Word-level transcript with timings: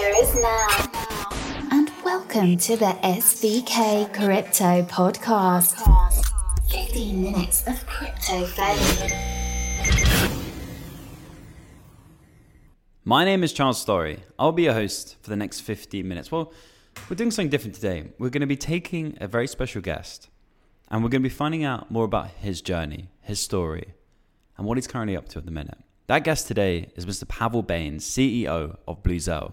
future 0.00 0.14
is 0.22 0.34
now. 0.36 0.90
And 1.70 1.90
welcome 2.04 2.56
to 2.56 2.76
the 2.76 2.96
SVK 3.02 4.12
Crypto 4.14 4.82
Podcast. 4.84 5.76
15 6.70 7.22
minutes 7.22 7.66
of 7.66 7.86
crypto 7.86 8.46
fame. 8.46 9.12
My 13.04 13.24
name 13.24 13.42
is 13.42 13.52
Charles 13.52 13.84
Storry. 13.84 14.20
I'll 14.38 14.52
be 14.52 14.64
your 14.64 14.74
host 14.74 15.16
for 15.22 15.30
the 15.30 15.36
next 15.36 15.60
15 15.60 16.06
minutes. 16.06 16.30
Well, 16.30 16.52
we're 17.08 17.16
doing 17.16 17.30
something 17.30 17.50
different 17.50 17.74
today. 17.74 18.04
We're 18.18 18.30
going 18.30 18.40
to 18.40 18.46
be 18.46 18.56
taking 18.56 19.18
a 19.20 19.26
very 19.26 19.46
special 19.46 19.82
guest 19.82 20.28
and 20.88 21.02
we're 21.02 21.10
going 21.10 21.22
to 21.22 21.28
be 21.28 21.34
finding 21.34 21.64
out 21.64 21.90
more 21.90 22.04
about 22.04 22.28
his 22.28 22.62
journey, 22.62 23.10
his 23.20 23.40
story, 23.42 23.94
and 24.56 24.66
what 24.66 24.78
he's 24.78 24.86
currently 24.86 25.16
up 25.16 25.28
to 25.30 25.38
at 25.38 25.44
the 25.44 25.50
minute. 25.50 25.78
That 26.06 26.24
guest 26.24 26.48
today 26.48 26.88
is 26.96 27.06
Mr. 27.06 27.28
Pavel 27.28 27.62
Bains, 27.62 28.04
CEO 28.04 28.76
of 28.88 29.02
Bluzelle. 29.02 29.52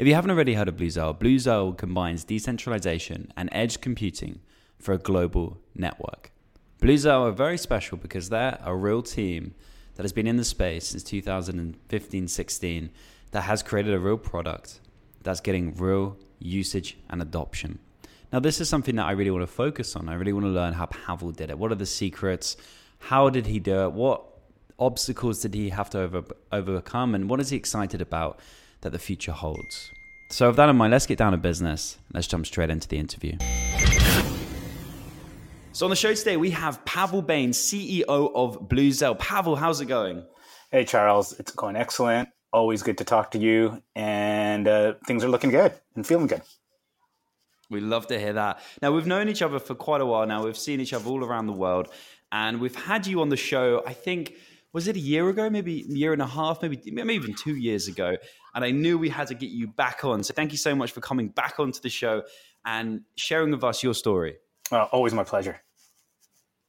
If 0.00 0.06
you 0.06 0.14
haven't 0.14 0.30
already 0.30 0.54
heard 0.54 0.66
of 0.66 0.78
Bluzelle, 0.78 1.14
Bluzelle 1.14 1.76
combines 1.76 2.24
decentralization 2.24 3.30
and 3.36 3.50
edge 3.52 3.82
computing 3.82 4.40
for 4.78 4.94
a 4.94 4.98
global 4.98 5.58
network. 5.74 6.32
Bluzelle 6.80 7.28
are 7.28 7.32
very 7.32 7.58
special 7.58 7.98
because 7.98 8.30
they're 8.30 8.58
a 8.64 8.74
real 8.74 9.02
team 9.02 9.52
that 9.96 10.02
has 10.02 10.14
been 10.14 10.26
in 10.26 10.38
the 10.38 10.44
space 10.44 10.86
since 10.86 11.02
2015 11.02 12.28
16 12.28 12.90
that 13.32 13.42
has 13.42 13.62
created 13.62 13.92
a 13.92 13.98
real 13.98 14.16
product 14.16 14.80
that's 15.22 15.42
getting 15.42 15.74
real 15.74 16.16
usage 16.38 16.96
and 17.10 17.20
adoption. 17.20 17.78
Now, 18.32 18.40
this 18.40 18.58
is 18.58 18.70
something 18.70 18.96
that 18.96 19.04
I 19.04 19.10
really 19.10 19.30
want 19.30 19.42
to 19.42 19.52
focus 19.52 19.96
on. 19.96 20.08
I 20.08 20.14
really 20.14 20.32
want 20.32 20.46
to 20.46 20.50
learn 20.50 20.72
how 20.72 20.86
Pavel 20.86 21.30
did 21.30 21.50
it. 21.50 21.58
What 21.58 21.72
are 21.72 21.74
the 21.74 21.84
secrets? 21.84 22.56
How 23.00 23.28
did 23.28 23.46
he 23.46 23.58
do 23.58 23.82
it? 23.82 23.92
What 23.92 24.22
obstacles 24.78 25.42
did 25.42 25.52
he 25.52 25.68
have 25.68 25.90
to 25.90 26.00
over, 26.00 26.24
overcome? 26.50 27.14
And 27.14 27.28
what 27.28 27.38
is 27.38 27.50
he 27.50 27.58
excited 27.58 28.00
about 28.00 28.40
that 28.82 28.90
the 28.90 28.98
future 28.98 29.32
holds? 29.32 29.92
So, 30.28 30.48
with 30.48 30.56
that 30.56 30.68
in 30.68 30.76
mind, 30.76 30.92
let's 30.92 31.06
get 31.06 31.18
down 31.18 31.32
to 31.32 31.38
business. 31.38 31.98
Let's 32.12 32.26
jump 32.26 32.46
straight 32.46 32.70
into 32.70 32.86
the 32.86 32.98
interview. 32.98 33.36
So 35.72 35.86
on 35.86 35.90
the 35.90 35.96
show 35.96 36.12
today, 36.12 36.36
we 36.36 36.50
have 36.50 36.84
Pavel 36.84 37.22
Bains, 37.22 37.56
CEO 37.56 38.04
of 38.08 38.68
Bluzelle. 38.68 39.16
Pavel, 39.18 39.54
how's 39.54 39.80
it 39.80 39.86
going? 39.86 40.24
Hey, 40.72 40.84
Charles. 40.84 41.38
It's 41.38 41.52
going 41.52 41.76
excellent. 41.76 42.28
Always 42.52 42.82
good 42.82 42.98
to 42.98 43.04
talk 43.04 43.30
to 43.30 43.38
you. 43.38 43.80
And 43.94 44.66
uh, 44.66 44.94
things 45.06 45.22
are 45.22 45.28
looking 45.28 45.50
good 45.50 45.72
and 45.94 46.04
feeling 46.04 46.26
good. 46.26 46.42
We 47.70 47.80
love 47.80 48.08
to 48.08 48.18
hear 48.18 48.32
that. 48.32 48.60
Now, 48.82 48.90
we've 48.90 49.06
known 49.06 49.28
each 49.28 49.42
other 49.42 49.60
for 49.60 49.76
quite 49.76 50.00
a 50.00 50.06
while 50.06 50.26
now. 50.26 50.44
We've 50.44 50.58
seen 50.58 50.80
each 50.80 50.92
other 50.92 51.08
all 51.08 51.24
around 51.24 51.46
the 51.46 51.52
world. 51.52 51.88
And 52.32 52.60
we've 52.60 52.74
had 52.74 53.06
you 53.06 53.20
on 53.20 53.28
the 53.28 53.36
show, 53.36 53.84
I 53.86 53.92
think, 53.92 54.34
was 54.72 54.86
it 54.88 54.96
a 54.96 55.00
year 55.00 55.28
ago? 55.28 55.50
Maybe 55.50 55.84
a 55.88 55.92
year 55.92 56.12
and 56.12 56.22
a 56.22 56.26
half, 56.26 56.62
maybe, 56.62 56.80
maybe 56.86 57.14
even 57.14 57.34
two 57.34 57.56
years 57.56 57.88
ago. 57.88 58.16
And 58.54 58.64
I 58.64 58.70
knew 58.70 58.98
we 58.98 59.08
had 59.08 59.28
to 59.28 59.34
get 59.34 59.50
you 59.50 59.66
back 59.66 60.04
on. 60.04 60.22
So 60.22 60.32
thank 60.34 60.52
you 60.52 60.58
so 60.58 60.74
much 60.74 60.92
for 60.92 61.00
coming 61.00 61.28
back 61.28 61.58
onto 61.58 61.80
the 61.80 61.88
show 61.88 62.22
and 62.64 63.02
sharing 63.16 63.50
with 63.50 63.64
us 63.64 63.82
your 63.82 63.94
story. 63.94 64.36
Always 64.72 65.12
my 65.12 65.24
pleasure. 65.24 65.60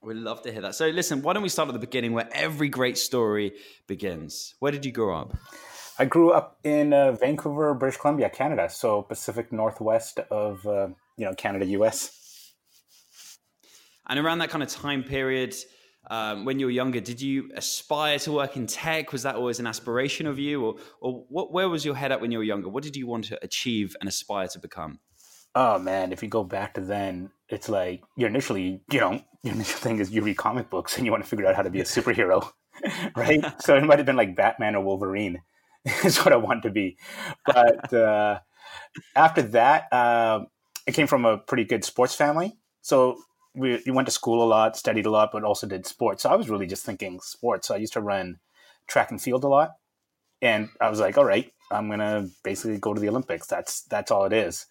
We'd 0.03 0.15
love 0.15 0.41
to 0.43 0.51
hear 0.51 0.61
that. 0.61 0.73
So, 0.73 0.87
listen, 0.87 1.21
why 1.21 1.33
don't 1.33 1.43
we 1.43 1.49
start 1.49 1.69
at 1.69 1.73
the 1.73 1.79
beginning 1.79 2.13
where 2.13 2.27
every 2.31 2.69
great 2.69 2.97
story 2.97 3.53
begins? 3.85 4.55
Where 4.57 4.71
did 4.71 4.83
you 4.83 4.91
grow 4.91 5.15
up? 5.15 5.37
I 5.99 6.05
grew 6.05 6.31
up 6.31 6.57
in 6.63 6.91
uh, 6.91 7.11
Vancouver, 7.11 7.75
British 7.75 7.99
Columbia, 7.99 8.31
Canada. 8.31 8.67
So, 8.67 9.03
Pacific 9.03 9.51
Northwest 9.51 10.17
of 10.31 10.65
uh, 10.65 10.87
you 11.17 11.25
know 11.25 11.35
Canada, 11.35 11.67
US. 11.67 12.17
And 14.09 14.17
around 14.17 14.39
that 14.39 14.49
kind 14.49 14.63
of 14.63 14.69
time 14.69 15.03
period, 15.03 15.53
um, 16.09 16.45
when 16.45 16.59
you 16.59 16.65
were 16.65 16.71
younger, 16.71 16.99
did 16.99 17.21
you 17.21 17.51
aspire 17.55 18.17
to 18.19 18.31
work 18.31 18.57
in 18.57 18.65
tech? 18.65 19.11
Was 19.13 19.23
that 19.23 19.35
always 19.35 19.59
an 19.59 19.67
aspiration 19.67 20.25
of 20.25 20.39
you, 20.39 20.65
or 20.65 20.75
or 20.99 21.25
what, 21.29 21.51
where 21.53 21.69
was 21.69 21.85
your 21.85 21.95
head 21.95 22.11
at 22.11 22.19
when 22.21 22.31
you 22.31 22.39
were 22.39 22.43
younger? 22.43 22.69
What 22.69 22.83
did 22.83 22.95
you 22.95 23.07
want 23.07 23.25
to 23.25 23.43
achieve 23.43 23.95
and 23.99 24.09
aspire 24.09 24.47
to 24.49 24.59
become? 24.59 24.99
Oh 25.53 25.77
man, 25.77 26.11
if 26.11 26.23
you 26.23 26.29
go 26.29 26.43
back 26.43 26.73
to 26.75 26.81
then, 26.81 27.29
it's 27.49 27.69
like 27.69 28.01
you're 28.15 28.29
initially, 28.29 28.81
you 28.91 28.99
know, 28.99 29.21
your 29.43 29.53
initial 29.53 29.79
thing 29.79 29.99
is 29.99 30.11
you 30.11 30.21
read 30.21 30.37
comic 30.37 30.69
books 30.69 30.97
and 30.97 31.05
you 31.05 31.11
want 31.11 31.23
to 31.23 31.29
figure 31.29 31.45
out 31.45 31.55
how 31.55 31.61
to 31.61 31.69
be 31.69 31.81
a 31.81 31.85
superhero, 31.85 32.49
right? 33.15 33.43
so 33.61 33.75
it 33.75 33.83
might 33.83 33.99
have 33.99 34.05
been 34.05 34.15
like 34.15 34.35
Batman 34.35 34.75
or 34.75 34.83
Wolverine, 34.83 35.41
is 36.03 36.17
what 36.17 36.33
I 36.33 36.37
want 36.37 36.63
to 36.63 36.69
be. 36.69 36.97
But 37.45 37.93
uh, 37.93 38.39
after 39.15 39.41
that, 39.43 39.91
uh, 39.91 40.45
I 40.87 40.91
came 40.91 41.07
from 41.07 41.25
a 41.25 41.37
pretty 41.37 41.65
good 41.65 41.83
sports 41.83 42.15
family, 42.15 42.57
so 42.81 43.17
we, 43.53 43.81
we 43.85 43.91
went 43.91 44.07
to 44.07 44.11
school 44.11 44.43
a 44.43 44.45
lot, 44.45 44.77
studied 44.77 45.05
a 45.05 45.09
lot, 45.09 45.31
but 45.31 45.43
also 45.43 45.67
did 45.67 45.85
sports. 45.85 46.23
So 46.23 46.29
I 46.29 46.35
was 46.35 46.49
really 46.49 46.67
just 46.67 46.85
thinking 46.85 47.19
sports. 47.19 47.67
So 47.67 47.75
I 47.75 47.77
used 47.77 47.93
to 47.93 48.01
run 48.01 48.39
track 48.87 49.11
and 49.11 49.21
field 49.21 49.43
a 49.43 49.47
lot, 49.47 49.75
and 50.41 50.69
I 50.79 50.89
was 50.89 50.99
like, 50.99 51.17
all 51.17 51.25
right, 51.25 51.51
I'm 51.71 51.89
gonna 51.89 52.29
basically 52.43 52.77
go 52.77 52.93
to 52.93 53.01
the 53.01 53.09
Olympics. 53.09 53.47
That's 53.47 53.81
that's 53.83 54.11
all 54.11 54.25
it 54.25 54.33
is. 54.33 54.65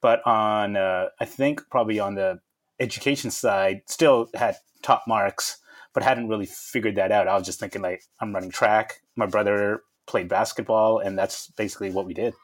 But 0.00 0.26
on, 0.26 0.76
uh, 0.76 1.06
I 1.18 1.24
think 1.24 1.62
probably 1.70 1.98
on 1.98 2.14
the 2.14 2.40
education 2.80 3.30
side, 3.30 3.82
still 3.86 4.28
had 4.34 4.56
top 4.82 5.04
marks, 5.08 5.58
but 5.92 6.02
hadn't 6.02 6.28
really 6.28 6.46
figured 6.46 6.96
that 6.96 7.12
out. 7.12 7.28
I 7.28 7.36
was 7.36 7.46
just 7.46 7.60
thinking 7.60 7.82
like, 7.82 8.02
I'm 8.20 8.34
running 8.34 8.50
track. 8.50 9.00
My 9.16 9.26
brother 9.26 9.82
played 10.06 10.28
basketball, 10.28 10.98
and 10.98 11.18
that's 11.18 11.48
basically 11.56 11.90
what 11.90 12.06
we 12.06 12.14
did. 12.14 12.34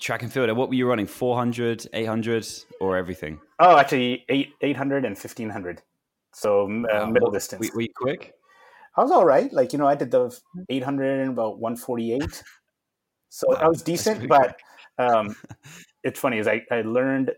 Track 0.00 0.22
and 0.22 0.32
field. 0.32 0.50
What 0.56 0.68
were 0.68 0.74
you 0.74 0.88
running? 0.88 1.06
400, 1.06 1.86
800, 1.92 2.48
or 2.80 2.96
everything? 2.96 3.40
Oh, 3.64 3.78
actually, 3.78 4.24
eight, 4.28 4.54
800 4.60 5.04
and 5.04 5.16
1500. 5.16 5.82
So 6.32 6.64
uh, 6.92 7.06
middle 7.06 7.30
distance. 7.30 7.70
Were, 7.70 7.76
were 7.76 7.82
you 7.82 7.92
quick? 7.94 8.34
I 8.96 9.02
was 9.02 9.12
all 9.12 9.24
right. 9.24 9.52
Like, 9.52 9.72
you 9.72 9.78
know, 9.78 9.86
I 9.86 9.94
did 9.94 10.10
the 10.10 10.36
800 10.68 11.20
in 11.20 11.28
about 11.28 11.60
148. 11.60 12.42
So 13.28 13.46
wow, 13.48 13.54
I 13.54 13.68
was 13.68 13.82
decent, 13.92 14.28
but 14.28 14.56
um, 14.98 15.36
it's 16.02 16.18
funny 16.18 16.38
is 16.38 16.48
I, 16.48 16.62
I 16.72 16.82
learned 16.82 17.30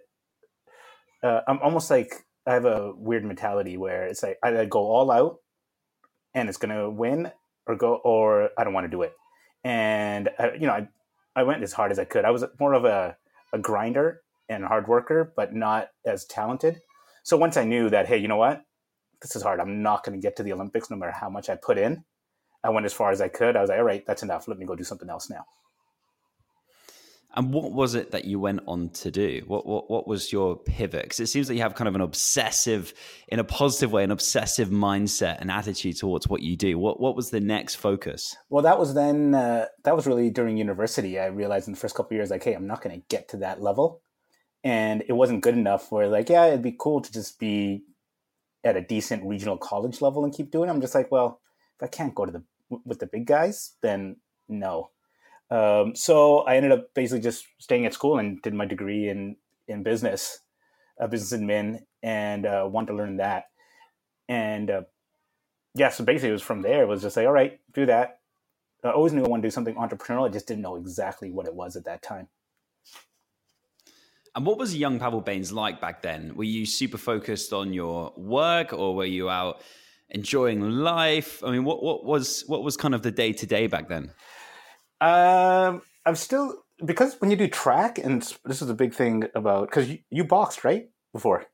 uh, 1.22 1.40
I'm 1.46 1.58
almost 1.58 1.90
like 1.90 2.14
I 2.46 2.54
have 2.54 2.64
a 2.64 2.94
weird 2.96 3.24
mentality 3.26 3.76
where 3.76 4.06
it's 4.06 4.22
like 4.22 4.38
I 4.42 4.64
go 4.64 4.80
all 4.80 5.10
out 5.10 5.40
and 6.32 6.48
it's 6.48 6.58
gonna 6.58 6.88
win 6.90 7.30
or 7.66 7.76
go 7.76 7.96
or 7.96 8.48
I 8.56 8.64
don't 8.64 8.72
want 8.72 8.84
to 8.84 8.90
do 8.90 9.02
it. 9.02 9.12
And 9.62 10.30
I, 10.38 10.52
you 10.54 10.66
know, 10.66 10.72
I 10.72 10.88
I 11.36 11.42
went 11.42 11.62
as 11.62 11.74
hard 11.74 11.92
as 11.92 11.98
I 11.98 12.04
could. 12.04 12.24
I 12.24 12.30
was 12.30 12.44
more 12.58 12.72
of 12.72 12.86
a, 12.86 13.16
a 13.52 13.58
grinder 13.58 14.23
and 14.48 14.64
hard 14.64 14.88
worker, 14.88 15.32
but 15.36 15.54
not 15.54 15.88
as 16.04 16.24
talented. 16.26 16.80
So 17.22 17.36
once 17.36 17.56
I 17.56 17.64
knew 17.64 17.88
that, 17.90 18.06
hey, 18.06 18.18
you 18.18 18.28
know 18.28 18.36
what, 18.36 18.62
this 19.22 19.34
is 19.34 19.42
hard. 19.42 19.60
I'm 19.60 19.82
not 19.82 20.04
going 20.04 20.18
to 20.18 20.22
get 20.22 20.36
to 20.36 20.42
the 20.42 20.52
Olympics 20.52 20.90
no 20.90 20.96
matter 20.96 21.12
how 21.12 21.30
much 21.30 21.48
I 21.48 21.56
put 21.56 21.78
in. 21.78 22.04
I 22.62 22.70
went 22.70 22.86
as 22.86 22.92
far 22.92 23.10
as 23.10 23.20
I 23.20 23.28
could. 23.28 23.56
I 23.56 23.60
was 23.60 23.70
like, 23.70 23.78
all 23.78 23.84
right, 23.84 24.04
that's 24.06 24.22
enough. 24.22 24.48
Let 24.48 24.58
me 24.58 24.66
go 24.66 24.74
do 24.74 24.84
something 24.84 25.08
else 25.08 25.30
now. 25.30 25.44
And 27.36 27.52
what 27.52 27.72
was 27.72 27.96
it 27.96 28.12
that 28.12 28.26
you 28.26 28.38
went 28.38 28.60
on 28.68 28.90
to 28.90 29.10
do? 29.10 29.42
What 29.48 29.66
what, 29.66 29.90
what 29.90 30.06
was 30.06 30.32
your 30.32 30.56
pivot? 30.56 31.02
Because 31.02 31.18
it 31.18 31.26
seems 31.26 31.48
that 31.48 31.56
you 31.56 31.62
have 31.62 31.74
kind 31.74 31.88
of 31.88 31.96
an 31.96 32.00
obsessive, 32.00 32.94
in 33.26 33.40
a 33.40 33.44
positive 33.44 33.90
way, 33.90 34.04
an 34.04 34.12
obsessive 34.12 34.68
mindset 34.68 35.38
and 35.40 35.50
attitude 35.50 35.96
towards 35.96 36.28
what 36.28 36.42
you 36.42 36.56
do. 36.56 36.78
What 36.78 37.00
what 37.00 37.16
was 37.16 37.30
the 37.30 37.40
next 37.40 37.74
focus? 37.74 38.36
Well, 38.50 38.62
that 38.62 38.78
was 38.78 38.94
then. 38.94 39.34
Uh, 39.34 39.66
that 39.82 39.96
was 39.96 40.06
really 40.06 40.30
during 40.30 40.56
university. 40.56 41.18
I 41.18 41.26
realized 41.26 41.66
in 41.66 41.74
the 41.74 41.80
first 41.80 41.96
couple 41.96 42.16
years, 42.16 42.30
like, 42.30 42.44
hey, 42.44 42.54
I'm 42.54 42.68
not 42.68 42.82
going 42.82 43.00
to 43.00 43.06
get 43.08 43.28
to 43.30 43.38
that 43.38 43.60
level, 43.60 44.00
and 44.64 45.04
it 45.06 45.12
wasn't 45.12 45.42
good 45.42 45.56
enough. 45.56 45.92
Where 45.92 46.08
like, 46.08 46.28
yeah, 46.28 46.46
it'd 46.46 46.62
be 46.62 46.76
cool 46.76 47.00
to 47.00 47.12
just 47.12 47.38
be 47.38 47.84
at 48.64 48.76
a 48.76 48.80
decent 48.80 49.24
regional 49.24 49.58
college 49.58 50.00
level 50.00 50.24
and 50.24 50.34
keep 50.34 50.50
doing. 50.50 50.68
It. 50.68 50.72
I'm 50.72 50.80
just 50.80 50.94
like, 50.94 51.12
well, 51.12 51.40
if 51.78 51.84
I 51.84 51.86
can't 51.86 52.14
go 52.14 52.26
to 52.26 52.32
the 52.32 52.42
with 52.84 52.98
the 52.98 53.06
big 53.06 53.26
guys, 53.26 53.76
then 53.82 54.16
no 54.48 54.90
um, 55.50 55.94
so 55.94 56.38
I 56.40 56.56
ended 56.56 56.72
up 56.72 56.92
basically 56.94 57.20
just 57.20 57.46
staying 57.58 57.86
at 57.86 57.94
school 57.94 58.18
and 58.18 58.40
did 58.42 58.54
my 58.54 58.64
degree 58.64 59.08
in 59.08 59.36
in 59.68 59.82
business, 59.82 60.40
uh, 61.00 61.06
business 61.06 61.40
admin, 61.40 61.80
and 62.02 62.46
uh, 62.46 62.68
wanted 62.70 62.88
to 62.88 62.94
learn 62.94 63.18
that. 63.18 63.44
And 64.28 64.70
uh, 64.70 64.82
yeah, 65.74 65.90
so 65.90 66.04
basically 66.04 66.30
it 66.30 66.32
was 66.32 66.42
from 66.42 66.62
there. 66.62 66.82
It 66.82 66.88
was 66.88 67.02
just 67.02 67.16
like, 67.16 67.26
all 67.26 67.32
right, 67.32 67.60
do 67.72 67.86
that. 67.86 68.20
I 68.82 68.90
always 68.90 69.12
knew 69.12 69.24
I 69.24 69.28
wanted 69.28 69.42
to 69.42 69.48
do 69.48 69.52
something 69.52 69.74
entrepreneurial. 69.76 70.28
I 70.28 70.32
just 70.32 70.46
didn't 70.46 70.62
know 70.62 70.76
exactly 70.76 71.30
what 71.30 71.46
it 71.46 71.54
was 71.54 71.76
at 71.76 71.86
that 71.86 72.02
time. 72.02 72.28
And 74.36 74.44
what 74.44 74.58
was 74.58 74.74
young 74.74 74.98
Pavel 74.98 75.20
Bains 75.20 75.52
like 75.52 75.80
back 75.80 76.02
then? 76.02 76.34
Were 76.34 76.44
you 76.44 76.66
super 76.66 76.98
focused 76.98 77.52
on 77.52 77.72
your 77.72 78.12
work, 78.16 78.72
or 78.72 78.94
were 78.96 79.04
you 79.04 79.30
out 79.30 79.60
enjoying 80.10 80.60
life? 80.60 81.42
I 81.44 81.50
mean, 81.50 81.64
what 81.64 81.82
what 81.82 82.04
was 82.04 82.42
what 82.46 82.64
was 82.64 82.76
kind 82.76 82.94
of 82.94 83.02
the 83.02 83.12
day 83.12 83.32
to 83.32 83.46
day 83.46 83.68
back 83.68 83.88
then? 83.88 84.10
Um, 85.00 85.82
I'm 86.04 86.16
still 86.16 86.64
because 86.84 87.20
when 87.20 87.30
you 87.30 87.36
do 87.36 87.46
track, 87.46 87.98
and 87.98 88.22
this 88.44 88.60
is 88.60 88.68
a 88.68 88.74
big 88.74 88.92
thing 88.92 89.24
about 89.34 89.68
because 89.68 89.88
you, 89.88 89.98
you 90.10 90.24
boxed 90.24 90.64
right 90.64 90.88
before. 91.12 91.46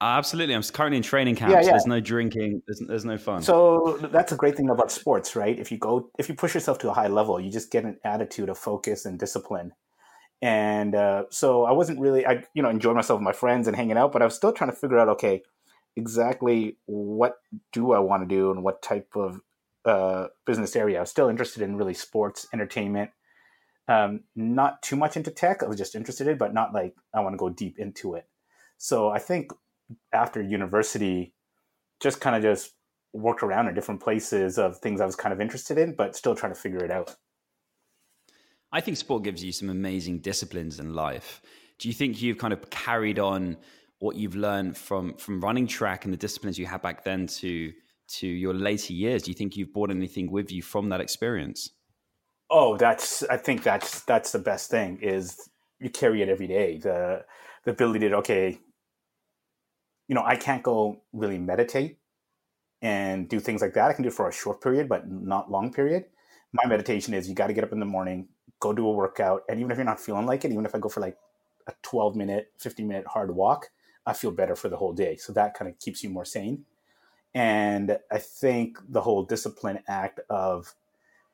Absolutely, 0.00 0.54
I'm 0.54 0.62
currently 0.62 0.98
in 0.98 1.02
training 1.02 1.34
camp. 1.34 1.50
Yeah, 1.50 1.62
yeah. 1.62 1.70
there's 1.70 1.86
no 1.86 1.98
drinking. 1.98 2.62
There's, 2.68 2.80
there's 2.86 3.04
no 3.04 3.18
fun. 3.18 3.42
So 3.42 3.98
that's 4.12 4.30
a 4.30 4.36
great 4.36 4.56
thing 4.56 4.70
about 4.70 4.92
sports, 4.92 5.34
right? 5.34 5.58
If 5.58 5.72
you 5.72 5.78
go, 5.78 6.10
if 6.16 6.28
you 6.28 6.36
push 6.36 6.54
yourself 6.54 6.78
to 6.80 6.90
a 6.90 6.94
high 6.94 7.08
level, 7.08 7.40
you 7.40 7.50
just 7.50 7.72
get 7.72 7.82
an 7.82 7.98
attitude 8.04 8.48
of 8.48 8.56
focus 8.56 9.06
and 9.06 9.18
discipline. 9.18 9.72
And 10.40 10.94
uh, 10.94 11.24
so 11.30 11.64
I 11.64 11.72
wasn't 11.72 12.00
really, 12.00 12.26
I 12.26 12.44
you 12.54 12.62
know, 12.62 12.70
enjoyed 12.70 12.96
myself 12.96 13.18
with 13.18 13.24
my 13.24 13.32
friends 13.32 13.66
and 13.66 13.76
hanging 13.76 13.96
out, 13.96 14.12
but 14.12 14.22
I 14.22 14.24
was 14.24 14.34
still 14.34 14.52
trying 14.52 14.70
to 14.70 14.76
figure 14.76 14.98
out, 14.98 15.08
okay, 15.08 15.42
exactly 15.96 16.76
what 16.86 17.36
do 17.72 17.92
I 17.92 17.98
want 17.98 18.22
to 18.22 18.34
do 18.34 18.50
and 18.50 18.62
what 18.62 18.82
type 18.82 19.08
of 19.16 19.40
uh, 19.84 20.28
business 20.46 20.76
area. 20.76 20.98
I 20.98 21.00
was 21.00 21.10
still 21.10 21.28
interested 21.28 21.62
in 21.62 21.76
really 21.76 21.94
sports, 21.94 22.46
entertainment, 22.52 23.10
Um, 23.88 24.24
not 24.36 24.82
too 24.82 24.96
much 24.96 25.16
into 25.16 25.30
tech. 25.30 25.62
I 25.62 25.66
was 25.66 25.78
just 25.78 25.94
interested 25.94 26.28
in, 26.28 26.36
but 26.36 26.52
not 26.52 26.74
like 26.74 26.94
I 27.14 27.20
want 27.20 27.32
to 27.32 27.38
go 27.38 27.48
deep 27.48 27.78
into 27.78 28.14
it. 28.14 28.26
So 28.76 29.08
I 29.08 29.18
think 29.18 29.50
after 30.12 30.42
university, 30.42 31.34
just 31.98 32.20
kind 32.20 32.36
of 32.36 32.42
just 32.42 32.74
worked 33.14 33.42
around 33.42 33.66
in 33.68 33.74
different 33.74 34.02
places 34.02 34.58
of 34.58 34.76
things 34.76 35.00
I 35.00 35.06
was 35.06 35.16
kind 35.16 35.32
of 35.32 35.40
interested 35.40 35.78
in, 35.78 35.94
but 35.94 36.14
still 36.14 36.34
trying 36.34 36.52
to 36.52 36.60
figure 36.60 36.84
it 36.84 36.90
out. 36.90 37.16
I 38.72 38.80
think 38.80 38.96
sport 38.96 39.22
gives 39.22 39.42
you 39.42 39.52
some 39.52 39.70
amazing 39.70 40.18
disciplines 40.18 40.78
in 40.78 40.94
life. 40.94 41.40
Do 41.78 41.88
you 41.88 41.94
think 41.94 42.20
you've 42.20 42.38
kind 42.38 42.52
of 42.52 42.68
carried 42.70 43.18
on 43.18 43.56
what 44.00 44.16
you've 44.16 44.36
learned 44.36 44.76
from 44.76 45.14
from 45.14 45.40
running 45.40 45.66
track 45.66 46.04
and 46.04 46.12
the 46.12 46.18
disciplines 46.18 46.58
you 46.58 46.66
had 46.66 46.82
back 46.82 47.04
then 47.04 47.26
to 47.26 47.72
to 48.08 48.26
your 48.26 48.54
later 48.54 48.92
years? 48.92 49.22
Do 49.22 49.30
you 49.30 49.34
think 49.34 49.56
you've 49.56 49.72
brought 49.72 49.90
anything 49.90 50.30
with 50.30 50.50
you 50.50 50.62
from 50.62 50.88
that 50.90 51.00
experience? 51.00 51.70
Oh, 52.50 52.76
that's 52.76 53.22
I 53.24 53.36
think 53.36 53.62
that's 53.62 54.02
that's 54.04 54.32
the 54.32 54.38
best 54.38 54.70
thing 54.70 55.00
is 55.02 55.48
you 55.80 55.90
carry 55.90 56.22
it 56.22 56.28
every 56.28 56.46
day. 56.46 56.78
The 56.78 57.24
the 57.64 57.70
ability 57.70 58.08
to 58.08 58.16
okay, 58.16 58.58
you 60.08 60.14
know, 60.14 60.24
I 60.24 60.36
can't 60.36 60.62
go 60.62 61.02
really 61.12 61.38
meditate 61.38 61.98
and 62.80 63.28
do 63.28 63.40
things 63.40 63.60
like 63.60 63.74
that. 63.74 63.90
I 63.90 63.92
can 63.92 64.02
do 64.02 64.08
it 64.08 64.14
for 64.14 64.28
a 64.28 64.32
short 64.32 64.62
period, 64.62 64.88
but 64.88 65.10
not 65.10 65.50
long 65.50 65.72
period. 65.72 66.04
My 66.52 66.66
meditation 66.66 67.12
is 67.14 67.28
you 67.28 67.34
got 67.34 67.48
to 67.48 67.52
get 67.52 67.64
up 67.64 67.72
in 67.72 67.80
the 67.80 67.86
morning, 67.86 68.28
go 68.60 68.72
do 68.72 68.86
a 68.86 68.92
workout, 68.92 69.44
and 69.48 69.58
even 69.60 69.70
if 69.70 69.78
you're 69.78 69.84
not 69.84 70.00
feeling 70.00 70.26
like 70.26 70.44
it, 70.44 70.52
even 70.52 70.66
if 70.66 70.74
I 70.74 70.78
go 70.78 70.88
for 70.88 71.00
like 71.00 71.16
a 71.66 71.72
12 71.82 72.16
minute, 72.16 72.52
15 72.58 72.86
minute 72.86 73.06
hard 73.06 73.34
walk, 73.34 73.70
I 74.06 74.12
feel 74.14 74.30
better 74.30 74.56
for 74.56 74.68
the 74.68 74.76
whole 74.76 74.92
day. 74.92 75.16
So 75.16 75.32
that 75.34 75.54
kind 75.54 75.70
of 75.70 75.78
keeps 75.78 76.02
you 76.02 76.10
more 76.10 76.24
sane. 76.24 76.64
And 77.34 77.98
I 78.10 78.18
think 78.18 78.78
the 78.88 79.02
whole 79.02 79.22
discipline 79.22 79.80
act 79.86 80.20
of, 80.30 80.74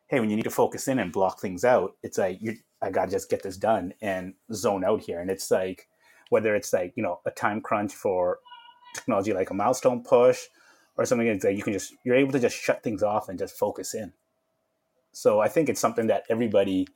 hey, 0.08 0.20
when 0.20 0.28
you 0.28 0.36
need 0.36 0.42
to 0.42 0.50
focus 0.50 0.88
in 0.88 0.98
and 0.98 1.12
block 1.12 1.40
things 1.40 1.64
out, 1.64 1.96
it's 2.02 2.18
like 2.18 2.38
you, 2.42 2.56
I 2.82 2.90
got 2.90 3.06
to 3.06 3.10
just 3.12 3.30
get 3.30 3.42
this 3.42 3.56
done 3.56 3.94
and 4.02 4.34
zone 4.52 4.84
out 4.84 5.00
here. 5.00 5.20
And 5.20 5.30
it's 5.30 5.50
like 5.50 5.88
whether 6.30 6.56
it's 6.56 6.72
like 6.72 6.92
you 6.96 7.02
know 7.02 7.20
a 7.26 7.30
time 7.30 7.60
crunch 7.60 7.94
for 7.94 8.40
technology 8.94 9.32
like 9.32 9.50
a 9.50 9.54
milestone 9.54 10.02
push 10.02 10.40
or 10.96 11.04
something 11.04 11.28
like 11.28 11.40
that, 11.40 11.54
you 11.54 11.62
can 11.62 11.72
just 11.72 11.94
you're 12.04 12.16
able 12.16 12.32
to 12.32 12.40
just 12.40 12.56
shut 12.56 12.82
things 12.82 13.02
off 13.02 13.28
and 13.28 13.38
just 13.38 13.56
focus 13.56 13.94
in. 13.94 14.12
So 15.12 15.40
I 15.40 15.48
think 15.48 15.68
it's 15.68 15.80
something 15.80 16.08
that 16.08 16.24
everybody. 16.28 16.88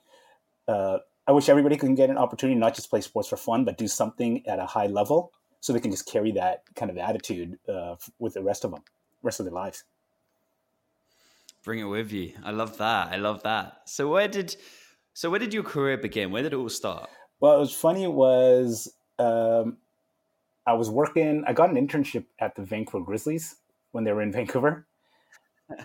Uh, 0.68 0.98
I 1.26 1.32
wish 1.32 1.48
everybody 1.48 1.76
can 1.76 1.94
get 1.94 2.10
an 2.10 2.18
opportunity 2.18 2.58
not 2.58 2.74
just 2.74 2.90
play 2.90 3.00
sports 3.00 3.28
for 3.28 3.36
fun, 3.36 3.64
but 3.64 3.76
do 3.76 3.88
something 3.88 4.46
at 4.46 4.58
a 4.58 4.66
high 4.66 4.86
level 4.86 5.32
so 5.60 5.72
they 5.72 5.80
can 5.80 5.90
just 5.90 6.06
carry 6.06 6.30
that 6.32 6.62
kind 6.76 6.90
of 6.90 6.98
attitude 6.98 7.58
uh, 7.68 7.96
with 8.18 8.34
the 8.34 8.42
rest 8.42 8.64
of 8.64 8.70
them, 8.70 8.82
rest 9.22 9.40
of 9.40 9.46
their 9.46 9.54
lives. 9.54 9.84
Bring 11.64 11.80
it 11.80 11.84
with 11.84 12.12
you. 12.12 12.32
I 12.44 12.52
love 12.52 12.78
that. 12.78 13.12
I 13.12 13.16
love 13.16 13.42
that. 13.42 13.82
So 13.86 14.08
where 14.08 14.28
did 14.28 14.56
so 15.12 15.28
where 15.30 15.40
did 15.40 15.52
your 15.52 15.64
career 15.64 15.98
begin? 15.98 16.30
Where 16.30 16.42
did 16.42 16.52
it 16.52 16.56
all 16.56 16.68
start? 16.68 17.10
Well, 17.40 17.56
it 17.56 17.60
was 17.60 17.74
funny. 17.74 18.06
Was 18.06 18.92
um, 19.18 19.78
I 20.66 20.74
was 20.74 20.90
working. 20.90 21.44
I 21.46 21.52
got 21.52 21.70
an 21.70 21.76
internship 21.76 22.26
at 22.38 22.54
the 22.54 22.62
Vancouver 22.62 23.04
Grizzlies 23.04 23.56
when 23.92 24.04
they 24.04 24.12
were 24.12 24.22
in 24.22 24.32
Vancouver. 24.32 24.86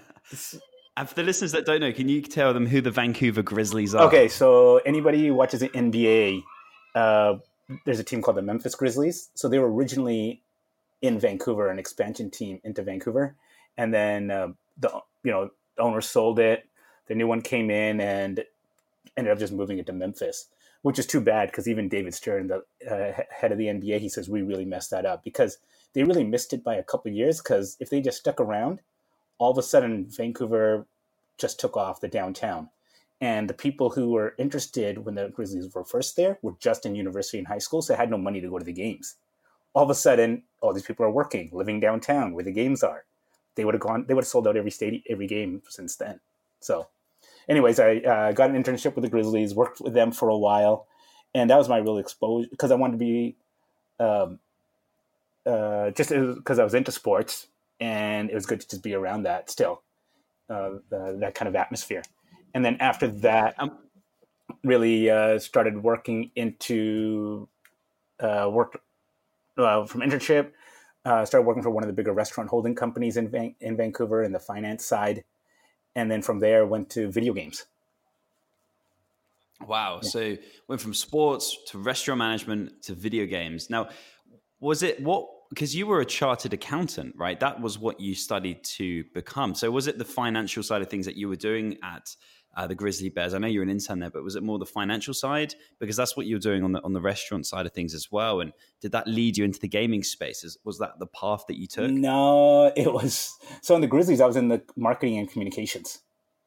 And 0.96 1.10
for 1.10 1.16
the 1.16 1.24
listeners 1.24 1.54
that 1.54 1.66
don't 1.66 1.82
know, 1.82 1.92
can 1.92 2.08
you 2.08 2.22
tell 2.22 2.54
them 2.54 2.68
who 2.68 2.80
the 2.80 2.92
Vancouver 2.92 3.42
Grizzlies 3.42 3.96
are? 3.96 4.06
Okay, 4.08 4.28
so 4.28 4.78
anybody 4.86 5.26
who 5.26 5.34
watches 5.34 5.62
the 5.62 5.70
NBA, 5.70 6.44
uh, 6.94 7.36
there's 7.86 8.00
a 8.00 8.04
team 8.04 8.22
called 8.22 8.38
the 8.38 8.44
Memphis 8.44 8.76
Grizzlies. 8.76 9.30
So 9.34 9.50
they 9.50 9.58
were 9.58 9.72
originally 9.74 10.44
in 11.02 11.20
Vancouver, 11.20 11.70
an 11.70 11.80
expansion 11.80 12.30
team 12.30 12.60
into 12.64 12.84
Vancouver, 12.84 13.36
and 13.78 13.94
then 13.94 14.30
uh, 14.30 14.50
the 14.78 15.02
you 15.24 15.32
know 15.32 15.50
the 15.76 15.84
owner 15.84 16.02
sold 16.02 16.40
it. 16.40 16.68
The 17.08 17.16
new 17.16 17.28
one 17.28 17.42
came 17.42 17.70
in 17.70 18.00
and 18.00 18.44
ended 19.18 19.34
up 19.34 19.40
just 19.40 19.52
moving 19.54 19.80
it 19.80 19.86
to 19.88 19.94
Memphis, 19.94 20.48
which 20.84 21.00
is 21.00 21.06
too 21.08 21.22
bad 21.22 21.50
because 21.50 21.68
even 21.68 21.90
David 21.90 22.14
Stern, 22.14 22.48
the 22.48 22.64
uh, 22.90 23.22
head 23.30 23.52
of 23.52 23.58
the 23.58 23.66
NBA, 23.66 24.00
he 24.00 24.10
says 24.10 24.30
we 24.30 24.44
really 24.44 24.66
messed 24.66 24.92
that 24.92 25.06
up 25.06 25.24
because 25.24 25.58
they 25.94 26.04
really 26.04 26.24
missed 26.24 26.54
it 26.54 26.64
by 26.64 26.76
a 26.76 26.84
couple 26.84 27.12
years. 27.12 27.42
Because 27.42 27.78
if 27.80 27.90
they 27.90 28.00
just 28.00 28.20
stuck 28.20 28.40
around, 28.40 28.80
all 29.38 29.52
of 29.52 29.58
a 29.58 29.64
sudden 29.64 30.06
Vancouver 30.10 30.86
just 31.38 31.60
took 31.60 31.76
off 31.76 32.02
the 32.02 32.08
downtown 32.08 32.70
and 33.24 33.50
the 33.50 33.54
people 33.54 33.90
who 33.90 34.12
were 34.12 34.36
interested 34.38 35.06
when 35.06 35.16
the 35.16 35.30
Grizzlies 35.30 35.74
were 35.74 35.86
first 35.86 36.18
there 36.18 36.40
were 36.42 36.56
just 36.60 36.86
in 36.86 36.94
university 36.94 37.38
and 37.38 37.48
high 37.48 37.58
school, 37.58 37.82
so 37.82 37.94
they 37.94 37.98
had 37.98 38.10
no 38.10 38.18
money 38.18 38.42
to 38.42 38.50
go 38.50 38.60
to 38.60 38.66
the 38.66 38.74
games. 38.74 39.16
All 39.74 39.84
of 39.84 39.90
a 39.90 39.96
sudden, 39.96 40.44
all 40.60 40.74
these 40.74 40.84
people 40.84 41.06
are 41.06 41.10
working, 41.10 41.50
living 41.54 41.80
downtown 41.80 42.34
where 42.34 42.44
the 42.44 42.52
games 42.52 42.84
are. 42.84 43.06
They 43.56 43.64
would 43.64 43.76
have 43.76 43.82
gone. 43.82 44.06
They 44.10 44.14
would 44.14 44.26
have 44.26 44.30
sold 44.30 44.46
out 44.46 44.58
every 44.58 44.72
state, 44.72 45.06
every 45.10 45.26
game 45.26 45.62
since 45.70 45.96
then. 45.96 46.20
So, 46.60 46.90
anyways, 47.48 47.80
I 47.80 47.98
uh, 48.00 48.32
got 48.34 48.50
an 48.50 48.62
internship 48.62 48.94
with 48.94 49.04
the 49.04 49.10
Grizzlies, 49.10 49.56
worked 49.56 49.80
with 49.80 49.94
them 49.94 50.12
for 50.12 50.28
a 50.28 50.38
while, 50.38 50.88
and 51.34 51.50
that 51.50 51.58
was 51.58 51.70
my 51.70 51.78
real 51.78 52.00
exposure 52.00 52.50
because 52.52 52.72
I 52.72 52.76
wanted 52.76 53.00
to 53.00 53.06
be, 53.06 53.38
um, 54.02 54.40
uh, 55.46 55.92
just 55.92 56.10
because 56.10 56.60
I 56.60 56.66
was 56.66 56.74
into 56.74 56.92
sports, 56.92 57.48
and 57.84 58.30
it 58.30 58.34
was 58.34 58.46
good 58.46 58.62
to 58.62 58.68
just 58.68 58.84
be 58.84 58.94
around 58.94 59.24
that 59.24 59.50
still, 59.50 59.84
uh, 60.50 60.72
that 60.90 61.34
kind 61.36 61.50
of 61.50 61.56
atmosphere 61.56 62.04
and 62.54 62.64
then 62.64 62.78
after 62.80 63.08
that, 63.08 63.56
um, 63.58 63.78
really 64.64 65.10
uh, 65.10 65.40
started 65.40 65.82
working 65.82 66.32
into 66.36 67.48
uh, 68.20 68.50
worked 68.52 68.78
uh, 69.58 69.86
from 69.86 70.02
internship. 70.02 70.52
Uh, 71.06 71.26
started 71.26 71.46
working 71.46 71.64
for 71.64 71.70
one 71.70 71.84
of 71.84 71.88
the 71.88 71.94
bigger 71.94 72.14
restaurant 72.14 72.50
holding 72.50 72.74
companies 72.76 73.18
in 73.18 73.28
Van- 73.28 73.56
in 73.60 73.76
Vancouver 73.76 74.24
in 74.24 74.32
the 74.32 74.40
finance 74.40 74.86
side, 74.86 75.24
and 75.96 76.10
then 76.10 76.22
from 76.22 76.40
there 76.40 76.66
went 76.66 76.90
to 76.92 77.12
video 77.12 77.34
games. 77.34 77.66
Wow! 79.68 80.00
Yeah. 80.02 80.10
So 80.10 80.38
went 80.68 80.82
from 80.82 80.94
sports 80.94 81.58
to 81.68 81.78
restaurant 81.78 82.20
management 82.20 82.84
to 82.84 82.94
video 82.94 83.26
games. 83.26 83.70
Now, 83.70 83.90
was 84.60 84.84
it 84.84 85.02
what? 85.02 85.28
Because 85.54 85.76
you 85.76 85.86
were 85.86 86.02
a 86.02 86.06
chartered 86.06 86.54
accountant, 86.54 87.16
right? 87.16 87.40
That 87.40 87.62
was 87.62 87.78
what 87.78 88.00
you 88.00 88.16
studied 88.16 88.64
to 88.64 89.04
become. 89.14 89.54
So 89.54 89.70
was 89.70 89.88
it 89.88 90.00
the 90.00 90.06
financial 90.06 90.64
side 90.64 90.82
of 90.82 90.90
things 90.90 91.06
that 91.06 91.16
you 91.16 91.30
were 91.30 91.36
doing 91.36 91.78
at 91.84 92.16
uh, 92.56 92.66
the 92.66 92.74
Grizzly 92.74 93.10
Bears? 93.10 93.36
I 93.36 93.38
know 93.38 93.48
you're 93.48 93.62
an 93.62 93.70
intern 93.70 94.00
there, 94.00 94.10
but 94.10 94.24
was 94.24 94.36
it 94.36 94.42
more 94.42 94.58
the 94.58 94.66
financial 94.66 95.14
side? 95.14 95.54
Because 95.80 95.96
that's 95.96 96.18
what 96.18 96.26
you're 96.26 96.40
doing 96.40 96.64
on 96.64 96.72
the 96.72 96.82
on 96.84 96.94
the 96.94 97.02
restaurant 97.02 97.46
side 97.46 97.68
of 97.68 97.74
things 97.74 97.94
as 97.94 98.12
well. 98.12 98.40
And 98.40 98.52
did 98.82 98.94
that 98.94 99.08
lead 99.08 99.38
you 99.38 99.46
into 99.46 99.60
the 99.60 99.68
gaming 99.68 100.04
space? 100.04 100.58
Was 100.64 100.80
that 100.80 100.98
the 101.00 101.08
path 101.08 101.46
that 101.48 101.60
you 101.60 101.68
took? 101.68 101.92
No, 101.92 102.72
it 102.76 102.92
was. 102.92 103.38
So 103.62 103.76
in 103.76 103.82
the 103.82 103.88
Grizzlies, 103.88 104.22
I 104.22 104.26
was 104.26 104.36
in 104.36 104.48
the 104.48 104.64
marketing 104.76 105.20
and 105.20 105.30
communications, 105.30 106.02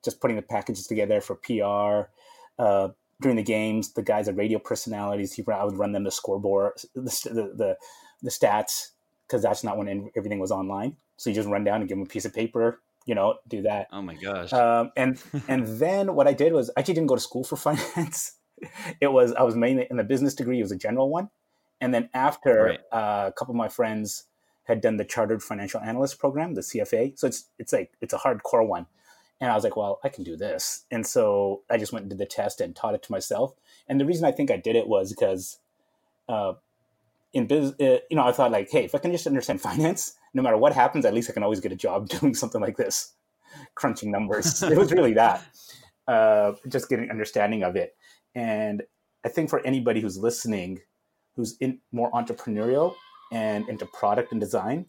just 0.05 0.21
putting 0.21 0.37
the 0.37 0.43
packages 0.43 0.87
together 0.87 1.21
for 1.21 1.37
PR. 1.37 2.11
Uh, 2.59 2.89
during 3.21 3.37
the 3.37 3.43
games, 3.43 3.93
the 3.95 4.03
guys 4.03 4.29
are 4.29 4.33
radio 4.33 4.59
personalities. 4.59 5.39
I 5.49 5.65
would 5.65 5.79
run 5.79 5.93
them 5.93 6.05
the 6.05 6.11
scoreboard, 6.11 6.73
the 6.95 7.01
the, 7.03 7.55
the, 7.57 7.77
the 8.23 8.31
stats, 8.31 8.89
because 9.27 9.43
that's 9.43 9.65
not 9.65 9.77
when 9.77 10.11
everything 10.17 10.39
was 10.39 10.51
online. 10.51 10.97
So 11.17 11.31
you 11.31 11.37
just 11.37 11.49
run 11.49 11.65
down 11.65 11.81
and 11.81 11.89
give 11.89 11.97
them 11.97 12.07
a 12.07 12.09
piece 12.09 12.25
of 12.25 12.35
paper, 12.35 12.81
you 13.07 13.15
know, 13.15 13.37
do 13.49 13.63
that. 13.63 13.89
Oh 13.93 14.03
my 14.03 14.15
gosh. 14.15 14.53
Um, 14.53 14.93
and 14.97 15.21
and 15.49 15.67
then 15.79 16.15
what 16.15 16.27
I 16.27 16.33
did 16.33 16.53
was 16.53 16.71
I 16.77 16.81
actually 16.81 16.95
didn't 16.95 17.09
go 17.09 17.17
to 17.17 17.21
school 17.21 17.45
for 17.45 17.57
finance. 17.57 18.33
it 19.01 19.09
was 19.13 19.33
I 19.33 19.43
was 19.43 19.57
mainly 19.57 19.87
in 19.91 19.97
the 19.97 20.05
business 20.05 20.35
degree. 20.35 20.59
It 20.59 20.63
was 20.63 20.73
a 20.73 20.77
general 20.77 21.11
one, 21.11 21.31
and 21.81 21.93
then 21.93 22.09
after 22.15 22.65
right. 22.65 22.81
uh, 22.93 23.29
a 23.29 23.33
couple 23.33 23.53
of 23.53 23.57
my 23.57 23.69
friends 23.69 24.25
had 24.65 24.81
done 24.81 24.97
the 24.97 25.05
Chartered 25.05 25.43
Financial 25.43 25.81
Analyst 25.81 26.19
program, 26.19 26.55
the 26.55 26.61
CFA. 26.61 27.19
So 27.19 27.27
it's 27.27 27.47
it's 27.59 27.73
like 27.73 27.93
it's 28.01 28.15
a 28.15 28.19
hardcore 28.19 28.67
one, 28.67 28.87
and 29.41 29.51
I 29.51 29.55
was 29.55 29.65
like, 29.65 29.77
well, 29.77 30.01
I 30.05 30.09
can 30.09 30.25
do 30.25 30.37
this. 30.37 30.85
And 30.91 31.07
so 31.07 31.63
I 31.71 31.77
just 31.77 31.93
went 31.93 32.05
and 32.05 32.11
did 32.11 32.19
the 32.19 32.27
test 32.27 32.61
and 32.61 32.75
taught 32.75 32.95
it 32.95 33.03
to 33.05 33.13
myself. 33.13 33.55
And 33.89 34.01
the 34.01 34.07
reason 34.07 34.25
I 34.25 34.33
think 34.33 34.51
I 34.51 34.57
did 34.57 34.77
it 34.77 34.87
was 34.87 35.11
because. 35.11 35.59
Uh, 36.29 36.55
in 37.33 37.47
business, 37.47 37.75
uh, 37.81 37.99
you 38.11 38.17
know, 38.17 38.27
I 38.27 38.33
thought 38.33 38.53
like, 38.53 38.71
hey, 38.71 38.85
if 38.85 38.95
I 38.95 38.99
can 38.99 39.13
just 39.13 39.27
understand 39.27 39.61
finance, 39.71 40.15
no 40.35 40.43
matter 40.43 40.57
what 40.57 40.73
happens, 40.73 41.05
at 41.05 41.15
least 41.15 41.31
I 41.31 41.33
can 41.33 41.43
always 41.43 41.61
get 41.61 41.73
a 41.73 41.77
job 41.77 42.09
doing 42.21 42.35
something 42.35 42.61
like 42.61 42.77
this, 42.77 43.15
crunching 43.75 44.11
numbers. 44.11 44.63
it 44.63 44.77
was 44.77 44.93
really 44.93 45.15
that, 45.15 45.43
uh, 46.09 46.53
just 46.69 46.89
getting 46.89 47.11
understanding 47.11 47.63
of 47.63 47.77
it. 47.77 47.97
And 48.35 48.83
I 49.25 49.29
think 49.29 49.51
for 49.51 49.65
anybody 49.67 50.01
who's 50.01 50.19
listening, 50.19 50.81
who's 51.35 51.57
in 51.61 51.81
more 51.93 52.11
entrepreneurial 52.13 52.95
and 53.33 53.69
into 53.69 53.87
product 53.87 54.33
and 54.33 54.41
design, 54.41 54.87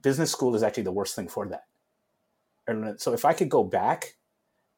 business 0.00 0.30
school 0.30 0.54
is 0.54 0.62
actually 0.62 0.82
the 0.82 0.92
worst 0.92 1.14
thing 1.14 1.28
for 1.28 1.46
that. 1.48 1.64
And 2.66 3.00
so 3.00 3.12
if 3.12 3.24
I 3.24 3.32
could 3.32 3.48
go 3.48 3.62
back, 3.62 4.14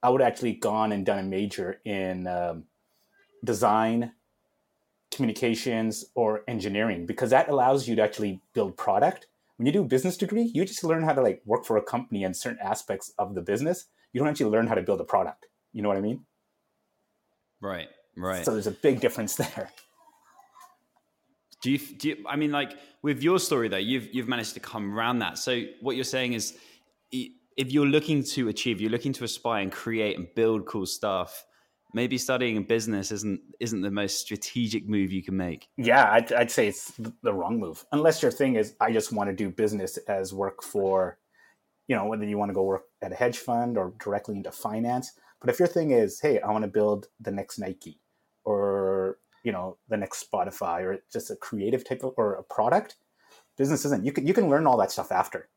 I 0.03 0.11
would 0.11 0.23
actually 0.23 0.55
gone 0.55 0.93
and 0.93 1.07
done 1.07 1.19
a 1.19 1.23
major 1.23 1.81
in 1.85 2.27
um, 2.27 2.65
design, 3.45 4.13
communications, 5.17 6.05
or 6.15 6.45
engineering 6.47 7.07
because 7.07 7.31
that 7.31 7.49
allows 7.49 7.89
you 7.89 7.97
to 7.97 8.03
actually 8.03 8.41
build 8.55 8.77
product 8.77 9.27
when 9.57 9.67
you 9.67 9.73
do 9.73 9.81
a 9.83 9.85
business 9.85 10.17
degree, 10.17 10.51
you 10.55 10.65
just 10.65 10.85
learn 10.85 11.03
how 11.03 11.15
to 11.15 11.23
like 11.23 11.43
work 11.45 11.65
for 11.65 11.77
a 11.77 11.83
company 11.83 12.25
and 12.25 12.37
certain 12.37 12.59
aspects 12.63 13.13
of 13.19 13.35
the 13.35 13.41
business. 13.41 13.87
You 14.13 14.21
don't 14.21 14.29
actually 14.29 14.51
learn 14.51 14.67
how 14.67 14.75
to 14.75 14.83
build 14.83 15.01
a 15.01 15.05
product. 15.05 15.47
You 15.73 15.83
know 15.83 15.89
what 15.89 15.99
I 15.99 16.03
mean? 16.03 16.25
Right. 17.61 17.89
Right. 18.17 18.45
So 18.45 18.53
there's 18.53 18.67
a 18.67 18.73
big 18.73 19.01
difference 19.01 19.35
there. 19.37 19.71
Do 21.63 21.71
you, 21.71 21.79
do 21.79 22.09
you, 22.09 22.25
I 22.29 22.37
mean, 22.37 22.53
like 22.53 22.75
with 23.03 23.23
your 23.23 23.39
story 23.39 23.69
though, 23.69 23.77
you've, 23.79 24.15
you've 24.15 24.29
managed 24.29 24.55
to 24.55 24.61
come 24.61 24.97
around 24.97 25.21
that. 25.21 25.39
So 25.39 25.63
what 25.81 25.97
you're 25.97 26.05
saying 26.05 26.35
is 26.35 26.57
if 27.11 27.73
you're 27.73 27.87
looking 27.87 28.23
to 28.23 28.49
achieve, 28.49 28.81
you're 28.81 28.91
looking 28.91 29.15
to 29.15 29.25
aspire 29.25 29.63
and 29.63 29.73
create 29.73 30.19
and 30.19 30.29
build 30.35 30.67
cool 30.67 30.85
stuff, 30.85 31.47
maybe 31.93 32.19
studying 32.19 32.63
business 32.65 33.11
isn't 33.11 33.41
isn't 33.61 33.81
the 33.81 33.91
most 33.91 34.21
strategic 34.21 34.89
move 34.89 35.13
you 35.13 35.23
can 35.23 35.37
make. 35.37 35.69
Yeah, 35.77 36.11
I'd, 36.11 36.33
I'd 36.33 36.51
say 36.51 36.69
it's 36.69 36.93
the 37.23 37.33
wrong 37.33 37.59
move. 37.59 37.85
Unless 37.93 38.23
your 38.23 38.31
thing 38.31 38.57
is, 38.57 38.75
I 38.81 38.93
just 38.93 39.13
want 39.13 39.31
to 39.31 39.37
do 39.37 39.51
business 39.51 39.97
as 40.09 40.35
work 40.35 40.63
for, 40.63 41.19
you 41.89 41.97
know, 41.97 42.07
whether 42.07 42.25
you 42.25 42.39
want 42.39 42.51
to 42.51 42.55
go 42.55 42.63
work 42.63 42.85
at 43.03 43.13
a 43.13 43.15
hedge 43.15 43.39
fund 43.39 43.79
or 43.79 43.95
directly 44.03 44.37
into 44.37 44.53
finance. 44.53 45.13
But 45.41 45.51
if 45.51 45.59
your 45.59 45.69
thing 45.69 45.91
is, 45.91 46.21
hey, 46.21 46.41
I 46.41 46.51
want 46.51 46.65
to 46.65 46.71
build 46.71 47.09
the 47.21 47.31
next 47.31 47.59
Nike 47.59 48.01
or, 48.45 49.19
you 49.43 49.53
know, 49.53 49.77
the 49.89 49.97
next 49.97 50.29
Spotify 50.31 50.83
or 50.83 50.99
just 51.13 51.31
a 51.31 51.37
creative 51.37 51.85
type 51.85 52.03
of, 52.03 52.15
or 52.17 52.35
a 52.35 52.43
product, 52.43 52.97
business 53.57 53.85
isn't. 53.85 54.05
You 54.05 54.13
can, 54.13 54.27
you 54.27 54.35
can 54.35 54.49
learn 54.49 54.67
all 54.67 54.79
that 54.79 54.91
stuff 54.91 55.13
after 55.13 55.49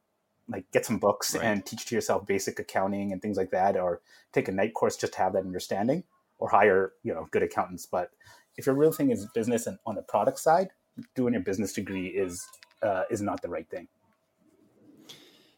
like 0.50 0.65
get 0.71 0.86
some 0.86 0.98
books 0.98 1.36
right. 1.36 1.43
and 1.43 1.65
teach 1.65 1.86
to 1.86 1.95
yourself 1.95 2.25
basic 2.25 2.59
accounting 2.59 3.12
and 3.12 3.21
things 3.21 3.38
like 3.38 3.51
that 3.51 3.77
or 3.77 4.01
take 4.33 4.48
a 4.48 4.51
night 4.51 4.74
course 4.74 4.98
just 4.98 5.13
to 5.13 5.19
have 5.19 5.33
that 5.33 5.45
understanding 5.45 6.03
or 6.39 6.50
hire 6.50 6.93
you 7.03 7.13
know 7.13 7.27
good 7.31 7.43
accountants 7.43 7.86
but 7.86 8.12
if 8.58 8.65
your 8.65 8.75
real 8.75 8.91
thing 8.91 9.12
is 9.12 9.27
business 9.34 9.67
and 9.67 9.77
on 9.86 9.96
the 9.96 10.01
product 10.01 10.39
side 10.39 10.69
doing 11.15 11.34
your 11.34 11.43
business 11.43 11.74
degree 11.74 12.08
is 12.08 12.46
uh, 12.81 13.03
is 13.10 13.22
not 13.22 13.41
the 13.41 13.50
right 13.50 13.69
thing 13.69 13.88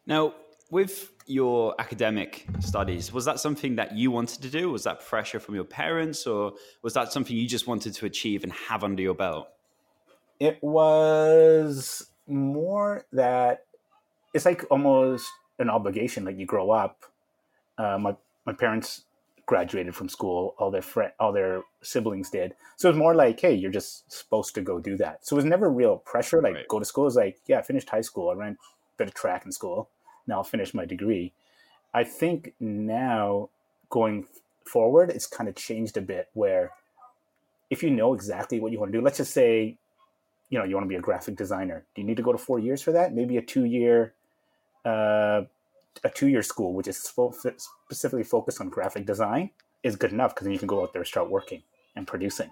now 0.05 0.33
with 0.69 1.11
your 1.27 1.75
academic 1.79 2.45
studies 2.59 3.11
was 3.11 3.25
that 3.25 3.39
something 3.39 3.75
that 3.75 3.95
you 3.95 4.11
wanted 4.11 4.41
to 4.41 4.49
do 4.49 4.71
was 4.71 4.83
that 4.83 5.05
pressure 5.05 5.39
from 5.39 5.55
your 5.55 5.63
parents 5.63 6.25
or 6.25 6.53
was 6.81 6.93
that 6.93 7.11
something 7.11 7.35
you 7.35 7.47
just 7.47 7.67
wanted 7.67 7.93
to 7.93 8.05
achieve 8.05 8.43
and 8.43 8.51
have 8.53 8.83
under 8.83 9.01
your 9.01 9.13
belt 9.13 9.47
it 10.39 10.57
was 10.63 12.09
more 12.27 13.05
that 13.11 13.65
it's 14.33 14.45
like 14.45 14.65
almost 14.71 15.29
an 15.59 15.69
obligation. 15.69 16.25
Like 16.25 16.37
you 16.37 16.45
grow 16.45 16.71
up. 16.71 17.05
Uh, 17.77 17.97
my 17.97 18.15
my 18.45 18.53
parents 18.53 19.05
graduated 19.51 19.93
from 19.93 20.07
school. 20.07 20.55
All 20.57 20.71
their 20.71 20.81
friend, 20.81 21.11
all 21.19 21.33
their 21.33 21.63
siblings 21.81 22.29
did. 22.29 22.55
So 22.77 22.87
it 22.87 22.93
was 22.93 22.97
more 22.97 23.13
like, 23.13 23.37
hey, 23.37 23.53
you're 23.53 23.69
just 23.69 24.09
supposed 24.09 24.55
to 24.55 24.61
go 24.61 24.79
do 24.79 24.95
that. 24.95 25.25
So 25.27 25.35
it 25.35 25.39
was 25.39 25.43
never 25.43 25.69
real 25.69 25.97
pressure. 25.97 26.41
Like 26.41 26.53
right. 26.53 26.67
go 26.69 26.79
to 26.79 26.85
school. 26.85 27.03
It 27.03 27.07
was 27.07 27.15
like, 27.17 27.37
yeah, 27.47 27.59
I 27.59 27.61
finished 27.61 27.89
high 27.89 27.99
school. 27.99 28.29
I 28.29 28.35
ran 28.35 28.53
a 28.53 28.55
bit 28.95 29.09
of 29.09 29.13
track 29.13 29.45
in 29.45 29.51
school. 29.51 29.89
Now 30.25 30.35
I'll 30.35 30.45
finish 30.45 30.73
my 30.73 30.85
degree. 30.85 31.33
I 31.93 32.05
think 32.05 32.53
now 32.61 33.49
going 33.89 34.25
forward, 34.63 35.09
it's 35.09 35.27
kind 35.27 35.49
of 35.49 35.55
changed 35.55 35.97
a 35.97 36.01
bit. 36.01 36.29
Where 36.31 36.71
if 37.69 37.83
you 37.83 37.89
know 37.89 38.13
exactly 38.13 38.61
what 38.61 38.71
you 38.71 38.79
want 38.79 38.93
to 38.93 38.97
do, 38.97 39.03
let's 39.03 39.17
just 39.17 39.33
say, 39.33 39.75
you 40.49 40.59
know, 40.59 40.63
you 40.63 40.75
want 40.75 40.85
to 40.85 40.89
be 40.89 40.95
a 40.95 41.01
graphic 41.01 41.35
designer. 41.35 41.83
Do 41.93 42.01
you 42.01 42.07
need 42.07 42.15
to 42.15 42.23
go 42.23 42.31
to 42.31 42.37
four 42.37 42.59
years 42.59 42.81
for 42.81 42.93
that? 42.93 43.13
Maybe 43.13 43.35
a 43.35 43.41
two 43.41 43.65
year 43.65 44.13
uh, 44.85 45.41
a 46.03 46.09
two-year 46.09 46.43
school, 46.43 46.73
which 46.73 46.87
is 46.87 46.97
specifically 46.97 48.23
focused 48.23 48.61
on 48.61 48.69
graphic 48.69 49.05
design, 49.05 49.51
is 49.83 49.95
good 49.95 50.11
enough 50.11 50.33
because 50.33 50.45
then 50.45 50.53
you 50.53 50.59
can 50.59 50.67
go 50.67 50.81
out 50.81 50.93
there 50.93 51.01
and 51.01 51.07
start 51.07 51.29
working 51.29 51.63
and 51.95 52.07
producing. 52.07 52.51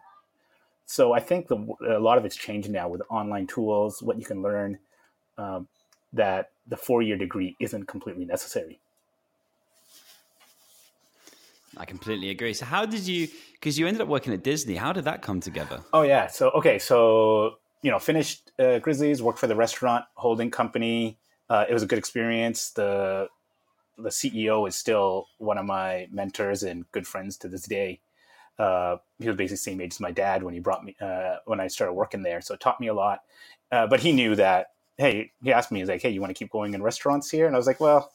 So 0.86 1.14
I 1.14 1.20
think 1.20 1.48
the, 1.48 1.56
a 1.88 2.00
lot 2.00 2.18
of 2.18 2.26
it's 2.26 2.36
changed 2.36 2.70
now 2.70 2.90
with 2.90 3.02
online 3.10 3.48
tools, 3.48 4.02
what 4.02 4.18
you 4.18 4.26
can 4.26 4.42
learn, 4.42 4.80
um, 5.38 5.68
that 6.14 6.52
the 6.68 6.78
four-year 6.78 7.18
degree 7.18 7.56
isn't 7.60 7.88
completely 7.88 8.26
necessary. 8.26 8.80
I 11.78 11.86
completely 11.86 12.32
agree. 12.32 12.54
So 12.54 12.66
how 12.66 12.86
did 12.86 13.08
you? 13.08 13.28
Because 13.54 13.78
you 13.78 13.88
ended 13.88 14.02
up 14.02 14.08
working 14.08 14.34
at 14.34 14.44
Disney. 14.44 14.76
How 14.76 14.92
did 14.92 15.06
that 15.06 15.22
come 15.22 15.40
together? 15.40 15.82
Oh 15.94 16.02
yeah. 16.02 16.28
So 16.28 16.50
okay. 16.50 16.80
So 16.80 17.60
you 17.84 17.92
know, 17.92 18.00
finished 18.00 18.52
uh, 18.60 18.80
Grizzlies, 18.80 19.22
worked 19.22 19.40
for 19.40 19.48
the 19.48 19.56
restaurant 19.56 20.06
holding 20.16 20.52
company 20.52 21.18
uh, 21.50 21.66
it 21.68 21.74
was 21.74 21.84
a 21.84 21.88
good 21.88 22.00
experience. 22.00 22.72
The 22.72 23.28
the 23.98 24.10
CEO 24.10 24.68
is 24.68 24.76
still 24.76 25.28
one 25.40 25.58
of 25.58 25.66
my 25.66 26.08
mentors 26.12 26.64
and 26.64 26.90
good 26.92 27.06
friends 27.06 27.38
to 27.38 27.50
this 27.50 27.64
day. 27.64 28.00
Uh, 28.58 28.98
he 29.20 29.28
was 29.28 29.38
basically 29.38 29.54
the 29.54 29.58
same 29.58 29.82
age 29.82 29.94
as 29.94 30.00
my 30.00 30.12
dad 30.12 30.44
when 30.44 30.54
he 30.54 30.60
brought 30.60 30.84
me 30.84 30.96
uh, 31.02 31.38
when 31.46 31.60
I 31.60 31.68
started 31.68 31.94
working 31.94 32.24
there, 32.24 32.42
so 32.42 32.54
it 32.54 32.60
taught 32.60 32.80
me 32.80 32.88
a 32.88 32.94
lot. 32.94 33.24
Uh, 33.72 33.88
but 33.88 34.00
he 34.00 34.12
knew 34.12 34.36
that. 34.36 34.72
Hey, 34.98 35.32
he 35.42 35.54
asked 35.54 35.72
me, 35.72 35.80
he's 35.80 35.88
like, 35.88 36.02
"Hey, 36.02 36.10
you 36.10 36.20
want 36.20 36.32
to 36.32 36.34
keep 36.38 36.52
going 36.52 36.74
in 36.74 36.84
restaurants 36.84 37.30
here?" 37.30 37.48
And 37.48 37.56
I 37.56 37.58
was 37.58 37.68
like, 37.68 37.80
"Well, 37.80 38.12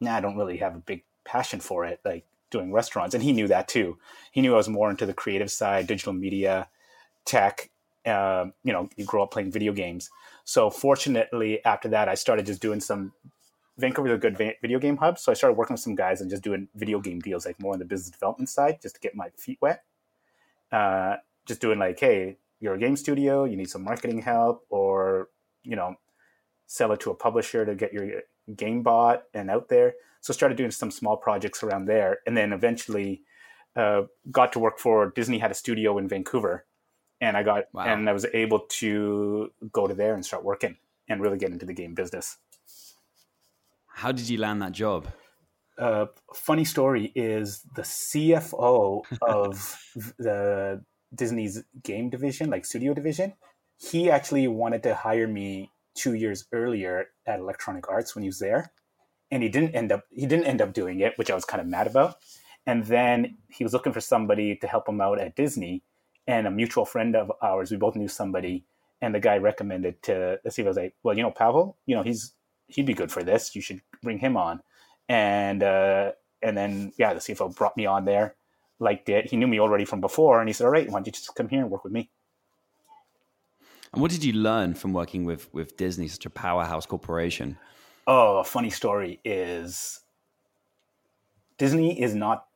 nah, 0.00 0.16
I 0.16 0.20
don't 0.20 0.36
really 0.36 0.56
have 0.56 0.74
a 0.74 0.80
big 0.80 1.04
passion 1.24 1.60
for 1.60 1.84
it, 1.84 2.00
like 2.04 2.24
doing 2.50 2.72
restaurants." 2.72 3.14
And 3.14 3.22
he 3.22 3.32
knew 3.32 3.46
that 3.46 3.68
too. 3.68 3.96
He 4.32 4.40
knew 4.40 4.54
I 4.54 4.56
was 4.56 4.68
more 4.68 4.90
into 4.90 5.06
the 5.06 5.14
creative 5.14 5.52
side, 5.52 5.86
digital 5.86 6.12
media, 6.12 6.68
tech. 7.24 7.70
Uh, 8.04 8.46
you 8.64 8.72
know, 8.72 8.88
you 8.96 9.04
grow 9.04 9.22
up 9.22 9.30
playing 9.30 9.52
video 9.52 9.72
games. 9.72 10.10
So 10.48 10.70
fortunately, 10.70 11.62
after 11.66 11.90
that, 11.90 12.08
I 12.08 12.14
started 12.14 12.46
just 12.46 12.62
doing 12.62 12.80
some. 12.80 13.12
Vancouver's 13.76 14.12
a 14.12 14.16
good 14.16 14.38
video 14.62 14.78
game 14.78 14.96
hub, 14.96 15.18
so 15.18 15.30
I 15.30 15.34
started 15.34 15.58
working 15.58 15.74
with 15.74 15.82
some 15.82 15.94
guys 15.94 16.22
and 16.22 16.30
just 16.30 16.42
doing 16.42 16.68
video 16.74 17.00
game 17.00 17.20
deals, 17.20 17.44
like 17.44 17.60
more 17.60 17.74
on 17.74 17.78
the 17.78 17.84
business 17.84 18.08
development 18.08 18.48
side, 18.48 18.78
just 18.80 18.94
to 18.94 19.00
get 19.02 19.14
my 19.14 19.28
feet 19.36 19.58
wet. 19.60 19.84
Uh, 20.72 21.16
just 21.44 21.60
doing 21.60 21.78
like, 21.78 22.00
hey, 22.00 22.38
you're 22.60 22.72
a 22.72 22.78
game 22.78 22.96
studio, 22.96 23.44
you 23.44 23.58
need 23.58 23.68
some 23.68 23.84
marketing 23.84 24.22
help, 24.22 24.64
or 24.70 25.28
you 25.64 25.76
know, 25.76 25.96
sell 26.66 26.92
it 26.92 27.00
to 27.00 27.10
a 27.10 27.14
publisher 27.14 27.66
to 27.66 27.74
get 27.74 27.92
your 27.92 28.22
game 28.56 28.82
bought 28.82 29.24
and 29.34 29.50
out 29.50 29.68
there. 29.68 29.96
So 30.22 30.32
started 30.32 30.56
doing 30.56 30.70
some 30.70 30.90
small 30.90 31.18
projects 31.18 31.62
around 31.62 31.84
there, 31.84 32.20
and 32.26 32.34
then 32.34 32.54
eventually 32.54 33.20
uh, 33.76 34.04
got 34.30 34.54
to 34.54 34.58
work 34.60 34.78
for 34.78 35.12
Disney. 35.14 35.40
Had 35.40 35.50
a 35.50 35.54
studio 35.54 35.98
in 35.98 36.08
Vancouver, 36.08 36.64
and 37.20 37.36
I 37.36 37.42
got 37.42 37.64
wow. 37.72 37.84
and 37.84 38.08
I 38.08 38.12
was 38.12 38.26
able 38.32 38.60
to 38.80 39.52
go 39.72 39.86
to 39.86 39.94
there 39.94 40.14
and 40.14 40.24
start 40.24 40.44
working 40.44 40.76
and 41.08 41.20
really 41.20 41.38
get 41.38 41.50
into 41.50 41.66
the 41.66 41.72
game 41.72 41.94
business. 41.94 42.36
How 43.86 44.12
did 44.12 44.28
you 44.28 44.38
land 44.38 44.62
that 44.62 44.72
job? 44.72 45.08
Uh, 45.78 46.06
funny 46.34 46.64
story 46.64 47.12
is 47.14 47.62
the 47.74 47.82
CFO 47.82 49.02
of 49.22 49.80
the 50.18 50.84
Disney's 51.14 51.64
game 51.82 52.10
division, 52.10 52.50
like 52.50 52.64
studio 52.64 52.94
division. 52.94 53.34
He 53.76 54.10
actually 54.10 54.48
wanted 54.48 54.82
to 54.84 54.94
hire 54.94 55.28
me 55.28 55.70
two 55.94 56.14
years 56.14 56.46
earlier 56.52 57.08
at 57.26 57.40
Electronic 57.40 57.88
Arts 57.88 58.14
when 58.14 58.22
he 58.22 58.28
was 58.28 58.38
there, 58.38 58.72
and 59.30 59.42
he 59.42 59.48
didn't 59.48 59.74
end 59.74 59.92
up. 59.92 60.04
He 60.10 60.26
didn't 60.26 60.46
end 60.46 60.60
up 60.60 60.72
doing 60.72 61.00
it, 61.00 61.16
which 61.16 61.30
I 61.30 61.34
was 61.34 61.44
kind 61.44 61.60
of 61.60 61.66
mad 61.66 61.86
about. 61.86 62.16
And 62.66 62.84
then 62.84 63.38
he 63.48 63.64
was 63.64 63.72
looking 63.72 63.94
for 63.94 64.00
somebody 64.00 64.56
to 64.56 64.66
help 64.66 64.88
him 64.88 65.00
out 65.00 65.18
at 65.18 65.34
Disney, 65.36 65.82
and 66.28 66.46
a 66.46 66.50
mutual 66.50 66.84
friend 66.84 67.16
of 67.16 67.32
ours, 67.42 67.70
we 67.70 67.78
both 67.78 67.96
knew 67.96 68.06
somebody, 68.06 68.62
and 69.00 69.14
the 69.14 69.18
guy 69.18 69.38
recommended 69.38 70.00
to 70.02 70.38
the 70.44 70.50
CFO 70.50 70.66
was 70.66 70.76
like, 70.76 70.94
well, 71.02 71.16
you 71.16 71.22
know, 71.22 71.30
Pavel, 71.30 71.76
you 71.86 71.96
know, 71.96 72.02
he's 72.02 72.34
he'd 72.68 72.86
be 72.86 72.94
good 72.94 73.10
for 73.10 73.24
this. 73.24 73.56
You 73.56 73.62
should 73.62 73.80
bring 74.02 74.18
him 74.18 74.36
on. 74.36 74.60
And 75.08 75.62
uh, 75.62 76.12
and 76.42 76.56
then 76.56 76.92
yeah, 76.98 77.14
the 77.14 77.20
CFO 77.20 77.56
brought 77.56 77.76
me 77.78 77.86
on 77.86 78.04
there, 78.04 78.36
liked 78.78 79.08
it. 79.08 79.30
He 79.30 79.38
knew 79.38 79.48
me 79.48 79.58
already 79.58 79.86
from 79.86 80.02
before, 80.02 80.38
and 80.38 80.48
he 80.48 80.52
said, 80.52 80.66
all 80.66 80.70
right, 80.70 80.86
why 80.86 80.98
don't 80.98 81.06
you 81.06 81.12
just 81.12 81.34
come 81.34 81.48
here 81.48 81.62
and 81.62 81.70
work 81.70 81.82
with 81.82 81.94
me? 81.94 82.10
And 83.94 84.02
what 84.02 84.10
did 84.10 84.22
you 84.22 84.34
learn 84.34 84.74
from 84.74 84.92
working 84.92 85.24
with 85.24 85.52
with 85.54 85.78
Disney, 85.78 86.08
such 86.08 86.26
a 86.26 86.30
powerhouse 86.30 86.84
corporation? 86.84 87.56
Oh, 88.06 88.38
a 88.38 88.44
funny 88.44 88.70
story 88.70 89.18
is 89.24 90.00
Disney 91.56 91.98
is 91.98 92.14
not 92.14 92.46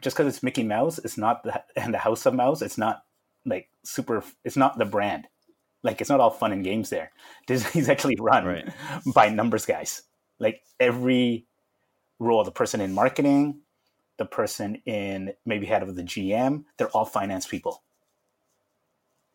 just 0.00 0.16
because 0.16 0.34
it's 0.34 0.42
Mickey 0.42 0.64
Mouse, 0.64 0.98
it's 0.98 1.16
not 1.16 1.44
the 1.44 1.62
and 1.76 1.94
the 1.94 1.98
House 1.98 2.26
of 2.26 2.34
Mouse. 2.34 2.62
It's 2.62 2.78
not 2.78 3.04
like 3.44 3.68
super 3.84 4.22
it's 4.44 4.56
not 4.56 4.78
the 4.78 4.84
brand. 4.84 5.26
Like 5.82 6.00
it's 6.00 6.10
not 6.10 6.20
all 6.20 6.30
fun 6.30 6.52
and 6.52 6.64
games 6.64 6.90
there. 6.90 7.12
Disney's 7.46 7.88
actually 7.88 8.16
run 8.20 8.44
right. 8.44 8.68
by 9.14 9.28
numbers 9.28 9.66
guys. 9.66 10.02
Like 10.38 10.62
every 10.80 11.46
role 12.18 12.44
the 12.44 12.52
person 12.52 12.80
in 12.80 12.92
marketing 12.92 13.60
the 14.16 14.24
person 14.24 14.76
in 14.86 15.32
maybe 15.44 15.66
head 15.66 15.82
of 15.82 15.96
the 15.96 16.02
gm 16.02 16.64
they're 16.76 16.90
all 16.90 17.04
finance 17.04 17.46
people. 17.46 17.82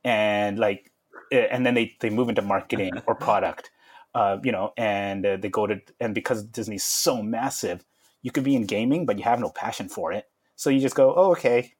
And 0.03 0.57
like 0.57 0.91
eh, 1.31 1.47
and 1.51 1.65
then 1.65 1.73
they 1.73 1.95
they 1.99 2.09
move 2.09 2.29
into 2.29 2.41
marketing 2.41 2.93
or 3.07 3.15
product 3.15 3.71
uh, 4.15 4.37
you 4.43 4.51
know 4.51 4.73
and 4.77 5.25
uh, 5.25 5.37
they 5.37 5.49
go 5.49 5.67
to 5.67 5.81
and 5.99 6.15
because 6.15 6.43
disney's 6.43 6.83
so 6.83 7.21
massive 7.21 7.83
you 8.21 8.31
could 8.31 8.43
be 8.43 8.55
in 8.55 8.65
gaming 8.65 9.05
but 9.05 9.17
you 9.17 9.23
have 9.23 9.39
no 9.39 9.49
passion 9.49 9.89
for 9.89 10.11
it. 10.11 10.25
So 10.55 10.69
you 10.69 10.79
just 10.79 10.95
go 10.95 11.13
oh 11.15 11.31
okay 11.31 11.73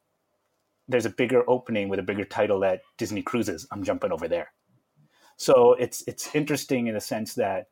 there's 0.88 1.06
a 1.06 1.10
bigger 1.10 1.48
opening 1.48 1.88
with 1.88 1.98
a 1.98 2.02
bigger 2.02 2.24
title 2.24 2.64
at 2.64 2.80
Disney 2.96 3.22
Cruises. 3.22 3.66
I'm 3.70 3.84
jumping 3.84 4.12
over 4.12 4.26
there. 4.28 4.52
So 5.36 5.74
it's 5.74 6.02
it's 6.06 6.34
interesting 6.34 6.88
in 6.88 6.94
the 6.94 7.00
sense 7.00 7.34
that 7.34 7.68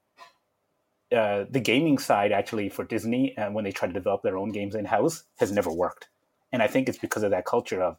uh, 1.15 1.45
the 1.51 1.61
gaming 1.61 1.99
side 1.99 2.33
actually 2.33 2.69
for 2.69 2.85
Disney, 2.85 3.35
and 3.37 3.49
uh, 3.49 3.51
when 3.53 3.65
they 3.65 3.73
try 3.73 3.89
to 3.89 3.95
develop 3.95 4.23
their 4.23 4.37
own 4.37 4.51
games 4.51 4.75
in 4.75 4.85
house, 4.85 5.25
has 5.39 5.53
never 5.53 5.73
worked. 5.73 6.09
And 6.53 6.63
I 6.63 6.67
think 6.69 6.89
it's 6.89 6.99
because 6.99 7.23
of 7.23 7.31
that 7.31 7.45
culture 7.45 7.83
of 7.83 7.97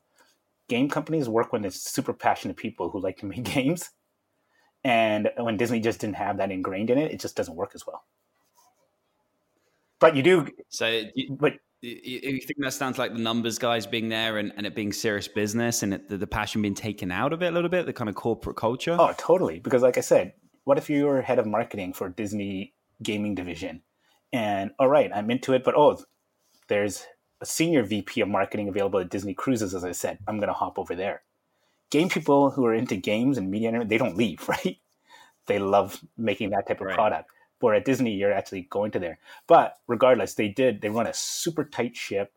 game 0.70 0.90
companies 0.90 1.30
work 1.30 1.54
when 1.54 1.66
it's 1.66 1.92
super 1.92 2.14
passionate 2.14 2.58
people 2.58 2.90
who 2.90 3.02
like 3.02 3.18
to 3.18 3.26
make 3.26 3.44
games. 3.56 3.92
And 4.84 5.32
when 5.38 5.58
Disney 5.58 5.80
just 5.80 6.00
didn't 6.00 6.16
have 6.16 6.38
that 6.38 6.52
ingrained 6.52 6.90
in 6.90 6.98
it, 6.98 7.12
it 7.12 7.20
just 7.20 7.36
doesn't 7.36 7.56
work 7.56 7.72
as 7.76 7.86
well. 7.86 8.04
But 10.00 10.16
you 10.16 10.24
do. 10.24 10.48
So, 10.70 10.88
you, 11.16 11.36
but 11.36 11.54
you 11.82 12.40
think 12.40 12.60
that 12.60 12.74
sounds 12.74 12.98
like 12.98 13.14
the 13.14 13.20
numbers 13.20 13.60
guys 13.60 13.86
being 13.86 14.10
there 14.10 14.38
and, 14.38 14.52
and 14.58 14.66
it 14.66 14.74
being 14.74 14.92
serious 14.92 15.28
business 15.28 15.84
and 15.84 15.94
it, 15.94 16.10
the, 16.10 16.18
the, 16.18 16.26
passion 16.26 16.62
being 16.62 16.74
taken 16.74 17.12
out 17.12 17.34
of 17.34 17.44
it 17.44 17.48
a 17.48 17.52
little 17.52 17.70
bit, 17.70 17.86
the 17.86 17.94
kind 17.94 18.10
of 18.10 18.16
corporate 18.16 18.56
culture? 18.56 18.98
Oh, 19.00 19.14
totally. 19.18 19.60
Because, 19.60 19.84
like 19.84 19.98
I 19.98 20.02
said, 20.02 20.34
what 20.64 20.78
if 20.78 20.90
you 20.90 21.06
were 21.06 21.22
head 21.22 21.40
of 21.40 21.46
marketing 21.46 21.94
for 21.94 22.10
Disney 22.10 22.74
gaming 23.04 23.36
division? 23.36 23.84
And 24.34 24.72
all 24.80 24.90
right, 24.90 25.12
I'm 25.14 25.30
into 25.30 25.54
it, 25.54 25.64
but 25.64 25.76
oh, 25.76 26.00
there's 26.68 27.06
a 27.42 27.46
senior 27.46 27.84
VP 27.84 28.22
of 28.22 28.28
marketing 28.28 28.68
available 28.68 29.00
at 29.00 29.10
Disney 29.10 29.34
Cruises, 29.34 29.76
as 29.76 29.84
I 29.84 29.92
said, 29.92 30.18
I'm 30.28 30.38
going 30.38 30.48
to 30.48 30.54
hop 30.54 30.80
over 30.80 30.96
there. 30.96 31.22
Game 31.92 32.10
people 32.10 32.50
who 32.50 32.66
are 32.66 32.74
into 32.74 32.96
games 32.96 33.38
and 33.38 33.50
media, 33.50 33.86
they 33.86 33.98
don't 33.98 34.18
leave, 34.18 34.48
right? 34.50 34.78
They 35.46 35.60
love 35.60 36.04
making 36.18 36.50
that 36.50 36.68
type 36.68 36.82
of 36.82 36.88
right. 36.88 36.96
product. 36.96 37.30
Where 37.60 37.76
at 37.76 37.86
Disney, 37.86 38.14
you're 38.14 38.34
actually 38.34 38.68
going 38.70 38.92
to 38.92 39.00
there. 39.00 39.20
But 39.48 39.78
regardless, 39.88 40.36
they 40.36 40.48
did, 40.48 40.82
they 40.82 40.90
run 40.90 41.08
a 41.08 41.14
super 41.14 41.64
tight 41.64 41.96
ship. 41.96 42.34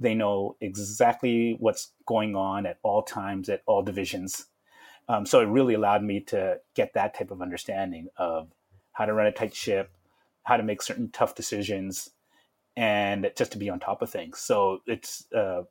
They 0.00 0.14
know 0.14 0.56
exactly 0.60 1.56
what's 1.58 1.92
going 2.04 2.34
on 2.34 2.66
at 2.66 2.78
all 2.82 3.02
times, 3.02 3.48
at 3.48 3.62
all 3.66 3.82
divisions. 3.82 4.46
Um, 5.08 5.24
so 5.24 5.40
it 5.40 5.46
really 5.46 5.74
allowed 5.74 6.02
me 6.02 6.20
to 6.20 6.58
get 6.74 6.94
that 6.94 7.16
type 7.16 7.30
of 7.30 7.40
understanding 7.40 8.08
of 8.16 8.48
how 8.92 9.06
to 9.06 9.12
run 9.12 9.26
a 9.26 9.32
tight 9.32 9.54
ship, 9.54 9.90
how 10.42 10.56
to 10.56 10.62
make 10.62 10.82
certain 10.82 11.10
tough 11.10 11.34
decisions, 11.34 12.10
and 12.76 13.30
just 13.36 13.52
to 13.52 13.58
be 13.58 13.70
on 13.70 13.78
top 13.78 14.02
of 14.02 14.10
things. 14.10 14.38
So 14.40 14.80
it's 14.86 15.26
uh, 15.34 15.62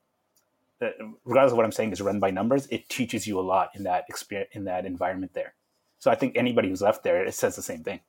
uh, 0.81 0.89
regardless 1.23 1.51
of 1.51 1.57
what 1.57 1.65
I'm 1.65 1.71
saying 1.71 1.91
is 1.91 2.01
run 2.01 2.19
by 2.19 2.31
numbers. 2.31 2.67
It 2.69 2.89
teaches 2.89 3.25
you 3.25 3.39
a 3.39 3.41
lot 3.41 3.69
in 3.75 3.83
that 3.83 4.05
experience 4.09 4.49
in 4.53 4.65
that 4.65 4.85
environment 4.85 5.33
there. 5.33 5.53
So 5.99 6.11
I 6.11 6.15
think 6.15 6.35
anybody 6.35 6.69
who's 6.69 6.81
left 6.81 7.03
there, 7.03 7.23
it 7.23 7.33
says 7.33 7.55
the 7.55 7.61
same 7.61 7.83
thing. 7.83 8.01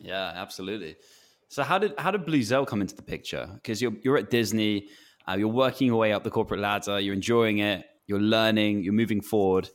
Yeah, 0.00 0.32
absolutely. 0.34 0.96
So 1.48 1.62
how 1.62 1.78
did 1.78 1.94
how 1.98 2.10
did 2.10 2.26
Bluzelle 2.26 2.66
come 2.66 2.80
into 2.80 2.96
the 2.96 3.02
picture? 3.02 3.48
Because 3.54 3.80
you're 3.80 3.94
you're 4.02 4.18
at 4.18 4.30
Disney, 4.30 4.88
uh, 5.28 5.36
you're 5.38 5.48
working 5.48 5.86
your 5.86 5.96
way 5.96 6.12
up 6.12 6.24
the 6.24 6.30
corporate 6.30 6.60
ladder, 6.60 6.98
you're 7.00 7.14
enjoying 7.14 7.58
it, 7.58 7.86
you're 8.06 8.20
learning, 8.20 8.82
you're 8.82 8.92
moving 8.92 9.20
forward. 9.20 9.68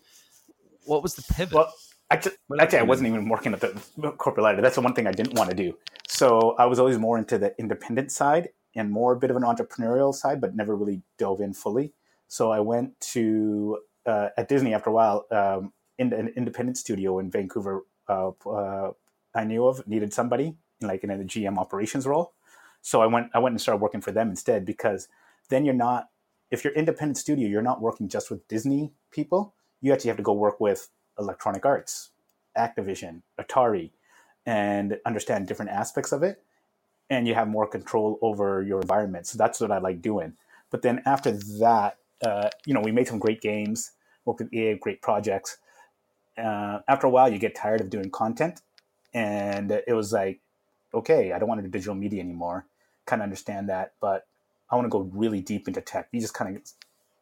What 0.85 1.03
was 1.03 1.15
the 1.15 1.23
pivot? 1.33 1.53
Well, 1.53 1.73
actually, 2.09 2.33
actually 2.59 2.79
I 2.79 2.83
wasn't 2.83 3.07
even 3.07 3.29
working 3.29 3.53
at 3.53 3.61
the 3.61 3.69
corporate 4.17 4.43
ladder. 4.43 4.61
That's 4.61 4.75
the 4.75 4.81
one 4.81 4.93
thing 4.93 5.07
I 5.07 5.11
didn't 5.11 5.37
want 5.37 5.49
to 5.49 5.55
do. 5.55 5.77
So 6.07 6.55
I 6.57 6.65
was 6.65 6.79
always 6.79 6.97
more 6.97 7.17
into 7.17 7.37
the 7.37 7.55
independent 7.57 8.11
side 8.11 8.49
and 8.75 8.91
more 8.91 9.13
a 9.13 9.17
bit 9.17 9.29
of 9.29 9.37
an 9.37 9.43
entrepreneurial 9.43 10.13
side, 10.13 10.41
but 10.41 10.55
never 10.55 10.75
really 10.75 11.01
dove 11.17 11.39
in 11.39 11.53
fully. 11.53 11.93
So 12.27 12.51
I 12.51 12.59
went 12.59 12.99
to 13.13 13.79
uh, 14.05 14.29
at 14.37 14.49
Disney 14.49 14.73
after 14.73 14.89
a 14.89 14.93
while. 14.93 15.25
Um, 15.31 15.73
in 16.01 16.13
an 16.13 16.29
independent 16.35 16.77
studio 16.77 17.19
in 17.19 17.29
Vancouver, 17.29 17.85
uh, 18.09 18.31
uh, 18.49 18.91
I 19.33 19.43
knew 19.43 19.65
of 19.65 19.87
needed 19.87 20.13
somebody 20.13 20.55
like 20.81 21.03
in 21.03 21.11
a 21.11 21.17
GM 21.17 21.57
operations 21.57 22.05
role. 22.05 22.33
So 22.81 23.01
I 23.01 23.05
went 23.05 23.29
I 23.33 23.39
went 23.39 23.53
and 23.53 23.61
started 23.61 23.81
working 23.81 24.01
for 24.01 24.11
them 24.11 24.29
instead 24.29 24.65
because 24.65 25.07
then 25.49 25.65
you're 25.65 25.73
not 25.73 26.09
if 26.49 26.63
you're 26.63 26.73
independent 26.73 27.17
studio, 27.17 27.47
you're 27.47 27.61
not 27.61 27.81
working 27.81 28.09
just 28.09 28.29
with 28.29 28.47
Disney 28.47 28.91
people. 29.09 29.53
You 29.79 29.93
actually 29.93 30.09
have 30.09 30.17
to 30.17 30.23
go 30.23 30.33
work 30.33 30.59
with 30.59 30.89
Electronic 31.17 31.65
Arts, 31.65 32.09
Activision, 32.57 33.21
Atari, 33.39 33.91
and 34.45 34.99
understand 35.05 35.47
different 35.47 35.71
aspects 35.71 36.11
of 36.11 36.23
it. 36.23 36.43
And 37.09 37.27
you 37.27 37.35
have 37.35 37.47
more 37.47 37.67
control 37.67 38.19
over 38.21 38.61
your 38.61 38.81
environment. 38.81 39.27
So 39.27 39.37
that's 39.37 39.59
what 39.59 39.71
I 39.71 39.77
like 39.77 40.01
doing. 40.01 40.33
But 40.71 40.81
then 40.81 41.01
after 41.05 41.31
that, 41.59 41.97
uh, 42.21 42.49
you 42.65 42.73
know, 42.73 42.81
we 42.81 42.91
made 42.91 43.07
some 43.07 43.19
great 43.19 43.41
games, 43.41 43.91
worked 44.25 44.41
with 44.41 44.53
EA, 44.53 44.75
great 44.75 45.01
projects. 45.01 45.57
Uh, 46.37 46.79
after 46.87 47.07
a 47.07 47.09
while, 47.09 47.31
you 47.31 47.37
get 47.37 47.55
tired 47.55 47.81
of 47.81 47.89
doing 47.89 48.09
content. 48.09 48.61
And 49.13 49.71
it 49.71 49.93
was 49.93 50.13
like, 50.13 50.39
okay, 50.93 51.31
I 51.31 51.39
don't 51.39 51.49
want 51.49 51.59
to 51.59 51.67
do 51.67 51.71
digital 51.71 51.95
media 51.95 52.21
anymore. 52.21 52.65
Kind 53.05 53.21
of 53.21 53.25
understand 53.25 53.69
that. 53.69 53.93
But 54.01 54.27
I 54.69 54.75
want 54.75 54.85
to 54.85 54.89
go 54.89 55.09
really 55.13 55.41
deep 55.41 55.67
into 55.67 55.81
tech. 55.81 56.07
You 56.11 56.21
just 56.21 56.33
kind 56.33 56.55
of 56.55 56.61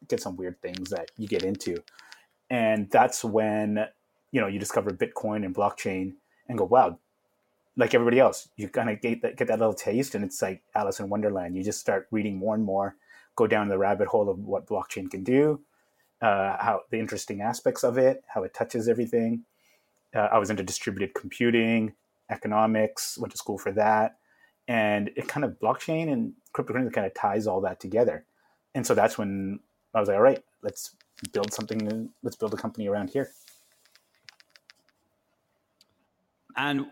get 0.08 0.20
some 0.20 0.36
weird 0.36 0.60
things 0.62 0.90
that 0.90 1.10
you 1.16 1.28
get 1.28 1.42
into. 1.42 1.82
And 2.48 2.90
that's 2.90 3.24
when, 3.24 3.86
you 4.32 4.40
know, 4.40 4.46
you 4.46 4.58
discover 4.58 4.90
Bitcoin 4.90 5.44
and 5.44 5.54
blockchain 5.54 6.14
and 6.48 6.58
go, 6.58 6.64
wow, 6.64 6.98
like 7.76 7.94
everybody 7.94 8.18
else, 8.18 8.48
you 8.56 8.68
kind 8.68 8.90
of 8.90 9.00
get 9.00 9.22
that, 9.22 9.36
get 9.36 9.48
that 9.48 9.58
little 9.58 9.74
taste, 9.74 10.14
and 10.14 10.24
it's 10.24 10.42
like 10.42 10.62
Alice 10.74 11.00
in 11.00 11.08
Wonderland. 11.08 11.56
You 11.56 11.62
just 11.62 11.80
start 11.80 12.08
reading 12.10 12.36
more 12.36 12.54
and 12.54 12.64
more, 12.64 12.96
go 13.36 13.46
down 13.46 13.68
the 13.68 13.78
rabbit 13.78 14.08
hole 14.08 14.28
of 14.28 14.38
what 14.40 14.66
blockchain 14.66 15.10
can 15.10 15.22
do, 15.22 15.60
uh, 16.20 16.56
how 16.58 16.82
the 16.90 16.98
interesting 16.98 17.40
aspects 17.40 17.84
of 17.84 17.96
it, 17.96 18.24
how 18.26 18.42
it 18.42 18.52
touches 18.52 18.88
everything. 18.88 19.44
Uh, 20.14 20.28
I 20.32 20.38
was 20.38 20.50
into 20.50 20.62
distributed 20.62 21.14
computing, 21.14 21.92
economics, 22.30 23.18
went 23.18 23.32
to 23.32 23.38
school 23.38 23.58
for 23.58 23.72
that, 23.72 24.16
and 24.68 25.10
it 25.16 25.28
kind 25.28 25.44
of 25.44 25.58
blockchain 25.60 26.12
and 26.12 26.32
cryptocurrency 26.54 26.92
kind 26.92 27.06
of 27.06 27.14
ties 27.14 27.46
all 27.46 27.60
that 27.62 27.80
together. 27.80 28.24
And 28.74 28.86
so 28.86 28.94
that's 28.94 29.18
when 29.18 29.60
I 29.94 30.00
was 30.00 30.08
like, 30.08 30.16
all 30.16 30.22
right, 30.22 30.42
let's 30.62 30.94
build 31.32 31.52
something. 31.52 32.10
Let's 32.22 32.36
build 32.36 32.54
a 32.54 32.56
company 32.56 32.88
around 32.88 33.10
here. 33.10 33.30
And 36.56 36.86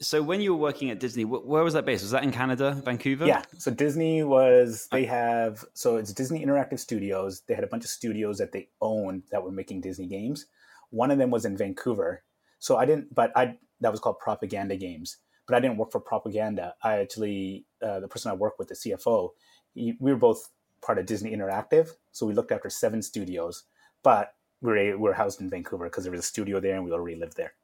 so 0.00 0.22
when 0.22 0.40
you 0.40 0.54
were 0.54 0.60
working 0.60 0.90
at 0.90 1.00
Disney, 1.00 1.24
where 1.24 1.64
was 1.64 1.74
that 1.74 1.86
based? 1.86 2.02
Was 2.02 2.10
that 2.10 2.22
in 2.22 2.32
Canada, 2.32 2.80
Vancouver? 2.84 3.26
Yeah. 3.26 3.42
So 3.58 3.70
Disney 3.70 4.22
was 4.22 4.88
they 4.92 5.04
have 5.06 5.64
so 5.72 5.96
it's 5.96 6.12
Disney 6.12 6.44
Interactive 6.44 6.78
Studios. 6.78 7.42
They 7.46 7.54
had 7.54 7.64
a 7.64 7.68
bunch 7.68 7.84
of 7.84 7.90
studios 7.90 8.38
that 8.38 8.52
they 8.52 8.68
owned 8.80 9.22
that 9.30 9.42
were 9.42 9.52
making 9.52 9.80
Disney 9.80 10.06
games. 10.06 10.46
One 10.90 11.10
of 11.10 11.18
them 11.18 11.30
was 11.30 11.44
in 11.44 11.56
Vancouver. 11.56 12.22
So 12.58 12.76
I 12.76 12.86
didn't, 12.86 13.14
but 13.14 13.32
I 13.36 13.58
that 13.80 13.90
was 13.90 14.00
called 14.00 14.18
Propaganda 14.18 14.76
Games. 14.76 15.18
But 15.46 15.56
I 15.56 15.60
didn't 15.60 15.76
work 15.76 15.92
for 15.92 16.00
Propaganda. 16.00 16.74
I 16.82 16.98
actually 16.98 17.66
uh, 17.82 18.00
the 18.00 18.08
person 18.08 18.30
I 18.30 18.34
worked 18.34 18.58
with, 18.58 18.68
the 18.68 18.74
CFO, 18.74 19.30
he, 19.74 19.94
we 20.00 20.12
were 20.12 20.18
both 20.18 20.48
part 20.82 20.98
of 20.98 21.06
Disney 21.06 21.34
Interactive. 21.34 21.90
So 22.12 22.26
we 22.26 22.34
looked 22.34 22.52
after 22.52 22.70
seven 22.70 23.02
studios, 23.02 23.64
but 24.02 24.34
we 24.60 24.70
were, 24.70 24.74
we 24.74 24.94
were 24.96 25.12
housed 25.14 25.40
in 25.40 25.50
Vancouver 25.50 25.84
because 25.84 26.04
there 26.04 26.10
was 26.10 26.20
a 26.20 26.24
studio 26.24 26.60
there 26.60 26.74
and 26.74 26.84
we 26.84 26.92
already 26.92 27.18
lived 27.18 27.36
there. 27.36 27.54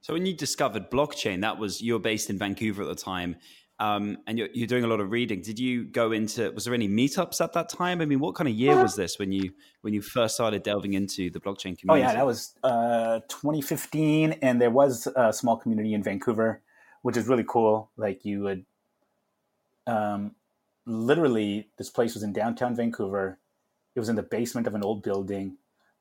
So 0.00 0.14
when 0.14 0.24
you 0.24 0.34
discovered 0.34 0.90
blockchain, 0.90 1.42
that 1.42 1.58
was 1.58 1.82
you 1.82 1.92
were 1.92 1.98
based 1.98 2.30
in 2.30 2.38
Vancouver 2.38 2.82
at 2.82 2.88
the 2.88 2.94
time, 2.94 3.36
um, 3.80 4.18
and 4.26 4.38
you're, 4.38 4.48
you're, 4.52 4.66
doing 4.66 4.84
a 4.84 4.86
lot 4.86 5.00
of 5.00 5.10
reading. 5.10 5.40
Did 5.40 5.58
you 5.58 5.84
go 5.84 6.12
into? 6.12 6.50
Was 6.52 6.66
there 6.66 6.74
any 6.74 6.86
meetups 6.86 7.40
at 7.40 7.54
that 7.54 7.70
time? 7.70 8.02
I 8.02 8.04
mean, 8.04 8.20
what 8.20 8.34
kind 8.34 8.46
of 8.46 8.54
year 8.54 8.80
was 8.80 8.94
this 8.94 9.18
when 9.18 9.32
you 9.32 9.52
when 9.80 9.94
you 9.94 10.02
first 10.02 10.34
started 10.34 10.62
delving 10.62 10.92
into 10.92 11.30
the 11.30 11.40
blockchain 11.40 11.78
community? 11.78 11.88
Oh 11.88 11.94
yeah, 11.94 12.12
that 12.12 12.26
was 12.26 12.54
uh, 12.62 13.20
2015, 13.28 14.32
and 14.42 14.60
there 14.60 14.70
was 14.70 15.08
a 15.16 15.32
small 15.32 15.56
community 15.56 15.94
in 15.94 16.02
Vancouver, 16.02 16.60
which 17.00 17.16
is 17.16 17.26
really 17.26 17.44
cool. 17.48 17.90
Like 17.96 18.22
you 18.22 18.42
would, 18.42 18.66
um, 19.86 20.34
literally, 20.84 21.70
this 21.78 21.88
place 21.88 22.12
was 22.12 22.22
in 22.22 22.34
downtown 22.34 22.76
Vancouver. 22.76 23.38
It 23.96 23.98
was 23.98 24.10
in 24.10 24.16
the 24.16 24.22
basement 24.22 24.66
of 24.66 24.74
an 24.74 24.84
old 24.84 25.02
building, 25.02 25.56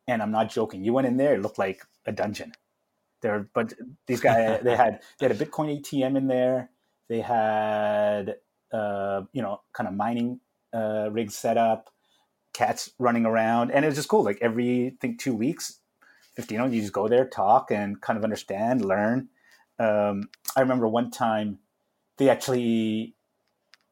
and 0.05 0.21
I'm 0.21 0.31
not 0.31 0.49
joking. 0.49 0.83
You 0.83 0.91
went 0.91 1.07
in 1.07 1.15
there, 1.15 1.35
it 1.35 1.41
looked 1.41 1.57
like 1.57 1.85
a 2.05 2.11
dungeon 2.11 2.51
there, 3.21 3.47
but 3.53 3.73
these 4.05 4.19
guys 4.19 4.59
they 4.63 4.75
had 4.75 5.01
they 5.17 5.27
had 5.27 5.31
a 5.31 5.45
Bitcoin 5.45 5.79
ATM 5.79 6.17
in 6.17 6.27
there. 6.27 6.71
They 7.09 7.21
had 7.21 8.35
uh, 8.71 9.23
you 9.33 9.41
know 9.41 9.61
kind 9.73 9.87
of 9.87 9.95
mining 9.95 10.39
uh, 10.73 11.09
rigs 11.11 11.35
set 11.35 11.57
up, 11.57 11.89
cats 12.53 12.91
running 12.99 13.25
around, 13.25 13.71
and 13.71 13.83
it 13.83 13.87
was 13.87 13.97
just 13.97 14.09
cool. 14.09 14.23
Like 14.23 14.37
every 14.41 14.87
I 14.87 14.93
think 15.01 15.19
two 15.19 15.35
weeks, 15.35 15.79
fifteen, 16.35 16.59
you 16.59 16.65
know, 16.65 16.71
you 16.71 16.81
just 16.81 16.93
go 16.93 17.07
there, 17.07 17.27
talk, 17.27 17.71
and 17.71 17.99
kind 17.99 18.17
of 18.17 18.23
understand, 18.23 18.85
learn. 18.85 19.29
Um, 19.79 20.29
I 20.55 20.61
remember 20.61 20.87
one 20.87 21.11
time 21.11 21.59
they 22.17 22.29
actually 22.29 23.15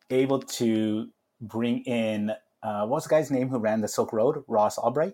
able 0.09 0.39
to 0.39 1.09
bring 1.41 1.79
in 1.83 2.31
uh, 2.63 2.81
what 2.81 2.97
was 2.97 3.03
the 3.03 3.09
guy's 3.09 3.31
name 3.31 3.49
who 3.49 3.59
ran 3.59 3.81
the 3.81 3.87
Silk 3.87 4.11
Road? 4.11 4.43
Ross 4.47 4.77
Ulbricht. 4.77 5.13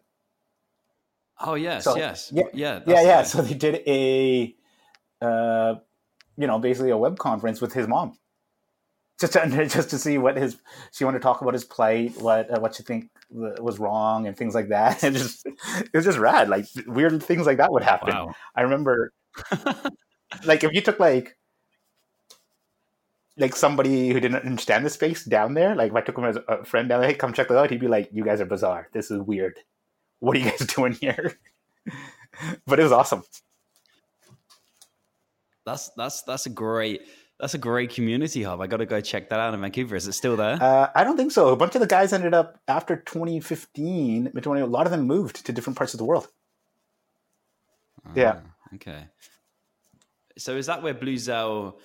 Oh 1.40 1.56
yes, 1.56 1.84
so, 1.84 1.98
yes, 1.98 2.32
yeah, 2.34 2.44
yeah, 2.54 2.80
yeah, 2.86 3.02
yeah. 3.02 3.24
So 3.24 3.42
they 3.42 3.54
did 3.54 3.84
a, 3.86 4.56
uh, 5.22 5.76
you 6.38 6.48
know, 6.48 6.60
basically 6.60 6.92
a 6.92 6.98
web 6.98 7.18
conference 7.18 7.62
with 7.62 7.74
his 7.74 7.88
mom, 7.88 8.18
just 9.20 9.34
to 9.34 9.48
just 9.68 9.90
to 9.92 9.98
see 9.98 10.18
what 10.18 10.38
his 10.38 10.58
she 10.92 11.06
wanted 11.06 11.20
to 11.20 11.24
talk 11.24 11.42
about 11.42 11.54
his 11.54 11.64
plight, 11.64 12.20
what 12.22 12.50
uh, 12.56 12.60
what 12.60 12.76
she 12.76 12.84
think 12.84 13.10
was 13.30 13.80
wrong, 13.80 14.28
and 14.28 14.38
things 14.38 14.56
like 14.56 14.70
that. 14.70 15.04
And 15.04 15.16
just 15.16 15.46
it 15.46 15.94
was 15.94 16.06
just 16.06 16.18
rad. 16.18 16.50
Like 16.50 16.66
weird 16.88 17.22
things 17.24 17.46
like 17.46 17.58
that 17.58 17.72
would 17.72 17.84
happen. 17.84 18.14
Wow. 18.14 18.34
I 18.56 18.62
remember, 18.62 19.14
like 20.46 20.64
if 20.64 20.74
you 20.74 20.82
took 20.82 21.00
like 21.00 21.38
like 23.38 23.56
somebody 23.56 24.10
who 24.10 24.20
didn't 24.20 24.46
understand 24.46 24.86
the 24.86 24.90
space 24.90 25.24
down 25.24 25.56
there, 25.56 25.76
like 25.76 25.92
if 25.92 25.96
I 25.96 26.02
took 26.02 26.18
him 26.18 26.26
as 26.26 26.38
a 26.48 26.64
friend 26.64 26.88
down 26.90 27.02
there, 27.02 27.10
hey, 27.10 27.16
come 27.16 27.34
check 27.34 27.50
it 27.50 27.58
out, 27.58 27.72
he'd 27.72 27.80
be 27.80 27.88
like, 27.88 28.10
"You 28.12 28.24
guys 28.24 28.42
are 28.42 28.46
bizarre. 28.46 28.90
This 28.94 29.10
is 29.10 29.20
weird." 29.20 29.60
what 30.24 30.38
are 30.38 30.40
you 30.40 30.50
guys 30.50 30.60
doing 30.60 30.94
here? 30.94 31.38
but 32.66 32.80
it 32.80 32.84
was 32.84 32.94
awesome. 32.94 33.24
That's 35.66 35.90
that's 35.96 36.24
that's 36.24 36.46
a 36.46 36.50
great 36.50 37.02
that's 37.40 37.54
a 37.54 37.58
great 37.58 37.90
community 37.90 38.44
hub. 38.44 38.62
I 38.62 38.68
got 38.68 38.78
to 38.78 38.86
go 38.86 39.02
check 39.02 39.30
that 39.30 39.40
out 39.40 39.54
in 39.54 39.62
Vancouver. 39.62 39.96
Is 39.96 40.08
it 40.08 40.14
still 40.14 40.38
there? 40.38 40.58
Uh, 40.62 40.90
I 40.96 41.04
don't 41.04 41.18
think 41.18 41.32
so. 41.32 41.50
A 41.50 41.56
bunch 41.56 41.76
of 41.76 41.82
the 41.82 41.88
guys 41.88 42.14
ended 42.14 42.34
up 42.34 42.60
after 42.68 42.96
2015. 42.96 44.32
A 44.34 44.66
lot 44.66 44.86
of 44.86 44.92
them 44.92 45.02
moved 45.02 45.46
to 45.46 45.52
different 45.52 45.78
parts 45.78 45.94
of 45.94 45.98
the 45.98 46.06
world. 46.06 46.28
Uh, 48.06 48.12
yeah. 48.16 48.40
Okay. 48.76 49.08
So 50.38 50.56
is 50.56 50.68
that 50.68 50.84
where 50.84 50.94
Bluzelle? 50.94 51.80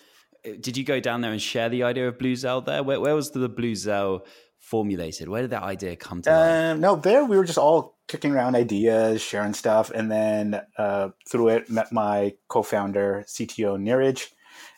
Did 0.45 0.77
you 0.77 0.85
go 0.85 1.01
down 1.01 1.21
there 1.21 1.33
and 1.33 1.43
share 1.43 1.69
the 1.69 1.83
idea 1.83 2.09
of 2.09 2.19
Bluzelle 2.19 2.65
there? 2.65 2.83
Where, 2.83 3.01
where 3.01 3.15
was 3.15 3.31
the 3.31 3.51
Bluzelle 3.51 4.21
formulated? 4.61 5.29
Where 5.29 5.43
did 5.43 5.51
that 5.51 5.63
idea 5.65 5.97
come 5.97 6.23
to? 6.23 6.33
Um, 6.33 6.81
no, 6.81 6.97
there 6.97 7.25
we 7.25 7.37
were 7.37 7.45
just 7.45 7.59
all 7.59 7.98
kicking 8.09 8.33
around 8.33 8.57
ideas, 8.57 9.23
sharing 9.23 9.55
stuff, 9.55 9.91
and 9.91 10.11
then 10.11 10.61
uh, 10.79 11.11
through 11.29 11.51
it 11.51 11.71
met 11.71 11.93
my 11.93 12.35
co-founder 12.49 13.25
CTO 13.29 13.79
Neeraj, 13.79 14.29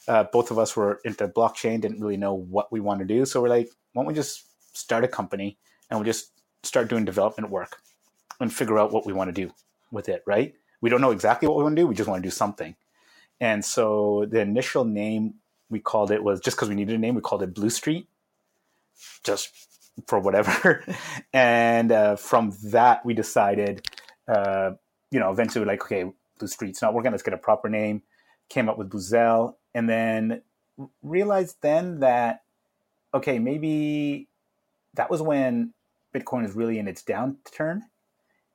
Uh, 0.08 0.24
both 0.24 0.50
of 0.50 0.58
us 0.58 0.76
were 0.76 1.00
into 1.04 1.28
blockchain, 1.28 1.80
didn't 1.80 2.00
really 2.00 2.16
know 2.16 2.34
what 2.34 2.70
we 2.72 2.80
want 2.80 3.00
to 3.00 3.06
do. 3.06 3.24
So 3.24 3.40
we're 3.40 3.48
like, 3.48 3.70
why 3.92 4.02
don't 4.02 4.08
we 4.08 4.14
just 4.14 4.46
start 4.76 5.04
a 5.04 5.08
company 5.08 5.58
and 5.90 5.98
we'll 5.98 6.06
just 6.06 6.32
start 6.62 6.88
doing 6.88 7.04
development 7.04 7.50
work 7.50 7.78
and 8.40 8.52
figure 8.52 8.78
out 8.78 8.92
what 8.92 9.06
we 9.06 9.12
want 9.12 9.34
to 9.34 9.46
do 9.46 9.52
with 9.92 10.08
it, 10.08 10.22
right? 10.26 10.54
We 10.82 10.90
don't 10.90 11.00
know 11.00 11.12
exactly 11.12 11.48
what 11.48 11.56
we 11.58 11.64
want 11.64 11.76
to 11.76 11.82
do. 11.82 11.86
We 11.88 11.94
just 11.94 12.08
want 12.08 12.22
to 12.22 12.26
do 12.26 12.32
something. 12.32 12.76
And 13.40 13.64
so 13.64 14.26
the 14.30 14.40
initial 14.40 14.84
name 14.84 15.34
we 15.70 15.80
called 15.80 16.10
it 16.10 16.22
was 16.24 16.40
just 16.40 16.56
because 16.56 16.68
we 16.70 16.76
needed 16.76 16.96
a 16.96 16.98
name, 16.98 17.14
we 17.14 17.22
called 17.22 17.42
it 17.42 17.54
Blue 17.54 17.70
Street, 17.70 18.08
just 19.24 19.50
for 20.06 20.20
whatever. 20.20 20.84
and 21.32 21.92
uh, 21.92 22.16
from 22.16 22.52
that, 22.64 23.04
we 23.04 23.14
decided, 23.14 23.86
uh, 24.28 24.72
you 25.10 25.20
know, 25.20 25.30
eventually 25.30 25.64
like, 25.64 25.82
okay, 25.82 26.04
Blue 26.38 26.48
Street's 26.48 26.82
not 26.82 26.94
working. 26.94 27.10
Let's 27.10 27.22
get 27.22 27.34
a 27.34 27.38
proper 27.38 27.68
name. 27.68 28.02
Came 28.48 28.68
up 28.68 28.78
with 28.78 28.90
Bluzelle, 28.90 29.54
and 29.74 29.88
then 29.88 30.42
realized 31.02 31.56
then 31.60 32.00
that, 32.00 32.42
okay, 33.14 33.38
maybe 33.38 34.28
that 34.94 35.10
was 35.10 35.22
when 35.22 35.72
Bitcoin 36.14 36.44
is 36.44 36.54
really 36.54 36.78
in 36.78 36.88
its 36.88 37.02
downturn. 37.02 37.80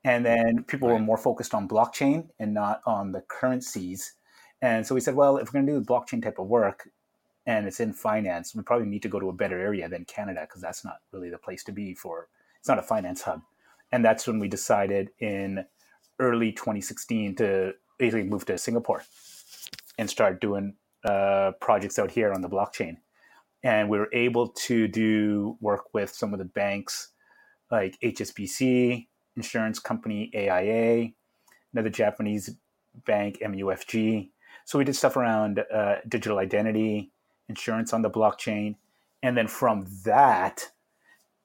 And 0.04 0.26
then 0.26 0.64
people 0.68 0.90
right. 0.90 0.96
were 0.96 1.00
more 1.00 1.18
focused 1.18 1.54
on 1.54 1.68
blockchain 1.68 2.28
and 2.38 2.54
not 2.54 2.82
on 2.86 3.12
the 3.12 3.22
currencies. 3.22 4.14
And 4.62 4.86
so 4.86 4.94
we 4.94 5.02
said, 5.02 5.16
well, 5.16 5.38
if 5.38 5.48
we're 5.48 5.62
going 5.62 5.68
to 5.68 5.80
do 5.80 5.86
blockchain 5.86 6.22
type 6.22 6.38
of 6.38 6.48
work 6.48 6.90
and 7.46 7.68
it's 7.68 7.80
in 7.80 7.94
finance, 7.94 8.56
we 8.56 8.64
probably 8.64 8.88
need 8.88 9.04
to 9.04 9.10
go 9.10 9.20
to 9.20 9.30
a 9.30 9.34
better 9.34 9.60
area 9.60 9.88
than 9.88 10.06
Canada 10.06 10.42
because 10.42 10.62
that's 10.62 10.84
not 10.84 10.98
really 11.12 11.30
the 11.30 11.38
place 11.38 11.64
to 11.66 11.72
be 11.72 11.94
for, 11.94 12.28
it's 12.60 12.68
not 12.68 12.80
a 12.80 12.84
finance 12.84 13.22
hub. 13.22 13.42
And 13.92 14.04
that's 14.04 14.28
when 14.28 14.40
we 14.40 14.48
decided 14.48 15.12
in 15.20 15.66
early 16.20 16.52
2016 16.52 17.36
to 17.36 17.74
basically 17.98 18.24
move 18.24 18.46
to 18.46 18.58
Singapore 18.58 19.04
and 19.98 20.10
start 20.10 20.42
doing 20.42 20.76
uh, 21.04 21.52
projects 21.62 22.00
out 22.00 22.12
here 22.12 22.34
on 22.34 22.42
the 22.42 22.50
blockchain. 22.50 22.98
And 23.64 23.90
we 23.90 23.98
were 23.98 24.10
able 24.12 24.50
to 24.50 24.88
do 24.88 25.58
work 25.62 25.94
with 25.94 26.10
some 26.12 26.34
of 26.34 26.40
the 26.40 26.46
banks 26.46 27.10
like 27.72 28.00
HSBC, 28.02 29.08
insurance 29.36 29.80
company 29.80 30.32
AIA, 30.36 31.10
another 31.74 31.90
Japanese 31.90 32.56
bank 33.06 33.40
MUFG. 33.44 34.30
So 34.66 34.78
we 34.78 34.86
did 34.86 34.96
stuff 34.96 35.18
around 35.18 35.64
uh, 35.74 35.98
digital 36.08 36.40
identity, 36.40 37.12
insurance 37.50 37.94
on 37.94 38.02
the 38.02 38.10
blockchain, 38.10 38.76
and 39.24 39.38
then 39.38 39.48
from 39.48 39.86
that, 40.04 40.70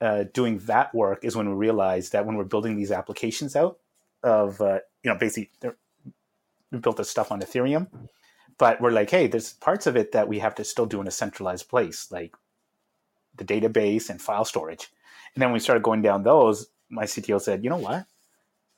uh, 0.00 0.24
doing 0.32 0.58
that 0.60 0.94
work 0.94 1.24
is 1.24 1.36
when 1.36 1.48
we 1.48 1.54
realized 1.54 2.12
that 2.12 2.26
when 2.26 2.36
we're 2.36 2.44
building 2.44 2.76
these 2.76 2.92
applications 2.92 3.54
out 3.54 3.78
of 4.22 4.60
uh, 4.60 4.78
you 5.02 5.10
know 5.10 5.16
basically 5.16 5.50
we 6.72 6.78
built 6.78 6.96
this 6.96 7.10
stuff 7.10 7.32
on 7.32 7.40
Ethereum, 7.40 7.88
but 8.58 8.80
we're 8.80 8.92
like, 8.92 9.10
hey, 9.10 9.26
there's 9.26 9.54
parts 9.54 9.86
of 9.86 9.96
it 9.96 10.12
that 10.12 10.28
we 10.28 10.38
have 10.38 10.54
to 10.56 10.64
still 10.64 10.86
do 10.86 11.00
in 11.00 11.08
a 11.08 11.10
centralized 11.10 11.68
place, 11.68 12.10
like 12.10 12.34
the 13.36 13.44
database 13.44 14.10
and 14.10 14.20
file 14.20 14.44
storage. 14.44 14.88
And 15.34 15.42
then 15.42 15.52
we 15.52 15.58
started 15.58 15.82
going 15.82 16.02
down 16.02 16.22
those, 16.22 16.68
my 16.88 17.04
CTO 17.04 17.40
said, 17.40 17.64
you 17.64 17.70
know 17.70 17.76
what? 17.76 18.06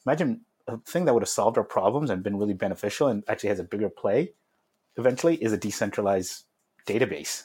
Imagine 0.06 0.42
a 0.66 0.78
thing 0.78 1.04
that 1.04 1.14
would 1.14 1.22
have 1.22 1.28
solved 1.28 1.58
our 1.58 1.64
problems 1.64 2.10
and 2.10 2.22
been 2.22 2.38
really 2.38 2.54
beneficial 2.54 3.08
and 3.08 3.24
actually 3.28 3.48
has 3.48 3.60
a 3.60 3.64
bigger 3.64 3.88
play 3.88 4.32
eventually 4.96 5.36
is 5.42 5.52
a 5.52 5.56
decentralized 5.56 6.44
database. 6.86 7.44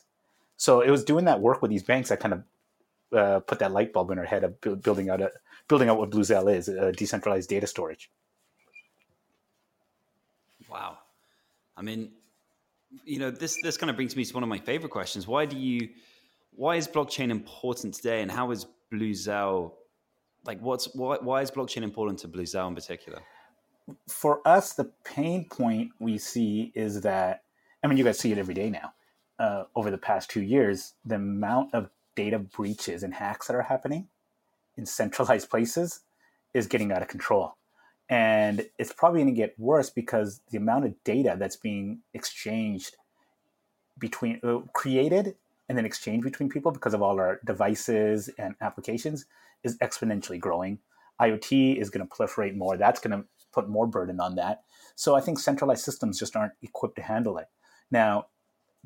So 0.58 0.82
it 0.82 0.89
was 0.89 1.04
doing 1.04 1.26
that 1.26 1.39
work 1.39 1.62
with 1.62 1.71
these 1.71 1.84
banks 1.84 2.10
that 2.10 2.19
kind 2.19 2.34
of 2.34 2.43
uh, 3.17 3.39
put 3.41 3.60
that 3.60 3.71
light 3.71 3.93
bulb 3.93 4.12
in 4.12 4.19
our 4.19 4.26
head 4.26 4.43
of 4.43 4.60
building 4.82 5.10
out 5.10 5.21
a 5.21 5.32
building 5.67 5.89
out 5.89 5.97
what 5.97 6.10
Bluzelle 6.10 6.54
is, 6.54 6.67
a 6.67 6.91
decentralized 6.91 7.50
data 7.50 7.67
storage. 7.67 8.10
Wow, 10.69 10.97
I 11.78 11.82
mean, 11.82 12.12
you 13.06 13.19
know, 13.19 13.32
this 13.32 13.58
this 13.62 13.78
kind 13.78 13.89
of 13.89 13.95
brings 13.95 14.15
me 14.15 14.26
to 14.26 14.34
one 14.34 14.43
of 14.43 14.50
my 14.50 14.60
favorite 14.60 14.89
questions. 14.89 15.28
Why 15.28 15.45
do 15.45 15.58
you, 15.58 15.89
why 16.56 16.76
is 16.76 16.88
blockchain 16.88 17.30
important 17.30 17.93
today, 17.93 18.21
and 18.21 18.32
how 18.32 18.52
is 18.52 18.65
Bluzelle 18.91 19.73
like 20.45 20.60
what's 20.62 20.93
why, 20.95 21.17
why 21.21 21.41
is 21.41 21.52
blockchain 21.52 21.84
important 21.84 22.19
to 22.19 22.28
Bluzelle 22.28 22.67
in 22.67 22.76
particular? 22.76 23.21
For 24.10 24.41
us, 24.45 24.73
the 24.73 24.91
pain 25.06 25.45
point 25.45 25.91
we 26.00 26.17
see 26.17 26.71
is 26.76 27.02
that 27.02 27.43
I 27.84 27.88
mean, 27.88 27.97
you 27.97 28.04
guys 28.04 28.19
see 28.19 28.32
it 28.32 28.38
every 28.38 28.54
day 28.54 28.69
now. 28.69 28.93
Uh, 29.39 29.65
over 29.76 29.91
the 29.91 29.97
past 29.97 30.30
two 30.30 30.41
years, 30.41 30.93
the 31.06 31.15
amount 31.15 31.73
of 31.73 31.89
data 32.15 32.39
breaches 32.39 33.04
and 33.04 33.13
hacks 33.13 33.47
that 33.47 33.56
are 33.56 33.62
happening 33.62 34.08
in 34.76 34.86
centralized 34.86 35.50
places 35.50 36.02
is 36.54 36.67
getting 36.67 36.91
out 36.91 37.02
of 37.02 37.08
control. 37.08 37.56
And 38.10 38.67
it's 38.80 38.93
probably 38.93 39.21
going 39.21 39.34
to 39.34 39.39
get 39.39 39.60
worse 39.60 39.89
because 39.89 40.41
the 40.50 40.58
amount 40.58 40.86
of 40.86 41.04
data 41.04 41.36
that's 41.38 41.58
being 41.58 42.00
exchanged 42.13 42.95
between 44.00 44.39
uh, 44.43 44.60
created 44.73 45.36
and 45.67 45.78
then 45.78 45.86
exchanged 45.86 46.23
between 46.23 46.50
people 46.50 46.71
because 46.71 46.93
of 46.93 47.02
all 47.02 47.19
our 47.19 47.39
devices 47.45 48.30
and 48.39 48.56
applications 48.62 49.26
is 49.63 49.78
exponentially 49.80 50.39
growing. 50.39 50.80
IoT 51.19 51.78
is 51.78 51.89
going 51.89 52.08
to 52.08 52.13
proliferate 52.13 52.56
more. 52.56 52.78
That's 52.78 53.00
going 53.00 53.19
to 53.19 53.28
put 53.52 53.67
more 53.67 53.88
burden 53.88 54.19
on 54.19 54.36
that. 54.36 54.63
So 54.95 55.15
I 55.15 55.21
think 55.21 55.39
centralized 55.39 55.84
systems 55.84 56.19
just 56.19 56.36
aren't 56.36 56.54
equipped 56.62 56.95
to 56.97 57.02
handle 57.02 57.38
it. 57.38 57.47
Now, 57.91 58.28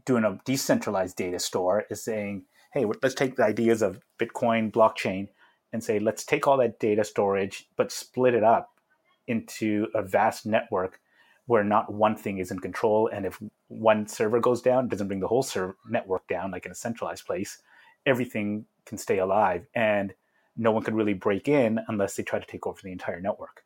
doing 0.06 0.24
a 0.24 0.40
decentralized 0.46 1.16
data 1.16 1.40
store 1.40 1.86
is 1.90 2.04
saying, 2.04 2.44
hey, 2.74 2.86
let's 3.02 3.16
take 3.16 3.36
the 3.36 3.44
ideas 3.44 3.82
of 3.82 4.00
Bitcoin, 4.20 4.72
blockchain, 4.72 5.28
and 5.74 5.84
say, 5.84 6.00
let's 6.00 6.24
take 6.24 6.48
all 6.48 6.58
that 6.58 6.80
data 6.80 7.04
storage, 7.04 7.68
but 7.76 7.92
split 7.92 8.34
it 8.34 8.44
up 8.44 8.80
into 9.28 9.88
a 9.94 10.02
vast 10.02 10.46
network 10.46 11.00
where 11.46 11.64
not 11.64 11.94
one 11.94 12.16
thing 12.16 12.38
is 12.38 12.52
in 12.52 12.60
control. 12.60 13.10
And 13.12 13.26
if 13.26 13.42
one 13.68 14.08
server 14.08 14.40
goes 14.40 14.62
down, 14.62 14.88
doesn't 14.88 15.08
bring 15.08 15.20
the 15.20 15.28
whole 15.28 15.44
server 15.44 15.76
network 15.90 16.28
down, 16.28 16.52
like 16.52 16.66
in 16.66 16.72
a 16.72 16.76
centralized 16.76 17.26
place. 17.26 17.60
Everything 18.06 18.66
can 18.86 18.98
stay 18.98 19.20
alive. 19.20 19.68
And 19.76 20.14
no 20.58 20.72
one 20.72 20.84
can 20.84 20.96
really 20.96 21.14
break 21.14 21.48
in 21.48 21.80
unless 21.88 22.16
they 22.16 22.24
try 22.24 22.40
to 22.40 22.48
take 22.48 22.68
over 22.68 22.80
the 22.84 22.92
entire 22.92 23.20
network. 23.20 23.64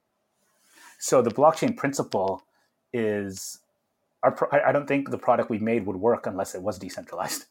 So 1.00 1.22
the 1.22 1.32
blockchain 1.32 1.76
principle 1.76 2.44
is 2.94 3.60
our, 4.26 4.66
I 4.66 4.72
don't 4.72 4.88
think 4.88 5.12
the 5.12 5.18
product 5.18 5.50
we 5.50 5.60
made 5.60 5.86
would 5.86 5.98
work 5.98 6.28
unless 6.28 6.56
it 6.56 6.62
was 6.62 6.80
decentralized. 6.80 7.46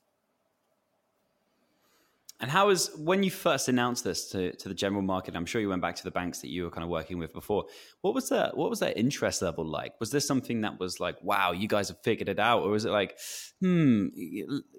And 2.41 2.51
how 2.51 2.67
was 2.67 2.91
when 2.97 3.23
you 3.23 3.31
first 3.31 3.69
announced 3.69 4.03
this 4.03 4.31
to, 4.33 4.55
to 4.57 4.69
the 4.69 4.75
general 4.75 5.03
market? 5.03 5.37
I'm 5.37 5.47
sure 5.47 5.61
you 5.61 5.69
went 5.69 5.81
back 5.81 5.95
to 5.97 6.05
the 6.05 6.11
banks 6.11 6.41
that 6.41 6.51
you 6.51 6.65
were 6.65 6.71
kind 6.71 6.83
of 6.83 6.91
working 6.91 7.19
with 7.19 7.33
before. 7.33 7.65
What 8.01 8.13
was 8.13 8.29
that? 8.29 8.57
What 8.57 8.69
was 8.69 8.81
that 8.81 8.99
interest 8.99 9.41
level 9.41 9.65
like? 9.65 9.93
Was 10.01 10.11
this 10.11 10.27
something 10.27 10.61
that 10.63 10.81
was 10.81 10.99
like, 10.99 11.17
wow, 11.23 11.53
you 11.53 11.69
guys 11.69 11.89
have 11.89 12.03
figured 12.03 12.29
it 12.29 12.41
out, 12.41 12.63
or 12.63 12.71
was 12.71 12.85
it 12.85 12.91
like, 12.91 13.19
hmm, 13.61 14.09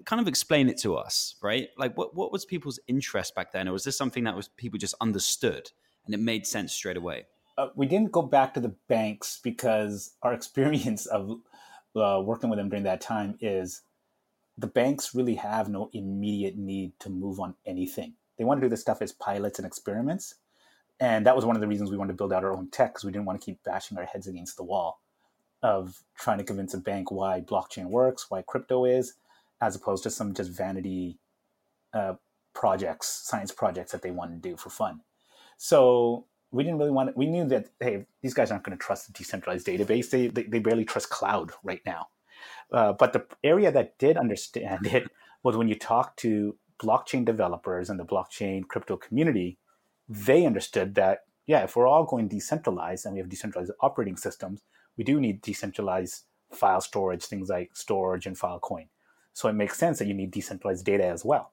kind 0.06 0.22
of 0.22 0.28
explain 0.28 0.70
it 0.70 0.78
to 0.82 0.96
us, 0.96 1.38
right? 1.42 1.70
Like, 1.78 1.98
what 1.98 2.14
what 2.14 2.32
was 2.32 2.46
people's 2.46 2.80
interest 2.88 3.34
back 3.34 3.54
then, 3.54 3.70
or 3.70 3.72
was 3.72 3.86
this 3.86 3.98
something 3.98 4.26
that 4.26 4.36
was 4.36 4.50
people 4.50 4.78
just 4.78 4.96
understood 5.00 5.72
and 6.06 6.14
it 6.14 6.20
made 6.20 6.46
sense 6.46 6.74
straight 6.74 6.98
away? 6.98 7.26
Uh, 7.58 7.70
we 7.76 7.86
didn't 7.86 8.12
go 8.12 8.22
back 8.22 8.54
to 8.54 8.60
the 8.60 8.76
banks 8.90 9.40
because 9.42 10.14
our 10.22 10.34
experience 10.40 11.06
of 11.06 11.40
uh, 11.96 12.22
working 12.24 12.50
with 12.50 12.58
them 12.58 12.70
during 12.70 12.84
that 12.84 13.02
time 13.02 13.38
is 13.42 13.82
the 14.58 14.68
banks 14.68 15.14
really 15.14 15.36
have 15.36 15.70
no 15.70 15.90
immediate 15.94 16.58
need 16.58 16.94
to 17.00 17.10
move 17.10 17.40
on 17.40 17.56
anything. 17.66 18.14
They 18.38 18.44
want 18.44 18.60
to 18.62 18.66
do 18.66 18.70
this 18.70 18.82
stuff 18.82 19.02
as 19.02 19.12
pilots 19.12 19.60
and 19.60 19.66
experiments. 19.66 20.36
And 21.00 21.26
that 21.26 21.36
was 21.36 21.46
one 21.46 21.56
of 21.56 21.62
the 21.62 21.68
reasons 21.68 21.92
we 21.92 21.98
wanted 21.98 22.14
to 22.14 22.18
build 22.18 22.32
out 22.32 22.44
our 22.44 22.56
own 22.56 22.70
tech 22.70 22.94
because 22.94 23.04
we 23.04 23.12
didn't 23.12 23.26
want 23.26 23.40
to 23.40 23.46
keep 23.46 23.64
bashing 23.64 23.98
our 23.98 24.06
heads 24.06 24.28
against 24.28 24.56
the 24.56 24.64
wall 24.64 25.02
of 25.62 26.04
trying 26.18 26.38
to 26.38 26.44
convince 26.44 26.74
a 26.74 26.78
bank 26.78 27.12
why 27.12 27.42
blockchain 27.42 27.86
works, 27.86 28.28
why 28.30 28.42
crypto 28.42 28.86
is, 28.86 29.16
as 29.62 29.76
opposed 29.76 30.04
to 30.04 30.10
some 30.10 30.34
just 30.34 30.52
vanity 30.52 31.18
uh, 31.94 32.14
projects, 32.54 33.08
science 33.08 33.52
projects 33.52 33.92
that 33.92 34.02
they 34.02 34.12
want 34.12 34.32
to 34.32 34.50
do 34.50 34.56
for 34.56 34.70
fun. 34.70 35.02
So 35.58 36.26
we 36.56 36.64
didn't 36.64 36.80
really 36.80 36.92
want. 36.92 37.10
To, 37.10 37.18
we 37.18 37.26
knew 37.26 37.46
that 37.50 37.70
hey, 37.80 38.06
these 38.22 38.34
guys 38.34 38.50
aren't 38.50 38.64
going 38.64 38.78
to 38.78 38.84
trust 38.84 39.08
the 39.08 39.14
decentralized 39.14 39.68
database. 39.68 40.10
They, 40.10 40.28
they, 40.28 40.44
they 40.44 40.60
barely 40.60 40.86
trust 40.86 41.10
cloud 41.10 41.52
right 41.64 41.82
now. 41.86 42.08
Uh, 42.72 42.94
but 42.94 43.14
the 43.14 43.26
area 43.44 43.72
that 43.72 43.98
did 44.00 44.18
understand 44.18 44.88
it 44.98 45.12
was 45.44 45.58
when 45.58 45.68
you 45.68 45.76
talk 45.76 46.16
to 46.18 46.58
blockchain 46.80 47.26
developers 47.26 47.90
and 47.90 48.00
the 48.00 48.06
blockchain 48.06 48.68
crypto 48.68 48.98
community, 48.98 49.58
they 50.10 50.46
understood 50.46 50.96
that, 50.96 51.20
yeah, 51.46 51.64
if 51.64 51.76
we're 51.76 51.88
all 51.88 52.06
going 52.06 52.28
decentralized 52.28 53.06
and 53.06 53.14
we 53.14 53.20
have 53.20 53.30
decentralized 53.30 53.72
operating 53.82 54.18
systems, 54.18 54.62
we 54.98 55.04
do 55.04 55.20
need 55.20 55.42
decentralized 55.42 56.24
file 56.52 56.82
storage, 56.82 57.26
things 57.26 57.50
like 57.50 57.74
Storj 57.74 58.26
and 58.26 58.38
Filecoin. 58.38 58.88
So 59.34 59.50
it 59.50 59.54
makes 59.54 59.78
sense 59.78 60.00
that 60.00 60.08
you 60.08 60.14
need 60.14 60.32
decentralized 60.32 60.86
data 60.86 61.06
as 61.06 61.26
well 61.26 61.52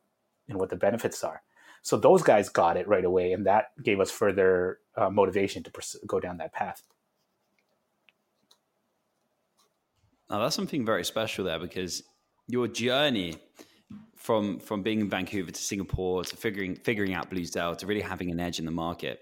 and 0.49 0.59
what 0.59 0.71
the 0.71 0.77
benefits 0.77 1.25
are. 1.25 1.43
So 1.83 1.97
those 1.97 2.23
guys 2.23 2.49
got 2.49 2.77
it 2.77 2.87
right 2.87 3.05
away, 3.05 3.33
and 3.33 3.47
that 3.47 3.73
gave 3.83 4.01
us 4.01 4.11
further 4.11 4.79
uh, 4.97 5.11
motivation 5.11 5.63
to 5.65 5.71
pers- 5.71 5.97
go 6.07 6.21
down 6.21 6.39
that 6.39 6.53
path. 6.53 6.83
Now 10.31 10.39
that's 10.39 10.57
something 10.57 10.87
very 10.87 11.05
special 11.05 11.45
there 11.45 11.59
because 11.59 12.03
your 12.49 12.67
journey 12.67 13.37
from 14.17 14.61
from 14.61 14.83
being 14.83 15.01
in 15.01 15.11
Vancouver 15.11 15.51
to 15.51 15.63
Singapore 15.63 16.25
to 16.25 16.37
figuring 16.37 16.77
figuring 16.77 17.13
out 17.13 17.31
Bluzelle 17.31 17.77
to 17.79 17.87
really 17.87 18.01
having 18.01 18.31
an 18.31 18.41
edge 18.41 18.59
in 18.59 18.65
the 18.65 18.71
market 18.71 19.21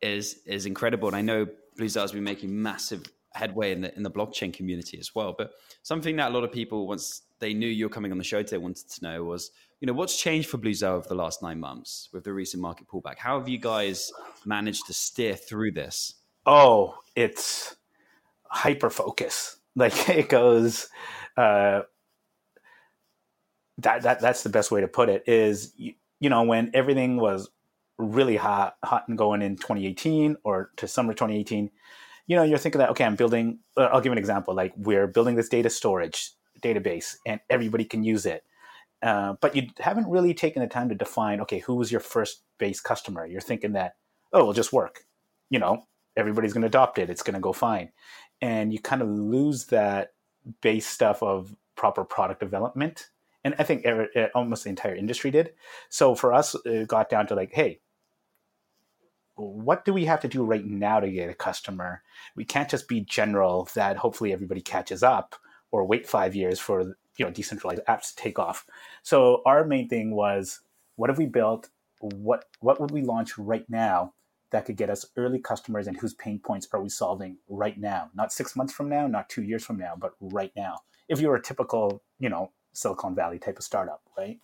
is 0.00 0.40
is 0.46 0.64
incredible. 0.66 1.08
And 1.08 1.16
I 1.16 1.20
know 1.20 1.46
Bluzelle 1.78 2.02
has 2.02 2.12
been 2.12 2.24
making 2.24 2.62
massive 2.62 3.02
headway 3.34 3.72
in 3.72 3.80
the 3.80 3.94
in 3.96 4.02
the 4.02 4.10
blockchain 4.10 4.52
community 4.52 4.98
as 4.98 5.14
well. 5.14 5.34
But 5.36 5.52
something 5.82 6.16
that 6.16 6.30
a 6.30 6.34
lot 6.34 6.44
of 6.44 6.52
people 6.52 6.86
once 6.86 7.22
they 7.40 7.52
knew 7.52 7.66
you 7.66 7.86
were 7.86 7.90
coming 7.90 8.12
on 8.12 8.18
the 8.18 8.24
show 8.24 8.42
today 8.42 8.58
wanted 8.58 8.88
to 8.88 9.02
know 9.02 9.24
was, 9.24 9.50
you 9.80 9.86
know, 9.86 9.92
what's 9.92 10.20
changed 10.20 10.48
for 10.48 10.58
Bluzelle 10.58 10.94
over 10.94 11.08
the 11.08 11.14
last 11.14 11.42
nine 11.42 11.60
months 11.60 12.08
with 12.12 12.24
the 12.24 12.32
recent 12.32 12.62
market 12.62 12.88
pullback? 12.88 13.18
How 13.18 13.38
have 13.38 13.48
you 13.48 13.58
guys 13.58 14.12
managed 14.44 14.86
to 14.86 14.92
steer 14.92 15.34
through 15.34 15.72
this? 15.72 16.14
Oh, 16.46 16.96
it's 17.14 17.76
hyper 18.44 18.90
focus. 18.90 19.56
Like 19.76 20.08
it 20.08 20.28
goes. 20.28 20.88
Uh, 21.36 21.80
that 23.78 24.02
that 24.02 24.20
that's 24.20 24.44
the 24.44 24.48
best 24.48 24.70
way 24.70 24.80
to 24.82 24.86
put 24.86 25.08
it. 25.08 25.24
Is 25.26 25.72
you, 25.76 25.94
you 26.20 26.30
know 26.30 26.44
when 26.44 26.70
everything 26.74 27.16
was 27.16 27.50
really 27.98 28.36
hot, 28.36 28.76
hot 28.84 29.08
and 29.08 29.18
going 29.18 29.42
in 29.42 29.56
2018 29.56 30.36
or 30.44 30.70
to 30.76 30.88
summer 30.88 31.12
2018, 31.12 31.70
you 32.26 32.36
know, 32.36 32.42
you're 32.42 32.58
thinking 32.58 32.78
that, 32.78 32.90
okay, 32.90 33.04
I'm 33.04 33.16
building, 33.16 33.58
uh, 33.76 33.84
I'll 33.84 34.00
give 34.00 34.12
an 34.12 34.18
example. 34.18 34.54
Like 34.54 34.72
we're 34.76 35.06
building 35.06 35.34
this 35.34 35.48
data 35.48 35.70
storage 35.70 36.30
database 36.62 37.16
and 37.26 37.40
everybody 37.50 37.84
can 37.84 38.02
use 38.04 38.26
it. 38.26 38.44
Uh, 39.02 39.34
but 39.40 39.54
you 39.54 39.68
haven't 39.78 40.08
really 40.08 40.32
taken 40.32 40.62
the 40.62 40.68
time 40.68 40.88
to 40.88 40.94
define, 40.94 41.40
okay, 41.42 41.58
who 41.58 41.74
was 41.74 41.92
your 41.92 42.00
first 42.00 42.42
base 42.58 42.80
customer? 42.80 43.26
You're 43.26 43.42
thinking 43.42 43.72
that, 43.72 43.96
oh, 44.32 44.40
it'll 44.40 44.52
just 44.54 44.72
work. 44.72 45.04
You 45.50 45.58
know, 45.58 45.84
everybody's 46.16 46.54
going 46.54 46.62
to 46.62 46.68
adopt 46.68 46.98
it. 46.98 47.10
It's 47.10 47.22
going 47.22 47.34
to 47.34 47.40
go 47.40 47.52
fine. 47.52 47.90
And 48.40 48.72
you 48.72 48.78
kind 48.78 49.02
of 49.02 49.08
lose 49.08 49.66
that 49.66 50.14
base 50.62 50.86
stuff 50.86 51.22
of 51.22 51.54
proper 51.76 52.04
product 52.04 52.40
development. 52.40 53.08
And 53.44 53.54
I 53.58 53.64
think 53.64 53.86
almost 54.34 54.64
the 54.64 54.70
entire 54.70 54.94
industry 54.94 55.30
did. 55.30 55.52
So 55.90 56.14
for 56.14 56.32
us, 56.32 56.56
it 56.64 56.88
got 56.88 57.10
down 57.10 57.26
to 57.26 57.34
like, 57.34 57.52
hey, 57.52 57.80
what 59.36 59.84
do 59.84 59.92
we 59.92 60.04
have 60.04 60.20
to 60.20 60.28
do 60.28 60.44
right 60.44 60.64
now 60.64 61.00
to 61.00 61.10
get 61.10 61.30
a 61.30 61.34
customer? 61.34 62.02
We 62.36 62.44
can't 62.44 62.70
just 62.70 62.88
be 62.88 63.00
general 63.00 63.68
that 63.74 63.96
hopefully 63.96 64.32
everybody 64.32 64.60
catches 64.60 65.02
up 65.02 65.34
or 65.70 65.84
wait 65.84 66.06
five 66.06 66.34
years 66.34 66.60
for 66.60 66.96
you 67.16 67.24
know 67.24 67.30
decentralized 67.30 67.82
apps 67.88 68.14
to 68.14 68.16
take 68.16 68.38
off. 68.38 68.66
So 69.02 69.42
our 69.44 69.64
main 69.64 69.88
thing 69.88 70.14
was 70.14 70.60
what 70.96 71.10
have 71.10 71.18
we 71.18 71.26
built? 71.26 71.70
What 72.00 72.44
what 72.60 72.80
would 72.80 72.90
we 72.90 73.02
launch 73.02 73.36
right 73.38 73.68
now 73.68 74.14
that 74.50 74.66
could 74.66 74.76
get 74.76 74.90
us 74.90 75.06
early 75.16 75.40
customers 75.40 75.88
and 75.88 75.96
whose 75.96 76.14
pain 76.14 76.38
points 76.38 76.68
are 76.72 76.80
we 76.80 76.88
solving 76.88 77.38
right 77.48 77.78
now? 77.78 78.10
Not 78.14 78.32
six 78.32 78.54
months 78.54 78.72
from 78.72 78.88
now, 78.88 79.06
not 79.06 79.28
two 79.28 79.42
years 79.42 79.64
from 79.64 79.78
now, 79.78 79.94
but 79.98 80.12
right 80.20 80.52
now. 80.54 80.78
If 81.08 81.20
you 81.20 81.28
were 81.28 81.36
a 81.36 81.42
typical, 81.42 82.02
you 82.20 82.28
know, 82.28 82.50
Silicon 82.72 83.14
Valley 83.14 83.38
type 83.38 83.58
of 83.58 83.64
startup, 83.64 84.02
right? 84.16 84.38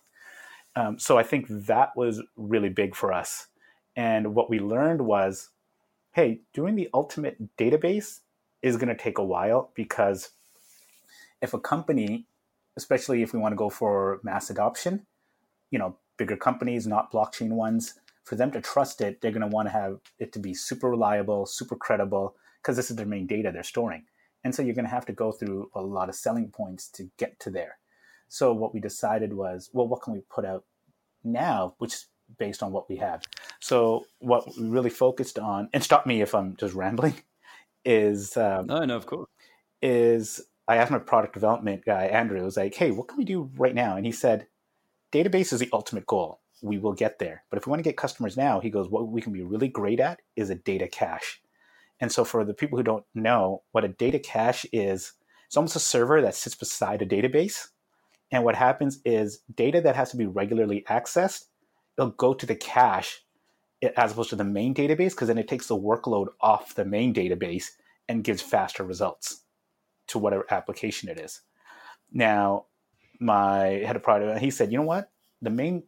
Um, 0.75 0.99
so 0.99 1.17
I 1.17 1.23
think 1.23 1.47
that 1.49 1.95
was 1.95 2.21
really 2.35 2.69
big 2.69 2.95
for 2.95 3.11
us 3.13 3.47
and 3.95 4.35
what 4.35 4.49
we 4.49 4.59
learned 4.59 5.01
was 5.01 5.49
hey, 6.13 6.41
doing 6.53 6.75
the 6.75 6.89
ultimate 6.93 7.55
database 7.55 8.19
is 8.61 8.75
going 8.75 8.89
to 8.89 9.01
take 9.01 9.17
a 9.17 9.23
while 9.23 9.71
because 9.75 10.31
if 11.41 11.53
a 11.53 11.59
company, 11.59 12.27
especially 12.75 13.21
if 13.21 13.33
we 13.33 13.39
want 13.39 13.53
to 13.53 13.57
go 13.57 13.69
for 13.69 14.19
mass 14.21 14.49
adoption, 14.49 15.05
you 15.69 15.79
know, 15.79 15.95
bigger 16.17 16.35
companies, 16.35 16.85
not 16.85 17.13
blockchain 17.13 17.51
ones, 17.51 17.93
for 18.25 18.35
them 18.35 18.51
to 18.51 18.59
trust 18.59 18.99
it, 18.99 19.21
they're 19.21 19.31
going 19.31 19.41
to 19.41 19.47
want 19.47 19.67
to 19.67 19.71
have 19.71 19.99
it 20.19 20.33
to 20.33 20.39
be 20.39 20.53
super 20.53 20.89
reliable, 20.89 21.45
super 21.45 21.77
credible, 21.77 22.35
because 22.61 22.75
this 22.75 22.91
is 22.91 22.97
their 22.97 23.05
main 23.05 23.25
data 23.25 23.49
they're 23.51 23.63
storing. 23.63 24.03
And 24.43 24.53
so 24.53 24.61
you're 24.61 24.75
going 24.75 24.85
to 24.85 24.91
have 24.91 25.05
to 25.05 25.13
go 25.13 25.31
through 25.31 25.71
a 25.73 25.81
lot 25.81 26.09
of 26.09 26.15
selling 26.15 26.49
points 26.49 26.89
to 26.89 27.09
get 27.17 27.39
to 27.39 27.49
there. 27.49 27.77
So 28.27 28.53
what 28.53 28.73
we 28.73 28.81
decided 28.81 29.33
was, 29.33 29.69
well, 29.71 29.87
what 29.87 30.01
can 30.01 30.13
we 30.13 30.21
put 30.29 30.45
out 30.45 30.65
now, 31.23 31.75
which 31.77 31.95
based 32.37 32.63
on 32.63 32.71
what 32.71 32.89
we 32.89 32.97
have. 32.97 33.23
So 33.61 34.07
what 34.19 34.45
we 34.57 34.67
really 34.67 34.89
focused 34.89 35.39
on, 35.39 35.69
and 35.71 35.83
stop 35.83 36.05
me 36.05 36.21
if 36.21 36.35
I'm 36.35 36.55
just 36.57 36.73
rambling, 36.73 37.15
is 37.85 38.35
um, 38.35 38.67
no, 38.67 38.83
no, 38.85 38.95
of 38.95 39.05
course, 39.05 39.29
is 39.81 40.41
I 40.67 40.77
asked 40.77 40.91
my 40.91 40.99
product 40.99 41.33
development 41.33 41.85
guy 41.85 42.05
Andrew, 42.05 42.39
I 42.39 42.43
was 42.43 42.57
like, 42.57 42.75
hey, 42.75 42.91
what 42.91 43.07
can 43.07 43.17
we 43.17 43.25
do 43.25 43.49
right 43.55 43.73
now? 43.73 43.95
And 43.95 44.05
he 44.05 44.11
said, 44.11 44.47
database 45.11 45.53
is 45.53 45.59
the 45.59 45.69
ultimate 45.73 46.05
goal. 46.05 46.39
We 46.63 46.77
will 46.77 46.93
get 46.93 47.17
there, 47.17 47.43
but 47.49 47.57
if 47.57 47.65
we 47.65 47.71
want 47.71 47.79
to 47.79 47.89
get 47.89 47.97
customers 47.97 48.37
now, 48.37 48.59
he 48.59 48.69
goes, 48.69 48.89
what 48.89 49.07
we 49.07 49.21
can 49.21 49.33
be 49.33 49.41
really 49.41 49.67
great 49.67 49.99
at 49.99 50.19
is 50.35 50.51
a 50.51 50.55
data 50.55 50.87
cache. 50.87 51.41
And 51.99 52.11
so 52.11 52.23
for 52.23 52.45
the 52.45 52.53
people 52.53 52.77
who 52.77 52.83
don't 52.83 53.05
know 53.15 53.63
what 53.71 53.83
a 53.83 53.87
data 53.87 54.19
cache 54.19 54.65
is, 54.71 55.13
it's 55.47 55.57
almost 55.57 55.75
a 55.75 55.79
server 55.79 56.21
that 56.21 56.35
sits 56.35 56.55
beside 56.55 57.01
a 57.01 57.05
database. 57.05 57.69
And 58.31 58.43
what 58.43 58.55
happens 58.55 58.99
is 59.05 59.41
data 59.55 59.81
that 59.81 59.95
has 59.95 60.11
to 60.11 60.17
be 60.17 60.25
regularly 60.25 60.85
accessed 60.87 61.45
it'll 61.97 62.11
go 62.11 62.33
to 62.33 62.45
the 62.45 62.55
cache 62.55 63.23
as 63.97 64.11
opposed 64.11 64.29
to 64.29 64.35
the 64.35 64.43
main 64.43 64.73
database 64.73 65.11
because 65.11 65.27
then 65.27 65.37
it 65.37 65.47
takes 65.47 65.67
the 65.67 65.77
workload 65.77 66.27
off 66.39 66.75
the 66.75 66.85
main 66.85 67.13
database 67.13 67.71
and 68.07 68.23
gives 68.23 68.41
faster 68.41 68.83
results 68.83 69.43
to 70.07 70.19
whatever 70.19 70.45
application 70.51 71.09
it 71.09 71.19
is. 71.19 71.41
Now, 72.11 72.65
my 73.19 73.65
head 73.85 73.95
of 73.95 74.03
product, 74.03 74.39
he 74.39 74.51
said, 74.51 74.71
you 74.71 74.77
know 74.77 74.83
what? 74.83 75.11
The 75.41 75.49
main 75.49 75.83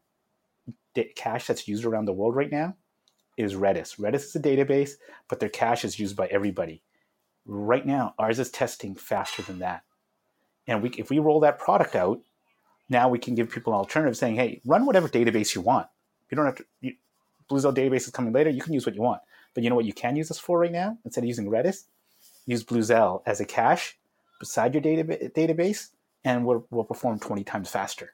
cache 1.15 1.47
that's 1.47 1.67
used 1.67 1.86
around 1.86 2.06
the 2.06 2.13
world 2.13 2.36
right 2.36 2.51
now 2.51 2.75
is 3.38 3.56
Redis. 3.56 3.99
Redis 3.99 4.25
is 4.25 4.36
a 4.36 4.39
database, 4.39 4.91
but 5.27 5.39
their 5.39 5.49
cache 5.49 5.86
is 5.86 5.99
used 5.99 6.15
by 6.15 6.27
everybody. 6.27 6.84
Right 7.45 7.86
now, 7.86 8.13
ours 8.17 8.39
is 8.39 8.51
testing 8.51 8.95
faster 8.95 9.41
than 9.41 9.60
that. 9.60 9.84
And 10.67 10.82
we, 10.82 10.89
if 10.91 11.10
we 11.10 11.19
roll 11.19 11.41
that 11.41 11.60
product 11.60 11.95
out, 11.95 12.21
now 12.89 13.10
we 13.10 13.19
can 13.19 13.36
give 13.36 13.49
people 13.49 13.73
an 13.73 13.79
alternative 13.79 14.15
saying, 14.15 14.36
hey, 14.36 14.62
run 14.65 14.86
whatever 14.86 15.10
database 15.10 15.56
you 15.56 15.62
want. 15.62 15.88
You 16.29 16.38
don't 16.38 16.45
have 16.45 16.56
to. 16.56 16.65
You, 16.82 16.93
Bluzelle 17.49 17.75
database 17.75 18.06
is 18.08 18.12
coming 18.12 18.34
later. 18.34 18.49
You 18.49 18.62
can 18.62 18.73
use 18.73 18.86
what 18.86 18.95
you 18.95 19.01
want. 19.01 19.21
But 19.53 19.63
you 19.63 19.69
know 19.69 19.75
what 19.75 19.86
you 19.86 19.93
can 19.93 20.15
use 20.15 20.29
this 20.29 20.39
for 20.39 20.60
right 20.60 20.71
now? 20.71 20.97
Instead 21.06 21.23
of 21.23 21.27
using 21.27 21.49
Redis, 21.49 21.86
use 22.45 22.63
Bluzelle 22.63 23.21
as 23.25 23.39
a 23.39 23.45
cache 23.45 23.97
beside 24.39 24.73
your 24.73 24.82
data, 24.82 25.03
database, 25.36 25.89
and 26.23 26.45
we'll, 26.45 26.65
we'll 26.69 26.84
perform 26.84 27.19
20 27.19 27.43
times 27.43 27.69
faster. 27.69 28.13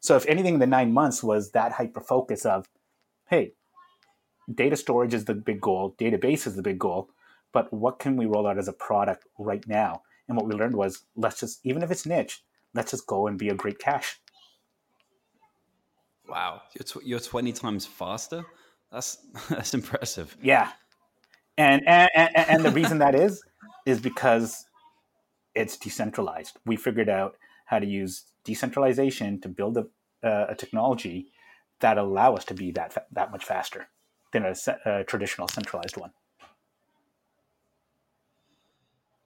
So 0.00 0.16
if 0.16 0.26
anything, 0.26 0.58
the 0.58 0.66
nine 0.66 0.92
months 0.92 1.22
was 1.22 1.50
that 1.52 1.72
hyper 1.72 2.00
focus 2.00 2.44
of, 2.44 2.68
hey, 3.28 3.52
data 4.52 4.76
storage 4.76 5.14
is 5.14 5.26
the 5.26 5.34
big 5.34 5.60
goal, 5.60 5.94
database 5.98 6.46
is 6.46 6.56
the 6.56 6.62
big 6.62 6.78
goal, 6.78 7.10
but 7.52 7.72
what 7.72 7.98
can 7.98 8.16
we 8.16 8.26
roll 8.26 8.46
out 8.46 8.58
as 8.58 8.68
a 8.68 8.72
product 8.72 9.26
right 9.38 9.66
now? 9.66 10.02
And 10.28 10.36
what 10.36 10.46
we 10.46 10.54
learned 10.54 10.76
was 10.76 11.02
let's 11.16 11.40
just, 11.40 11.60
even 11.64 11.82
if 11.82 11.90
it's 11.90 12.06
niche, 12.06 12.42
let's 12.74 12.92
just 12.92 13.06
go 13.06 13.26
and 13.26 13.38
be 13.38 13.48
a 13.48 13.54
great 13.54 13.78
cache. 13.78 14.20
Wow, 16.30 16.62
you're 16.74 16.84
tw- 16.84 17.04
you're 17.04 17.20
twenty 17.20 17.52
times 17.52 17.86
faster. 17.86 18.44
That's 18.92 19.18
that's 19.50 19.74
impressive. 19.74 20.36
Yeah, 20.42 20.70
and 21.58 21.86
and 21.88 22.08
and, 22.14 22.30
and 22.36 22.64
the 22.64 22.70
reason 22.70 22.98
that 22.98 23.14
is 23.14 23.42
is 23.84 24.00
because 24.00 24.64
it's 25.54 25.76
decentralized. 25.76 26.58
We 26.64 26.76
figured 26.76 27.08
out 27.08 27.36
how 27.66 27.80
to 27.80 27.86
use 27.86 28.24
decentralization 28.44 29.40
to 29.40 29.48
build 29.48 29.76
a, 29.76 29.86
uh, 30.26 30.46
a 30.50 30.54
technology 30.54 31.32
that 31.80 31.98
allow 31.98 32.34
us 32.34 32.44
to 32.46 32.54
be 32.54 32.70
that 32.72 33.08
that 33.12 33.32
much 33.32 33.44
faster 33.44 33.88
than 34.32 34.44
a, 34.44 34.54
a 34.86 35.04
traditional 35.04 35.48
centralized 35.48 35.96
one. 35.96 36.12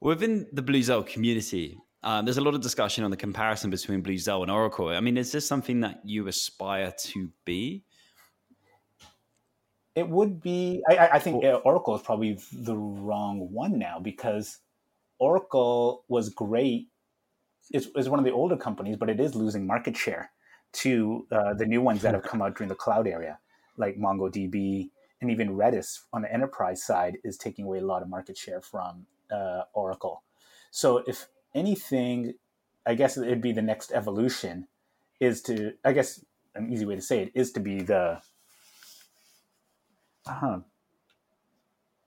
Within 0.01 0.47
the 0.51 0.63
Bluzelle 0.63 1.05
community, 1.05 1.77
um, 2.05 2.23
there's 2.23 2.37
a 2.37 2.41
lot 2.41 2.53
of 2.53 2.61
discussion 2.61 3.03
on 3.03 3.11
the 3.11 3.17
comparison 3.17 3.71
between 3.71 4.03
Bluzelle 4.03 4.43
and 4.43 4.51
Oracle. 4.51 4.89
I 4.89 4.99
mean, 4.99 5.17
is 5.17 5.31
this 5.31 5.45
something 5.45 5.81
that 5.81 6.01
you 6.05 6.27
aspire 6.27 6.93
to 6.97 7.29
be? 7.45 7.83
It 9.95 10.07
would 10.07 10.41
be. 10.41 10.83
I, 10.87 11.09
I 11.13 11.19
think 11.19 11.41
cool. 11.41 11.61
Oracle 11.65 11.95
is 11.95 12.03
probably 12.03 12.37
the 12.53 12.77
wrong 12.77 13.51
one 13.51 13.79
now 13.79 13.99
because 13.99 14.59
Oracle 15.17 16.03
was 16.07 16.29
great. 16.29 16.89
It's, 17.71 17.87
it's 17.95 18.07
one 18.07 18.19
of 18.19 18.25
the 18.25 18.31
older 18.31 18.55
companies, 18.55 18.97
but 18.97 19.09
it 19.09 19.19
is 19.19 19.33
losing 19.33 19.65
market 19.65 19.97
share 19.97 20.29
to 20.73 21.25
uh, 21.31 21.53
the 21.55 21.65
new 21.65 21.81
ones 21.81 22.03
that 22.03 22.13
have 22.13 22.23
come 22.23 22.41
out 22.41 22.55
during 22.55 22.69
the 22.69 22.75
cloud 22.75 23.07
area, 23.07 23.39
like 23.77 23.97
MongoDB 23.97 24.89
and 25.21 25.31
even 25.31 25.55
Redis 25.55 26.01
on 26.13 26.21
the 26.21 26.31
enterprise 26.31 26.83
side 26.83 27.17
is 27.23 27.37
taking 27.37 27.65
away 27.65 27.79
a 27.79 27.85
lot 27.85 28.03
of 28.03 28.09
market 28.09 28.37
share 28.37 28.61
from 28.61 29.07
uh, 29.31 29.63
Oracle. 29.73 30.23
So 30.69 30.97
if 31.07 31.27
anything, 31.55 32.33
I 32.85 32.93
guess 32.93 33.17
it'd 33.17 33.41
be 33.41 33.53
the 33.53 33.61
next 33.61 33.91
evolution 33.91 34.67
is 35.19 35.41
to, 35.43 35.73
I 35.83 35.93
guess 35.93 36.23
an 36.53 36.71
easy 36.71 36.85
way 36.85 36.95
to 36.95 37.01
say 37.01 37.23
it 37.23 37.31
is 37.33 37.51
to 37.53 37.59
be 37.59 37.81
the, 37.81 38.21
uh, 40.27 40.59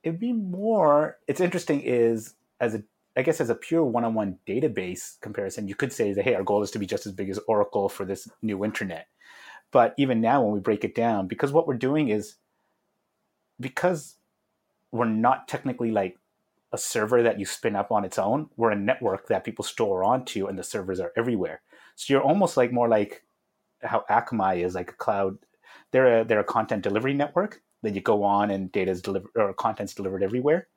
it'd 0.02 0.20
be 0.20 0.32
more, 0.32 1.18
it's 1.26 1.40
interesting 1.40 1.80
is 1.80 2.34
as 2.60 2.74
a, 2.74 2.82
I 3.16 3.22
guess 3.22 3.40
as 3.40 3.50
a 3.50 3.54
pure 3.56 3.84
one-on-one 3.84 4.38
database 4.46 5.20
comparison, 5.20 5.66
you 5.66 5.74
could 5.74 5.92
say 5.92 6.12
that, 6.12 6.24
hey, 6.24 6.34
our 6.34 6.44
goal 6.44 6.62
is 6.62 6.70
to 6.72 6.78
be 6.78 6.86
just 6.86 7.06
as 7.06 7.12
big 7.12 7.30
as 7.30 7.40
Oracle 7.48 7.88
for 7.88 8.04
this 8.04 8.28
new 8.42 8.64
internet. 8.64 9.08
But 9.72 9.94
even 9.98 10.20
now, 10.20 10.42
when 10.42 10.52
we 10.52 10.60
break 10.60 10.84
it 10.84 10.94
down, 10.94 11.26
because 11.26 11.50
what 11.52 11.66
we're 11.66 11.74
doing 11.74 12.08
is 12.08 12.36
because 13.58 14.14
we're 14.92 15.06
not 15.06 15.48
technically 15.48 15.90
like 15.90 16.16
a 16.72 16.78
server 16.78 17.22
that 17.22 17.38
you 17.38 17.46
spin 17.46 17.76
up 17.76 17.90
on 17.90 18.04
its 18.04 18.18
own. 18.18 18.50
We're 18.56 18.72
a 18.72 18.76
network 18.76 19.28
that 19.28 19.44
people 19.44 19.64
store 19.64 20.04
onto, 20.04 20.46
and 20.46 20.58
the 20.58 20.64
servers 20.64 21.00
are 21.00 21.12
everywhere. 21.16 21.62
So 21.96 22.12
you're 22.12 22.22
almost 22.22 22.56
like 22.56 22.72
more 22.72 22.88
like 22.88 23.24
how 23.82 24.04
Akamai 24.10 24.64
is 24.64 24.74
like 24.74 24.90
a 24.90 24.94
cloud. 24.94 25.38
They're 25.90 26.20
a 26.20 26.24
they're 26.24 26.40
a 26.40 26.44
content 26.44 26.82
delivery 26.82 27.14
network 27.14 27.62
that 27.82 27.94
you 27.94 28.00
go 28.00 28.22
on 28.22 28.50
and 28.50 28.72
data 28.72 28.90
is 28.90 29.02
delivered 29.02 29.30
or 29.36 29.52
content's 29.54 29.94
delivered 29.94 30.22
everywhere. 30.22 30.68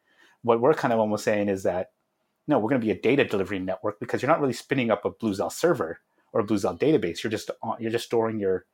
what 0.43 0.61
we're 0.61 0.73
kind 0.73 0.93
of 0.93 0.99
almost 0.99 1.23
saying 1.23 1.49
is 1.49 1.63
that 1.63 1.91
no, 2.47 2.57
we're 2.57 2.69
going 2.69 2.81
to 2.81 2.85
be 2.85 2.91
a 2.91 2.99
data 2.99 3.23
delivery 3.23 3.59
network 3.59 3.99
because 3.99 4.21
you're 4.21 4.31
not 4.31 4.41
really 4.41 4.53
spinning 4.53 4.89
up 4.89 5.05
a 5.05 5.11
Bluzelle 5.11 5.51
server 5.51 5.99
or 6.33 6.41
a 6.41 6.43
Bluzelle 6.43 6.79
database. 6.79 7.23
You're 7.23 7.31
just 7.31 7.49
uh, 7.49 7.75
you're 7.79 7.91
just 7.91 8.05
storing 8.05 8.39
your 8.39 8.65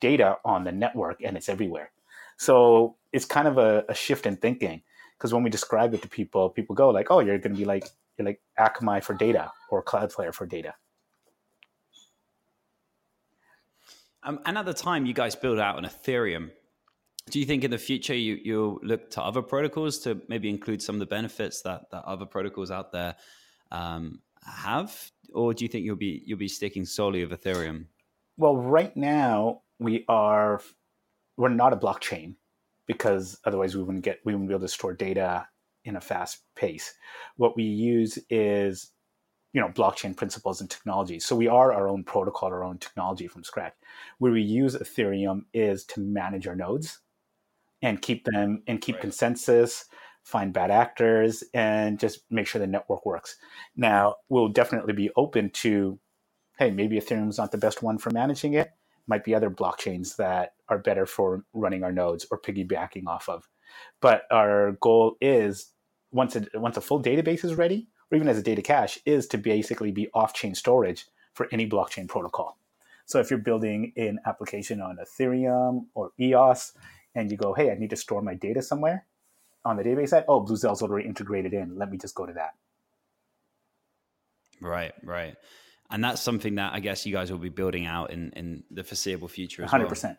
data 0.00 0.38
on 0.44 0.64
the 0.64 0.72
network 0.72 1.20
and 1.22 1.36
it's 1.36 1.48
everywhere. 1.48 1.92
So 2.36 2.96
it's 3.12 3.24
kind 3.24 3.46
of 3.46 3.58
a, 3.58 3.84
a 3.88 3.94
shift 3.94 4.26
in 4.26 4.36
thinking 4.36 4.82
because 5.20 5.34
when 5.34 5.42
we 5.42 5.50
describe 5.50 5.92
it 5.92 6.00
to 6.00 6.08
people, 6.08 6.48
people 6.48 6.74
go 6.74 6.88
like, 6.88 7.08
"Oh, 7.10 7.20
you're 7.20 7.38
going 7.38 7.52
to 7.52 7.58
be 7.58 7.66
like 7.66 7.84
you're 8.16 8.24
like 8.24 8.40
Akamai 8.58 9.04
for 9.04 9.14
data 9.14 9.52
or 9.68 9.84
Cloudflare 9.84 10.32
for 10.32 10.46
data." 10.46 10.74
Um, 14.22 14.40
and 14.46 14.56
at 14.56 14.64
the 14.64 14.74
time, 14.74 15.04
you 15.04 15.12
guys 15.12 15.34
built 15.34 15.58
out 15.58 15.78
an 15.78 15.84
Ethereum. 15.84 16.50
Do 17.28 17.38
you 17.38 17.44
think 17.44 17.64
in 17.64 17.70
the 17.70 17.78
future 17.78 18.14
you, 18.14 18.38
you'll 18.42 18.80
look 18.82 19.10
to 19.10 19.22
other 19.22 19.42
protocols 19.42 19.98
to 20.00 20.20
maybe 20.28 20.48
include 20.48 20.82
some 20.82 20.96
of 20.96 21.00
the 21.00 21.06
benefits 21.06 21.62
that, 21.62 21.90
that 21.90 22.04
other 22.04 22.26
protocols 22.26 22.70
out 22.70 22.92
there 22.92 23.14
um, 23.70 24.20
have, 24.44 25.10
or 25.32 25.54
do 25.54 25.64
you 25.64 25.68
think 25.68 25.84
you'll 25.84 25.96
be 25.96 26.22
you'll 26.24 26.38
be 26.38 26.48
sticking 26.48 26.86
solely 26.86 27.24
with 27.24 27.42
Ethereum? 27.42 27.86
Well, 28.38 28.56
right 28.56 28.96
now 28.96 29.62
we 29.78 30.04
are 30.08 30.62
we're 31.36 31.50
not 31.50 31.72
a 31.74 31.76
blockchain 31.76 32.36
because 32.92 33.38
otherwise 33.44 33.76
we 33.76 33.82
wouldn't 33.82 34.04
get 34.04 34.20
we 34.24 34.32
wouldn't 34.32 34.48
be 34.48 34.54
able 34.54 34.66
to 34.66 34.68
store 34.68 34.94
data 34.94 35.46
in 35.84 35.96
a 35.96 36.00
fast 36.00 36.42
pace. 36.56 36.94
What 37.36 37.56
we 37.56 37.64
use 37.64 38.18
is 38.28 38.90
you 39.52 39.60
know 39.60 39.68
blockchain 39.68 40.16
principles 40.16 40.60
and 40.60 40.70
technology. 40.70 41.20
So 41.20 41.36
we 41.36 41.48
are 41.48 41.72
our 41.72 41.88
own 41.88 42.04
protocol, 42.04 42.50
our 42.50 42.64
own 42.64 42.78
technology 42.78 43.26
from 43.26 43.44
scratch. 43.44 43.74
Where 44.18 44.32
we 44.32 44.42
use 44.42 44.74
Ethereum 44.74 45.42
is 45.52 45.84
to 45.86 46.00
manage 46.00 46.46
our 46.46 46.56
nodes 46.56 47.00
and 47.82 48.02
keep 48.02 48.24
them 48.24 48.62
and 48.66 48.80
keep 48.80 48.96
right. 48.96 49.02
consensus, 49.02 49.86
find 50.22 50.52
bad 50.52 50.70
actors, 50.70 51.42
and 51.54 51.98
just 51.98 52.20
make 52.30 52.46
sure 52.46 52.60
the 52.60 52.66
network 52.66 53.06
works. 53.06 53.36
Now 53.76 54.16
we'll 54.28 54.48
definitely 54.48 54.92
be 54.92 55.10
open 55.16 55.50
to, 55.50 55.98
hey, 56.58 56.70
maybe 56.70 56.98
Ethereum's 56.98 57.38
not 57.38 57.52
the 57.52 57.58
best 57.58 57.82
one 57.82 57.98
for 57.98 58.10
managing 58.10 58.54
it. 58.54 58.70
Might 59.10 59.24
be 59.24 59.34
other 59.34 59.50
blockchains 59.50 60.14
that 60.16 60.54
are 60.68 60.78
better 60.78 61.04
for 61.04 61.44
running 61.52 61.82
our 61.82 61.90
nodes 61.90 62.26
or 62.30 62.40
piggybacking 62.40 63.08
off 63.08 63.28
of. 63.28 63.48
But 64.00 64.22
our 64.30 64.72
goal 64.80 65.16
is 65.20 65.72
once 66.12 66.36
a, 66.36 66.46
once 66.54 66.76
a 66.76 66.80
full 66.80 67.02
database 67.02 67.44
is 67.44 67.56
ready, 67.56 67.88
or 68.10 68.16
even 68.16 68.28
as 68.28 68.38
a 68.38 68.42
data 68.42 68.62
cache, 68.62 69.00
is 69.04 69.26
to 69.26 69.38
basically 69.38 69.90
be 69.90 70.08
off-chain 70.14 70.54
storage 70.54 71.06
for 71.34 71.48
any 71.50 71.68
blockchain 71.68 72.06
protocol. 72.08 72.56
So 73.06 73.18
if 73.18 73.30
you're 73.30 73.40
building 73.40 73.92
an 73.96 74.20
application 74.26 74.80
on 74.80 74.98
Ethereum 74.98 75.86
or 75.94 76.12
EOS, 76.20 76.72
and 77.16 77.30
you 77.30 77.36
go, 77.36 77.52
hey, 77.52 77.72
I 77.72 77.74
need 77.74 77.90
to 77.90 77.96
store 77.96 78.22
my 78.22 78.34
data 78.34 78.62
somewhere 78.62 79.06
on 79.64 79.76
the 79.76 79.82
database 79.82 80.10
side, 80.10 80.24
oh, 80.28 80.44
Bluzelle's 80.44 80.82
already 80.82 81.08
integrated 81.08 81.52
in. 81.52 81.76
Let 81.76 81.90
me 81.90 81.98
just 81.98 82.14
go 82.14 82.26
to 82.26 82.32
that. 82.34 82.54
Right, 84.60 84.92
right. 85.02 85.34
And 85.90 86.04
that's 86.04 86.20
something 86.20 86.54
that 86.56 86.72
I 86.72 86.80
guess 86.80 87.04
you 87.04 87.12
guys 87.12 87.32
will 87.32 87.38
be 87.38 87.48
building 87.48 87.86
out 87.86 88.10
in, 88.10 88.30
in 88.36 88.62
the 88.70 88.84
foreseeable 88.84 89.28
future 89.28 89.64
as 89.64 89.70
100%. 89.70 90.02
Well. 90.02 90.16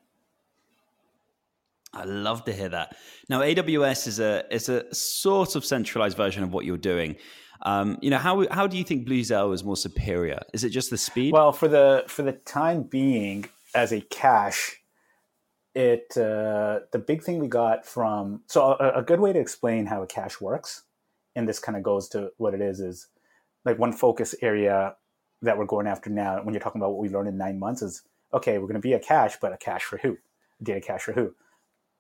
I 1.94 2.04
love 2.06 2.46
to 2.46 2.54
hear 2.54 2.70
that. 2.70 2.96
Now, 3.28 3.42
AWS 3.42 4.08
is 4.08 4.20
a 4.20 4.46
is 4.50 4.70
a 4.70 4.94
sort 4.94 5.58
of 5.58 5.66
centralized 5.66 6.16
version 6.16 6.42
of 6.42 6.54
what 6.54 6.64
you're 6.64 6.78
doing. 6.78 7.18
Um, 7.64 7.98
you 8.02 8.10
know, 8.10 8.18
how 8.18 8.48
how 8.50 8.66
do 8.66 8.78
you 8.78 8.86
think 8.86 9.06
Bluzelle 9.06 9.54
is 9.54 9.64
more 9.64 9.76
superior? 9.76 10.40
Is 10.54 10.64
it 10.64 10.70
just 10.70 10.90
the 10.90 10.98
speed? 10.98 11.34
Well, 11.34 11.52
for 11.52 11.68
the 11.68 12.06
for 12.08 12.24
the 12.24 12.32
time 12.32 12.84
being, 12.84 13.46
as 13.76 13.92
a 13.92 14.00
cache, 14.00 14.82
it 15.76 16.18
uh, 16.18 16.80
the 16.92 17.00
big 17.00 17.24
thing 17.24 17.40
we 17.40 17.48
got 17.48 17.86
from 17.86 18.42
so 18.48 18.76
a, 18.80 19.00
a, 19.00 19.02
good 19.02 19.20
way 19.20 19.32
to 19.32 19.40
explain 19.40 19.86
how 19.86 20.02
a 20.02 20.08
cache 20.08 20.42
works 20.42 20.84
and 21.36 21.48
this 21.48 21.60
kind 21.60 21.78
of 21.78 21.84
goes 21.84 22.10
to 22.10 22.30
what 22.38 22.54
it 22.54 22.62
is 22.62 22.82
is 22.82 23.08
like 23.64 23.80
one 23.80 23.94
focus 23.94 24.36
area 24.42 24.96
that 25.42 25.58
we're 25.58 25.66
going 25.66 25.88
after 25.88 26.10
now 26.10 26.42
when 26.44 26.54
you're 26.54 26.62
talking 26.62 26.82
about 26.82 26.92
what 26.92 27.00
we 27.02 27.10
learned 27.10 27.30
in 27.30 27.38
nine 27.38 27.60
months 27.60 27.82
is 27.82 28.04
okay 28.34 28.58
we're 28.58 28.68
going 28.68 28.76
to 28.76 28.80
be 28.80 28.94
a 28.94 29.00
cache 29.00 29.38
but 29.42 29.54
a 29.54 29.58
cache 29.58 29.84
for 29.84 29.98
who? 29.98 30.18
A 30.60 30.64
data 30.64 30.82
cache 30.82 31.04
for 31.04 31.14
who? 31.14 31.34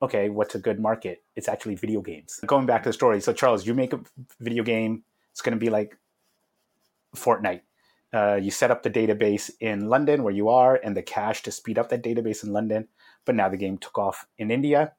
Okay 0.01 0.30
what's 0.30 0.56
a 0.56 0.60
good 0.60 0.80
market? 0.80 1.23
It's 1.36 1.47
actually 1.47 1.75
video 1.75 2.01
games. 2.01 2.39
Going 2.45 2.65
back 2.65 2.84
to 2.84 2.89
the 2.89 2.93
story 2.93 3.21
so 3.21 3.34
charles 3.34 3.65
you 3.65 3.73
make 3.73 3.93
a 3.93 4.01
video 4.39 4.63
game 4.63 5.04
it's 5.32 5.41
going 5.41 5.58
to 5.58 5.60
be 5.60 5.69
like 5.69 5.97
fortnite. 7.15 7.62
Uh, 8.13 8.36
you 8.36 8.51
set 8.51 8.71
up 8.71 8.84
the 8.84 8.89
database 8.89 9.49
in 9.62 9.88
london 9.88 10.21
where 10.23 10.34
you 10.34 10.49
are 10.49 10.80
and 10.84 10.97
the 10.97 11.01
cache 11.01 11.41
to 11.43 11.51
speed 11.51 11.80
up 11.80 11.88
that 11.89 12.04
database 12.04 12.43
in 12.43 12.51
london 12.51 12.88
but 13.25 13.36
now 13.36 13.49
the 13.49 13.58
game 13.58 13.77
took 13.77 13.97
off 13.97 14.25
in 14.38 14.51
India. 14.51 14.93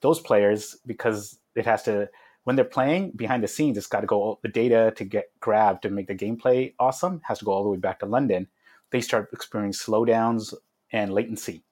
Those 0.00 0.20
players, 0.20 0.76
because 0.86 1.38
it 1.54 1.66
has 1.66 1.82
to, 1.84 2.08
when 2.44 2.56
they're 2.56 2.64
playing 2.64 3.12
behind 3.16 3.42
the 3.42 3.48
scenes, 3.48 3.76
it's 3.76 3.86
got 3.86 4.00
to 4.00 4.06
go, 4.06 4.38
the 4.42 4.48
data 4.48 4.92
to 4.96 5.04
get 5.04 5.30
grabbed 5.40 5.82
to 5.82 5.90
make 5.90 6.06
the 6.08 6.14
gameplay 6.14 6.74
awesome 6.78 7.20
has 7.24 7.38
to 7.40 7.44
go 7.44 7.52
all 7.52 7.64
the 7.64 7.70
way 7.70 7.76
back 7.76 8.00
to 8.00 8.06
London. 8.06 8.48
They 8.90 9.00
start 9.00 9.30
experiencing 9.32 9.92
slowdowns 9.92 10.54
and 10.92 11.12
latency. 11.12 11.64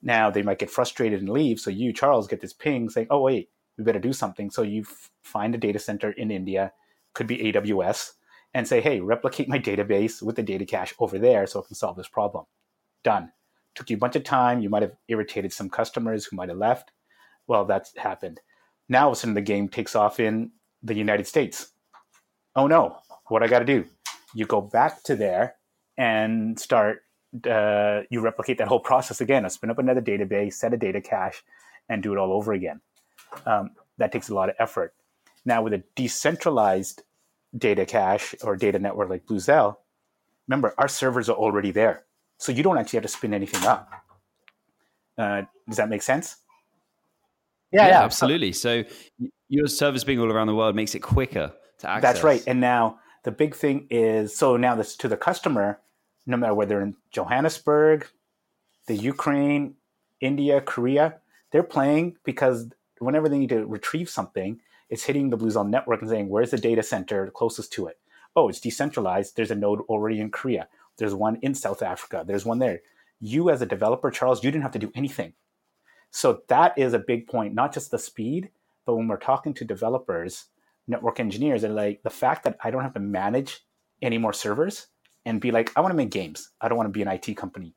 Now 0.00 0.30
they 0.30 0.42
might 0.42 0.58
get 0.58 0.70
frustrated 0.70 1.20
and 1.20 1.28
leave. 1.28 1.60
So 1.60 1.70
you, 1.70 1.92
Charles, 1.92 2.28
get 2.28 2.40
this 2.40 2.52
ping 2.52 2.88
saying, 2.88 3.08
oh, 3.10 3.20
wait, 3.20 3.50
we 3.76 3.84
better 3.84 3.98
do 3.98 4.12
something. 4.12 4.50
So 4.50 4.62
you 4.62 4.82
f- 4.82 5.10
find 5.22 5.54
a 5.54 5.58
data 5.58 5.78
center 5.78 6.10
in 6.12 6.30
India, 6.30 6.72
could 7.14 7.26
be 7.26 7.38
AWS, 7.52 8.12
and 8.54 8.66
say, 8.66 8.80
hey, 8.80 9.00
replicate 9.00 9.48
my 9.48 9.58
database 9.58 10.22
with 10.22 10.36
the 10.36 10.42
data 10.42 10.64
cache 10.64 10.94
over 10.98 11.18
there 11.18 11.46
so 11.46 11.60
it 11.60 11.66
can 11.66 11.76
solve 11.76 11.96
this 11.96 12.08
problem. 12.08 12.46
Done 13.04 13.32
took 13.74 13.90
you 13.90 13.96
a 13.96 14.00
bunch 14.00 14.16
of 14.16 14.24
time. 14.24 14.60
You 14.60 14.68
might 14.68 14.82
have 14.82 14.96
irritated 15.08 15.52
some 15.52 15.70
customers 15.70 16.26
who 16.26 16.36
might 16.36 16.48
have 16.48 16.58
left. 16.58 16.92
Well, 17.46 17.64
that's 17.64 17.96
happened. 17.96 18.40
Now, 18.92 19.04
all 19.04 19.12
of 19.12 19.16
a 19.16 19.20
sudden, 19.20 19.32
the 19.32 19.40
game 19.40 19.70
takes 19.70 19.96
off 19.96 20.20
in 20.20 20.50
the 20.82 20.92
United 20.92 21.26
States. 21.26 21.68
Oh 22.54 22.66
no, 22.66 22.98
what 23.28 23.42
I 23.42 23.46
got 23.48 23.60
to 23.60 23.64
do? 23.64 23.86
You 24.34 24.44
go 24.44 24.60
back 24.60 25.02
to 25.04 25.16
there 25.16 25.54
and 25.96 26.60
start. 26.60 27.00
Uh, 27.50 28.02
you 28.10 28.20
replicate 28.20 28.58
that 28.58 28.68
whole 28.68 28.80
process 28.80 29.22
again. 29.22 29.46
I 29.46 29.48
spin 29.48 29.70
up 29.70 29.78
another 29.78 30.02
database, 30.02 30.52
set 30.52 30.74
a 30.74 30.76
data 30.76 31.00
cache, 31.00 31.42
and 31.88 32.02
do 32.02 32.12
it 32.12 32.18
all 32.18 32.34
over 32.34 32.52
again. 32.52 32.82
Um, 33.46 33.70
that 33.96 34.12
takes 34.12 34.28
a 34.28 34.34
lot 34.34 34.50
of 34.50 34.56
effort. 34.58 34.92
Now, 35.46 35.62
with 35.62 35.72
a 35.72 35.82
decentralized 35.96 37.02
data 37.56 37.86
cache 37.86 38.34
or 38.44 38.56
data 38.56 38.78
network 38.78 39.08
like 39.08 39.24
Bluzelle, 39.24 39.76
remember 40.46 40.74
our 40.76 40.88
servers 40.88 41.30
are 41.30 41.36
already 41.36 41.70
there 41.70 42.04
so 42.36 42.52
you 42.52 42.62
don't 42.62 42.76
actually 42.76 42.98
have 42.98 43.04
to 43.04 43.08
spin 43.08 43.32
anything 43.32 43.64
up. 43.64 43.90
Uh, 45.16 45.42
does 45.66 45.78
that 45.78 45.88
make 45.88 46.02
sense? 46.02 46.41
Yeah, 47.72 47.88
yeah, 47.88 48.02
absolutely. 48.02 48.52
So 48.52 48.84
your 49.48 49.66
service 49.66 50.04
being 50.04 50.20
all 50.20 50.30
around 50.30 50.48
the 50.48 50.54
world 50.54 50.76
makes 50.76 50.94
it 50.94 51.00
quicker 51.00 51.52
to 51.78 51.90
access. 51.90 52.02
That's 52.02 52.24
right. 52.24 52.42
And 52.46 52.60
now 52.60 52.98
the 53.24 53.32
big 53.32 53.54
thing 53.54 53.86
is 53.90 54.36
so 54.36 54.56
now 54.56 54.74
this 54.74 54.96
to 54.96 55.08
the 55.08 55.16
customer, 55.16 55.80
no 56.26 56.36
matter 56.36 56.54
whether 56.54 56.80
in 56.80 56.96
Johannesburg, 57.10 58.06
the 58.86 58.96
Ukraine, 58.96 59.74
India, 60.20 60.60
Korea, 60.60 61.16
they're 61.50 61.62
playing 61.62 62.16
because 62.24 62.68
whenever 62.98 63.28
they 63.28 63.38
need 63.38 63.48
to 63.50 63.66
retrieve 63.66 64.08
something, 64.08 64.60
it's 64.88 65.04
hitting 65.04 65.30
the 65.30 65.38
Bluzelle 65.38 65.68
network 65.68 66.02
and 66.02 66.10
saying, 66.10 66.28
where's 66.28 66.50
the 66.50 66.58
data 66.58 66.82
center 66.82 67.30
closest 67.30 67.72
to 67.74 67.86
it? 67.86 67.98
Oh, 68.36 68.48
it's 68.48 68.60
decentralized. 68.60 69.36
There's 69.36 69.50
a 69.50 69.54
node 69.54 69.80
already 69.82 70.20
in 70.20 70.30
Korea. 70.30 70.68
There's 70.98 71.14
one 71.14 71.38
in 71.42 71.54
South 71.54 71.82
Africa. 71.82 72.24
There's 72.26 72.44
one 72.44 72.58
there. 72.58 72.82
You, 73.20 73.50
as 73.50 73.62
a 73.62 73.66
developer, 73.66 74.10
Charles, 74.10 74.42
you 74.42 74.50
didn't 74.50 74.62
have 74.62 74.72
to 74.72 74.78
do 74.78 74.92
anything. 74.94 75.32
So 76.12 76.42
that 76.48 76.78
is 76.78 76.92
a 76.92 76.98
big 76.98 77.26
point, 77.26 77.54
not 77.54 77.72
just 77.72 77.90
the 77.90 77.98
speed, 77.98 78.50
but 78.86 78.96
when 78.96 79.08
we're 79.08 79.16
talking 79.16 79.54
to 79.54 79.64
developers, 79.64 80.46
network 80.86 81.18
engineers, 81.18 81.62
they're 81.62 81.70
like, 81.70 82.02
the 82.02 82.10
fact 82.10 82.44
that 82.44 82.58
I 82.62 82.70
don't 82.70 82.82
have 82.82 82.94
to 82.94 83.00
manage 83.00 83.60
any 84.00 84.18
more 84.18 84.32
servers 84.32 84.88
and 85.24 85.40
be 85.40 85.50
like, 85.50 85.72
I 85.74 85.80
want 85.80 85.92
to 85.92 85.96
make 85.96 86.10
games. 86.10 86.50
I 86.60 86.68
don't 86.68 86.76
want 86.76 86.88
to 86.88 86.92
be 86.92 87.02
an 87.02 87.08
IT 87.08 87.36
company. 87.36 87.74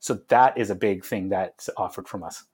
So 0.00 0.20
that 0.28 0.58
is 0.58 0.70
a 0.70 0.74
big 0.74 1.04
thing 1.04 1.28
that's 1.28 1.70
offered 1.76 2.08
from 2.08 2.24
us. 2.24 2.44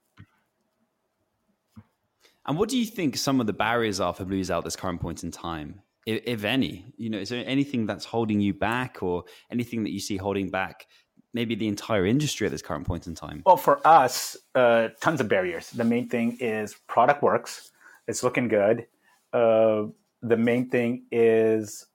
And 2.45 2.57
what 2.57 2.69
do 2.69 2.77
you 2.77 2.85
think 2.85 3.17
some 3.17 3.41
of 3.41 3.47
the 3.47 3.53
barriers 3.53 3.99
are 3.99 4.13
for 4.13 4.25
Bluzelle 4.25 4.63
this 4.63 4.75
current 4.75 5.01
point 5.01 5.23
in 5.23 5.31
time? 5.31 5.81
if, 6.09 6.21
if 6.25 6.43
any? 6.43 6.93
You 6.97 7.09
know, 7.09 7.19
is 7.19 7.29
there 7.29 7.43
anything 7.45 7.85
that's 7.85 8.05
holding 8.05 8.39
you 8.39 8.53
back, 8.53 9.01
or 9.01 9.23
anything 9.51 9.83
that 9.83 9.91
you 9.91 9.99
see 9.99 10.17
holding 10.17 10.49
back 10.49 10.87
maybe 11.33 11.55
the 11.55 11.67
entire 11.67 12.05
industry 12.05 12.45
at 12.45 12.51
this 12.51 12.61
current 12.61 12.85
point 12.85 13.07
in 13.07 13.15
time? 13.15 13.43
Well, 13.45 13.57
for 13.57 13.85
us, 13.85 14.37
uh, 14.55 14.89
tons 15.01 15.21
of 15.21 15.27
barriers. 15.27 15.69
The 15.71 15.83
main 15.83 16.09
thing 16.09 16.37
is 16.39 16.75
product 16.87 17.21
works; 17.21 17.71
it's 18.07 18.23
looking 18.23 18.47
good. 18.47 18.87
Uh, 19.33 19.85
the 20.21 20.37
main 20.37 20.69
thing 20.69 21.05
is 21.11 21.85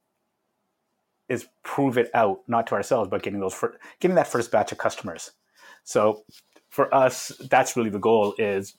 is 1.28 1.46
prove 1.62 1.96
it 1.96 2.10
out, 2.14 2.40
not 2.48 2.66
to 2.66 2.74
ourselves, 2.74 3.08
but 3.08 3.22
getting 3.22 3.40
those 3.40 3.54
fir- 3.54 3.78
getting 4.00 4.14
that 4.16 4.28
first 4.28 4.50
batch 4.50 4.72
of 4.72 4.78
customers. 4.78 5.32
So 5.84 6.24
for 6.70 6.94
us, 6.94 7.32
that's 7.50 7.76
really 7.76 7.90
the 7.90 7.98
goal. 7.98 8.34
Is 8.38 8.74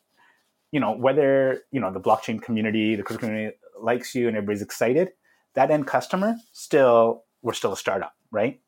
you 0.71 0.79
know 0.79 0.91
whether 0.91 1.61
you 1.71 1.79
know 1.79 1.91
the 1.91 2.01
blockchain 2.01 2.41
community, 2.41 2.95
the 2.95 3.03
crypto 3.03 3.27
community 3.27 3.57
likes 3.79 4.15
you, 4.15 4.27
and 4.27 4.37
everybody's 4.37 4.61
excited 4.61 5.09
that 5.55 5.71
end 5.71 5.87
customer 5.87 6.35
still 6.51 7.23
we're 7.41 7.53
still 7.53 7.73
a 7.73 7.77
startup, 7.77 8.13
right? 8.31 8.59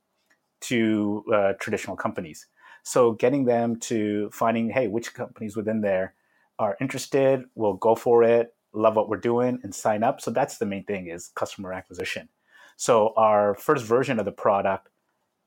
To 0.61 1.23
uh, 1.33 1.53
traditional 1.59 1.95
companies. 1.95 2.47
So 2.83 3.11
getting 3.11 3.45
them 3.45 3.79
to 3.81 4.29
finding, 4.31 4.69
hey, 4.69 4.87
which 4.87 5.13
companies 5.13 5.55
within 5.55 5.81
there 5.81 6.13
are 6.57 6.77
interested, 6.79 7.43
will 7.53 7.73
go 7.73 7.95
for 7.95 8.23
it, 8.23 8.55
love 8.73 8.95
what 8.95 9.09
we're 9.09 9.17
doing 9.17 9.59
and 9.63 9.73
sign 9.73 10.03
up. 10.03 10.21
So 10.21 10.31
that's 10.31 10.57
the 10.57 10.65
main 10.65 10.83
thing 10.85 11.07
is 11.07 11.29
customer 11.35 11.73
acquisition. 11.73 12.29
So 12.77 13.13
our 13.17 13.55
first 13.55 13.85
version 13.85 14.19
of 14.19 14.25
the 14.25 14.31
product 14.31 14.89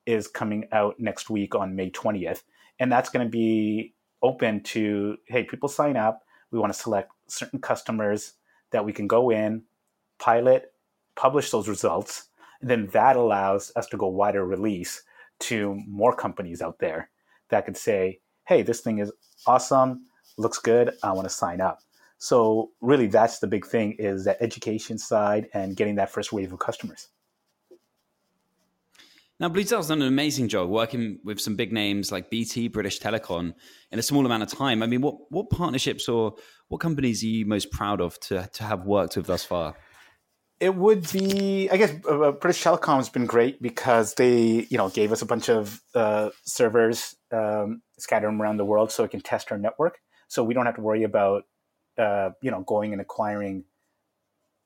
is 0.06 0.26
coming 0.26 0.66
out 0.72 0.98
next 0.98 1.30
week 1.30 1.54
on 1.54 1.76
May 1.76 1.90
20th. 1.90 2.42
And 2.78 2.90
that's 2.90 3.08
going 3.08 3.26
to 3.26 3.30
be 3.30 3.94
open 4.22 4.62
to, 4.64 5.16
hey, 5.26 5.44
people 5.44 5.68
sign 5.68 5.96
up. 5.96 6.22
We 6.50 6.58
want 6.58 6.72
to 6.72 6.78
select 6.78 7.12
certain 7.28 7.60
customers 7.60 8.34
that 8.72 8.84
we 8.84 8.92
can 8.92 9.06
go 9.06 9.30
in, 9.30 9.62
pilot, 10.18 10.72
publish 11.14 11.50
those 11.50 11.68
results. 11.68 12.28
Then 12.60 12.88
that 12.88 13.16
allows 13.16 13.72
us 13.76 13.86
to 13.88 13.96
go 13.96 14.08
wider 14.08 14.44
release 14.44 15.02
to 15.40 15.80
more 15.86 16.14
companies 16.14 16.60
out 16.60 16.78
there 16.78 17.10
that 17.48 17.64
could 17.64 17.76
say, 17.76 18.20
hey, 18.46 18.62
this 18.62 18.80
thing 18.80 18.98
is 18.98 19.12
awesome, 19.46 20.06
looks 20.36 20.58
good, 20.58 20.94
I 21.02 21.12
want 21.12 21.28
to 21.28 21.34
sign 21.34 21.60
up. 21.60 21.80
So 22.18 22.72
really 22.80 23.06
that's 23.06 23.38
the 23.38 23.46
big 23.46 23.66
thing 23.66 23.92
is 23.92 24.24
that 24.24 24.36
education 24.40 24.98
side 24.98 25.48
and 25.54 25.74
getting 25.74 25.94
that 25.96 26.10
first 26.10 26.32
wave 26.32 26.52
of 26.52 26.58
customers. 26.58 27.08
Now, 29.40 29.48
Blue 29.48 29.62
Bluzelle's 29.62 29.88
done 29.88 30.02
an 30.02 30.08
amazing 30.08 30.48
job 30.48 30.68
working 30.68 31.18
with 31.24 31.40
some 31.40 31.56
big 31.56 31.72
names 31.72 32.12
like 32.12 32.28
BT, 32.28 32.68
British 32.68 33.00
Telecom, 33.00 33.54
in 33.90 33.98
a 33.98 34.02
small 34.02 34.26
amount 34.26 34.42
of 34.42 34.50
time. 34.50 34.82
I 34.82 34.86
mean, 34.86 35.00
what 35.00 35.16
what 35.30 35.48
partnerships 35.48 36.10
or 36.10 36.34
what 36.68 36.82
companies 36.82 37.22
are 37.22 37.26
you 37.26 37.46
most 37.46 37.70
proud 37.70 38.02
of 38.02 38.20
to 38.20 38.46
to 38.52 38.64
have 38.64 38.84
worked 38.84 39.16
with 39.16 39.24
thus 39.24 39.42
far? 39.42 39.76
It 40.60 40.74
would 40.74 41.10
be, 41.10 41.70
I 41.70 41.78
guess, 41.78 41.92
uh, 42.06 42.20
uh 42.20 42.32
British 42.32 42.62
Telecom 42.62 42.96
has 42.96 43.08
been 43.08 43.26
great 43.26 43.62
because 43.62 44.14
they, 44.14 44.66
you 44.68 44.76
know, 44.76 44.90
gave 44.90 45.10
us 45.10 45.22
a 45.22 45.26
bunch 45.26 45.48
of 45.48 45.80
uh, 45.94 46.30
servers 46.44 47.16
um, 47.32 47.82
scattered 47.98 48.28
around 48.28 48.58
the 48.58 48.64
world 48.64 48.92
so 48.92 49.02
it 49.04 49.10
can 49.10 49.20
test 49.20 49.50
our 49.50 49.58
network. 49.58 49.98
So 50.28 50.44
we 50.44 50.52
don't 50.52 50.66
have 50.66 50.76
to 50.76 50.82
worry 50.82 51.02
about, 51.02 51.44
uh, 51.98 52.30
you 52.42 52.50
know, 52.50 52.60
going 52.60 52.92
and 52.92 53.00
acquiring 53.00 53.64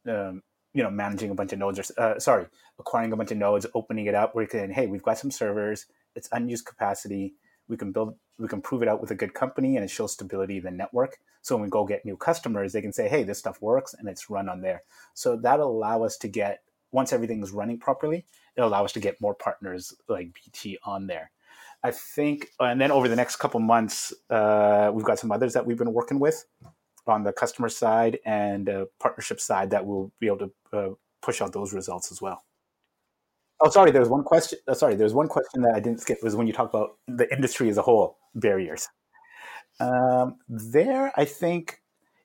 um, 0.09 0.43
you 0.75 0.83
know 0.83 0.91
managing 0.91 1.31
a 1.31 1.35
bunch 1.35 1.53
of 1.53 1.59
nodes 1.59 1.79
or 1.79 2.03
uh, 2.03 2.19
sorry 2.19 2.47
acquiring 2.79 3.13
a 3.13 3.17
bunch 3.17 3.31
of 3.31 3.39
nodes 3.39 3.67
opening 3.75 4.07
it 4.07 4.15
up 4.15 4.35
where 4.35 4.43
you 4.43 4.49
can 4.49 4.71
hey 4.71 4.87
we've 4.87 5.03
got 5.03 5.19
some 5.19 5.31
servers 5.31 5.87
it's 6.15 6.29
unused 6.33 6.67
capacity 6.67 7.35
we 7.69 7.77
can 7.77 7.93
build 7.93 8.17
we 8.39 8.49
can 8.49 8.61
prove 8.61 8.83
it 8.83 8.89
out 8.89 9.01
with 9.01 9.11
a 9.13 9.15
good 9.15 9.33
company 9.33 9.77
and 9.77 9.85
it 9.85 9.91
shows 9.91 10.13
stability 10.13 10.57
in 10.57 10.65
the 10.65 10.71
network. 10.71 11.19
So 11.43 11.55
when 11.55 11.63
we 11.63 11.71
go 11.71 11.85
get 11.85 12.05
new 12.05 12.17
customers 12.17 12.73
they 12.73 12.83
can 12.83 12.93
say 12.93 13.09
hey 13.09 13.23
this 13.23 13.39
stuff 13.39 13.61
works 13.63 13.95
and 13.95 14.09
it's 14.09 14.31
run 14.31 14.49
on 14.49 14.61
there. 14.61 14.83
So 15.15 15.37
that'll 15.37 15.71
allow 15.71 16.03
us 16.03 16.17
to 16.19 16.29
get 16.29 16.63
once 16.93 17.13
everything 17.13 17.43
is 17.43 17.51
running 17.53 17.79
properly 17.79 18.25
it'll 18.57 18.69
allow 18.69 18.85
us 18.85 18.93
to 18.93 19.01
get 19.01 19.21
more 19.21 19.35
partners 19.35 19.95
like 20.09 20.33
bt 20.35 20.79
on 20.85 21.07
there. 21.07 21.31
I 21.83 21.91
think 21.91 22.49
and 22.61 22.81
then 22.81 22.91
over 22.91 23.09
the 23.09 23.17
next 23.17 23.37
couple 23.37 23.61
months 23.61 24.13
uh, 24.31 24.91
we've 24.93 25.05
got 25.05 25.19
some 25.19 25.33
others 25.33 25.53
that 25.53 25.67
we've 25.67 25.79
been 25.79 25.93
working 25.93 26.19
with 26.19 26.45
on 27.07 27.23
the 27.23 27.33
customer 27.33 27.69
side 27.69 28.19
and 28.25 28.69
uh, 28.69 28.87
partnership 28.99 29.41
side 29.41 29.71
that 29.71 29.85
we'll 29.85 30.11
be 30.21 30.27
able 30.27 30.39
to 30.39 30.53
uh, 30.73 30.89
push 31.21 31.41
out 31.41 31.53
those 31.53 31.73
results 31.73 32.11
as 32.11 32.21
well. 32.21 32.43
Oh, 33.65 33.71
sorry. 33.71 33.91
There 33.91 34.01
was 34.01 34.11
one 34.11 34.25
question. 34.25 34.59
Uh, 34.69 34.75
sorry, 34.75 34.95
there 34.95 35.05
was 35.05 35.15
one 35.15 35.27
question 35.27 35.63
that 35.63 35.75
I 35.75 35.81
didn't 35.81 36.01
skip. 36.01 36.19
Was 36.23 36.37
when 36.37 36.47
you 36.47 36.53
talk 36.53 36.69
about 36.69 36.99
the 37.09 37.33
industry 37.35 37.71
as 37.71 37.79
a 37.79 37.83
whole 37.83 38.19
barriers. 38.35 38.89
Um, 39.81 40.37
there, 40.49 41.13
I 41.17 41.25
think 41.25 41.81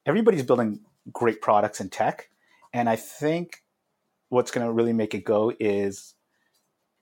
everybody's 0.06 0.44
building 0.44 0.82
great 1.14 1.42
products 1.42 1.80
in 1.80 1.90
tech, 1.90 2.30
and 2.74 2.90
I 2.90 2.98
think 2.98 3.64
what's 4.28 4.52
going 4.52 4.68
to 4.68 4.74
really 4.74 4.92
make 4.92 5.16
it 5.16 5.24
go 5.24 5.54
is 5.62 6.14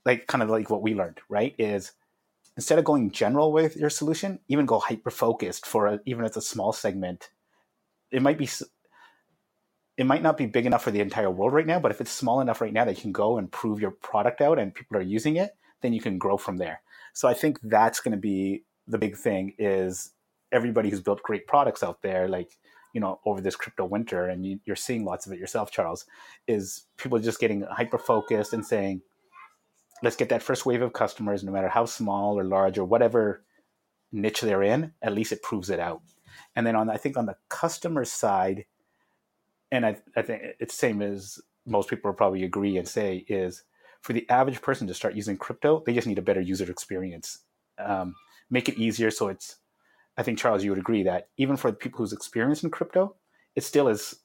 like 0.05 0.27
kind 0.27 0.43
of 0.43 0.49
like 0.49 0.69
what 0.69 0.83
we 0.83 0.93
learned, 0.93 1.19
right? 1.29 1.55
Is 1.57 1.93
instead 2.55 2.77
of 2.77 2.85
going 2.85 3.09
general 3.09 3.51
with 3.51 3.75
your 3.75 3.89
solution, 3.89 4.39
even 4.49 4.67
go 4.67 4.77
hyper 4.77 5.09
focused 5.09 5.65
for 5.65 5.88
a, 5.88 5.99
even 6.05 6.23
if 6.23 6.27
it's 6.27 6.38
a 6.38 6.41
small 6.41 6.73
segment 6.73 7.31
it 8.11 8.21
might 8.21 8.38
be 8.38 8.49
it 9.98 10.06
might 10.06 10.22
not 10.22 10.38
be 10.38 10.45
big 10.45 10.68
enough 10.68 10.84
for 10.84 10.91
the 10.91 11.02
entire 11.02 11.32
world 11.32 11.54
right 11.54 11.66
now, 11.66 11.80
but 11.80 11.91
if 11.91 12.00
it's 12.00 12.12
small 12.12 12.39
enough 12.39 12.62
right 12.62 12.72
now 12.72 12.86
that 12.86 12.95
you 12.95 13.02
can 13.02 13.12
go 13.12 13.38
and 13.38 13.52
prove 13.52 13.82
your 13.82 13.91
product 13.91 14.41
out 14.41 14.60
and 14.60 14.74
people 14.74 14.95
are 14.95 15.02
using 15.02 15.38
it, 15.38 15.52
then 15.82 15.91
you 15.91 16.00
can 16.00 16.20
grow 16.20 16.38
from 16.38 16.58
there. 16.58 16.82
So 17.14 17.28
I 17.28 17.34
think 17.34 17.60
that's 17.64 18.00
going 18.00 18.12
to 18.12 18.18
be 18.18 18.64
the 18.88 19.00
big 19.00 19.18
thing 19.18 19.54
is 19.58 20.12
everybody 20.52 20.89
who's 20.89 21.02
built 21.02 21.24
great 21.24 21.48
products 21.48 21.82
out 21.82 22.04
there, 22.04 22.28
like, 22.28 22.52
you 22.93 23.02
know, 23.02 23.20
over 23.26 23.41
this 23.41 23.56
crypto 23.56 23.86
winter, 23.86 24.28
and 24.28 24.45
you, 24.45 24.60
are 24.70 24.76
seeing 24.76 25.04
lots 25.04 25.26
of 25.26 25.34
it 25.34 25.39
yourself, 25.39 25.72
Charles, 25.72 26.06
is 26.48 26.86
people 26.98 27.20
just 27.20 27.39
getting 27.39 27.62
hyper 27.62 27.98
focused 27.98 28.54
and 28.54 28.66
saying, 28.66 29.02
let's 30.04 30.16
get 30.16 30.30
that 30.30 30.43
first 30.43 30.66
wave 30.66 30.82
of 30.82 30.93
customers, 30.93 31.43
no 31.43 31.52
matter 31.52 31.70
how 31.70 31.86
small 31.86 32.38
or 32.38 32.43
large 32.43 32.78
or 32.78 32.86
whatever 32.86 33.43
niche 34.12 34.41
they're 34.41 34.64
in, 34.64 34.93
at 35.02 35.14
least 35.14 35.32
it 35.32 35.43
proves 35.43 35.70
it 35.70 35.80
out. 35.80 36.02
And 36.56 36.66
then 36.66 36.76
on 36.76 36.89
I 36.89 36.98
think 36.98 37.18
on 37.18 37.26
the 37.26 37.36
customer 37.50 38.06
side, 38.06 38.66
and 39.72 39.86
I, 39.86 39.97
I 40.15 40.22
think 40.22 40.43
it's 40.59 40.74
same 40.74 41.01
as 41.01 41.39
most 41.65 41.89
people 41.89 42.09
will 42.09 42.15
probably 42.15 42.43
agree 42.43 42.78
and 42.78 42.88
say 42.88 43.26
is 43.28 43.63
for 44.01 44.13
the 44.13 44.28
average 44.30 44.61
person 44.61 44.88
to 44.88 44.93
start 44.93 45.15
using 45.15 45.38
crypto, 45.38 45.84
they 45.86 45.93
just 45.93 46.07
need 46.07 46.18
a 46.18 46.22
better 46.22 46.41
user 46.41 46.70
experience. 46.72 47.39
Um, 47.78 48.15
make 48.49 48.70
it 48.70 48.78
easier 48.78 49.11
so 49.11 49.28
it's. 49.28 49.57
I 50.20 50.24
think 50.24 50.39
Charles, 50.39 50.63
you 50.63 50.72
would 50.72 50.80
agree 50.80 51.03
that 51.03 51.30
even 51.38 51.57
for 51.57 51.70
the 51.70 51.78
people 51.78 51.99
who's 51.99 52.13
experienced 52.13 52.63
in 52.63 52.72
crypto, 52.72 53.15
it 53.55 53.63
still 53.63 53.88
is 53.88 54.15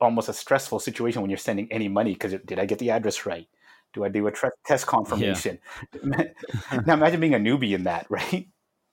almost 0.00 0.28
a 0.28 0.32
stressful 0.32 0.78
situation 0.78 1.20
when 1.20 1.30
you're 1.30 1.38
sending 1.38 1.66
any 1.72 1.88
money 1.88 2.12
because 2.12 2.34
did 2.44 2.58
I 2.58 2.66
get 2.66 2.78
the 2.78 2.90
address 2.90 3.26
right? 3.26 3.48
Do 3.92 4.04
I 4.04 4.08
do 4.08 4.26
a 4.26 4.30
tre- 4.30 4.50
test 4.66 4.86
confirmation? 4.86 5.58
Yeah. 5.94 6.24
now 6.86 6.94
imagine 6.94 7.18
being 7.18 7.34
a 7.34 7.38
newbie 7.38 7.72
in 7.72 7.84
that, 7.84 8.06
right? 8.10 8.46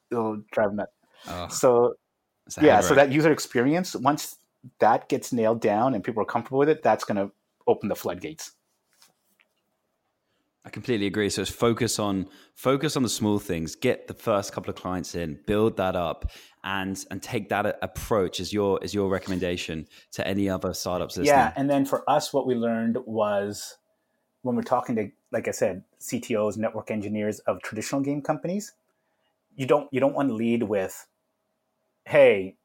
It'll 0.09 0.41
drive 0.51 0.75
that. 0.77 0.89
Oh. 1.27 1.47
So 1.49 1.95
yeah 2.61 2.81
so 2.81 2.93
that 2.93 3.11
user 3.11 3.31
experience 3.31 3.95
once 3.95 4.38
that 4.80 5.09
gets 5.09 5.34
nailed 5.34 5.61
down 5.61 5.93
and 5.93 6.03
people 6.03 6.22
are 6.22 6.26
comfortable 6.26 6.59
with 6.59 6.70
it 6.70 6.84
that's 6.84 7.03
going 7.03 7.18
to 7.18 7.32
open 7.68 7.89
the 7.89 7.95
floodgates 7.95 8.53
I 10.66 10.70
completely 10.70 11.07
agree. 11.07 11.30
So 11.30 11.41
it's 11.41 11.51
focus 11.51 11.99
on 11.99 12.28
focus 12.55 12.95
on 12.95 13.03
the 13.03 13.09
small 13.09 13.38
things. 13.38 13.76
Get 13.76 14.07
the 14.07 14.14
first 14.14 14.53
couple 14.53 14.70
of 14.70 14.78
clients 14.78 15.14
in, 15.14 15.39
build 15.45 15.76
that 15.78 15.95
up, 15.95 16.32
and 16.64 17.03
and 17.11 17.22
take 17.22 17.49
that 17.49 17.78
approach 17.82 18.39
as 18.39 18.53
your 18.53 18.80
as 18.82 18.93
your 18.93 19.09
recommendation 19.09 19.88
to 20.14 20.26
any 20.26 20.49
other 20.49 20.74
startups. 20.74 21.18
Listening. 21.18 21.38
Yeah, 21.38 21.53
and 21.57 21.70
then 21.70 21.86
for 21.86 22.09
us, 22.09 22.32
what 22.32 22.47
we 22.47 22.55
learned 22.55 22.97
was 23.05 23.78
when 24.43 24.55
we're 24.55 24.61
talking 24.61 24.95
to, 24.95 25.09
like 25.32 25.49
I 25.49 25.51
said, 25.51 25.84
CTOs, 25.99 26.57
network 26.57 26.91
engineers 26.91 27.39
of 27.39 27.61
traditional 27.61 27.99
game 27.99 28.22
companies, 28.22 28.72
you 29.55 29.66
don't 29.66 29.89
you 29.91 29.99
don't 29.99 30.14
want 30.14 30.30
to 30.30 30.36
lead 30.36 30.64
with 30.64 31.07
hey, 32.05 32.55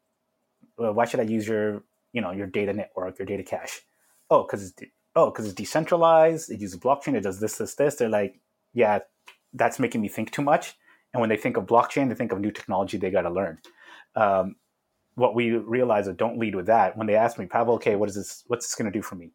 well, 0.76 0.92
why 0.92 1.04
should 1.04 1.20
I 1.20 1.24
use 1.24 1.48
your 1.48 1.82
you 2.12 2.20
know 2.20 2.32
your 2.32 2.46
data 2.46 2.72
network, 2.72 3.18
your 3.18 3.26
data 3.26 3.42
cache? 3.42 3.82
Oh, 4.30 4.42
because 4.42 4.70
it's 4.70 4.92
oh 5.16 5.30
because 5.30 5.46
it's 5.46 5.54
decentralized. 5.54 6.50
It 6.50 6.60
uses 6.60 6.78
blockchain. 6.78 7.14
It 7.14 7.22
does 7.22 7.40
this, 7.40 7.56
this, 7.58 7.74
this. 7.74 7.96
They're 7.96 8.08
like, 8.08 8.40
yeah, 8.74 9.00
that's 9.52 9.78
making 9.78 10.00
me 10.00 10.08
think 10.08 10.30
too 10.30 10.42
much. 10.42 10.74
And 11.12 11.20
when 11.20 11.30
they 11.30 11.36
think 11.36 11.56
of 11.56 11.66
blockchain, 11.66 12.08
they 12.08 12.14
think 12.14 12.32
of 12.32 12.40
new 12.40 12.50
technology 12.50 12.98
they 12.98 13.10
got 13.10 13.22
to 13.22 13.30
learn. 13.30 13.58
Um, 14.14 14.56
what 15.14 15.34
we 15.34 15.52
realize 15.52 16.06
is 16.06 16.16
don't 16.16 16.38
lead 16.38 16.54
with 16.54 16.66
that. 16.66 16.96
When 16.96 17.06
they 17.06 17.16
ask 17.16 17.38
me, 17.38 17.46
Pavel, 17.46 17.74
okay, 17.74 17.96
what 17.96 18.08
is 18.08 18.14
this? 18.14 18.44
What's 18.46 18.66
this 18.66 18.74
going 18.74 18.90
to 18.90 18.96
do 18.96 19.02
for 19.02 19.16
me? 19.16 19.32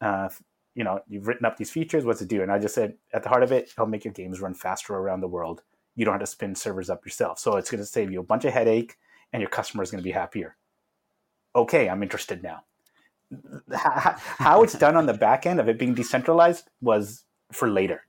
Uh, 0.00 0.28
you 0.74 0.82
know, 0.82 1.00
you've 1.08 1.28
written 1.28 1.46
up 1.46 1.56
these 1.56 1.70
features. 1.70 2.04
What's 2.04 2.20
it 2.20 2.28
do? 2.28 2.42
And 2.42 2.50
I 2.50 2.58
just 2.58 2.74
said, 2.74 2.94
at 3.12 3.22
the 3.22 3.28
heart 3.28 3.44
of 3.44 3.52
it, 3.52 3.70
it'll 3.72 3.86
make 3.86 4.04
your 4.04 4.12
games 4.12 4.40
run 4.40 4.54
faster 4.54 4.94
around 4.94 5.20
the 5.20 5.28
world. 5.28 5.62
You 5.94 6.04
don't 6.04 6.14
have 6.14 6.20
to 6.20 6.26
spin 6.26 6.54
servers 6.54 6.90
up 6.90 7.04
yourself. 7.04 7.38
So 7.38 7.56
it's 7.56 7.70
going 7.70 7.80
to 7.80 7.86
save 7.86 8.10
you 8.10 8.20
a 8.20 8.24
bunch 8.24 8.44
of 8.44 8.52
headache 8.52 8.96
and 9.32 9.40
your 9.40 9.50
customer 9.50 9.82
is 9.82 9.90
going 9.90 10.02
to 10.02 10.04
be 10.04 10.10
happier. 10.10 10.56
Okay, 11.54 11.88
I'm 11.88 12.02
interested 12.02 12.42
now. 12.42 12.64
How 13.72 14.62
it's 14.62 14.78
done 14.78 14.96
on 14.96 15.06
the 15.06 15.14
back 15.14 15.46
end 15.46 15.60
of 15.60 15.68
it 15.68 15.78
being 15.78 15.94
decentralized 15.94 16.68
was 16.80 17.24
for 17.52 17.68
later. 17.68 18.06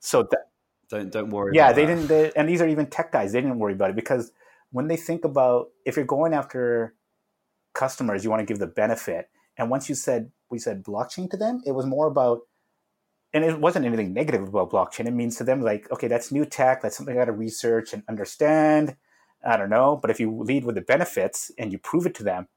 So 0.00 0.22
that 0.24 0.50
don't 0.88 1.10
don't 1.10 1.30
worry. 1.30 1.52
Yeah, 1.54 1.72
they 1.72 1.86
that. 1.86 1.94
didn't. 1.94 2.08
They, 2.08 2.32
and 2.34 2.48
these 2.48 2.60
are 2.60 2.68
even 2.68 2.86
tech 2.86 3.12
guys. 3.12 3.32
They 3.32 3.40
didn't 3.40 3.58
worry 3.58 3.72
about 3.72 3.90
it 3.90 3.96
because 3.96 4.32
when 4.72 4.88
they 4.88 4.96
think 4.96 5.24
about 5.24 5.68
if 5.84 5.96
you're 5.96 6.04
going 6.04 6.34
after 6.34 6.94
customers, 7.74 8.24
you 8.24 8.30
want 8.30 8.40
to 8.40 8.46
give 8.46 8.58
the 8.58 8.66
benefit. 8.66 9.28
And 9.56 9.70
once 9.70 9.88
you 9.88 9.94
said 9.94 10.30
we 10.50 10.58
said 10.58 10.82
blockchain 10.82 11.30
to 11.30 11.36
them, 11.36 11.62
it 11.64 11.72
was 11.72 11.86
more 11.86 12.06
about 12.06 12.40
and 13.32 13.44
it 13.44 13.60
wasn't 13.60 13.86
anything 13.86 14.12
negative 14.12 14.42
about 14.42 14.70
blockchain. 14.70 15.06
It 15.06 15.12
means 15.12 15.36
to 15.36 15.44
them 15.44 15.60
like, 15.60 15.90
okay, 15.92 16.08
that's 16.08 16.32
new 16.32 16.44
tech. 16.44 16.82
That's 16.82 16.96
something 16.96 17.14
I 17.14 17.20
got 17.20 17.26
to 17.26 17.32
research 17.32 17.92
and 17.92 18.02
understand. 18.08 18.96
I 19.44 19.56
don't 19.56 19.70
know. 19.70 19.96
But 19.96 20.10
if 20.10 20.20
you 20.20 20.30
lead 20.30 20.64
with 20.64 20.74
the 20.74 20.82
benefits 20.82 21.50
and 21.58 21.72
you 21.72 21.78
prove 21.78 22.06
it 22.06 22.14
to 22.16 22.22
them, 22.22 22.48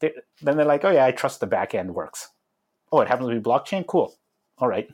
they, 0.00 0.12
then 0.42 0.56
they're 0.56 0.66
like, 0.66 0.84
oh 0.84 0.90
yeah, 0.90 1.04
I 1.04 1.12
trust 1.12 1.40
the 1.40 1.46
back 1.46 1.74
end 1.74 1.94
works. 1.94 2.28
Oh, 2.92 3.00
it 3.00 3.08
happens 3.08 3.28
to 3.28 3.34
be 3.34 3.40
blockchain. 3.40 3.86
Cool. 3.86 4.14
All 4.58 4.68
right. 4.68 4.88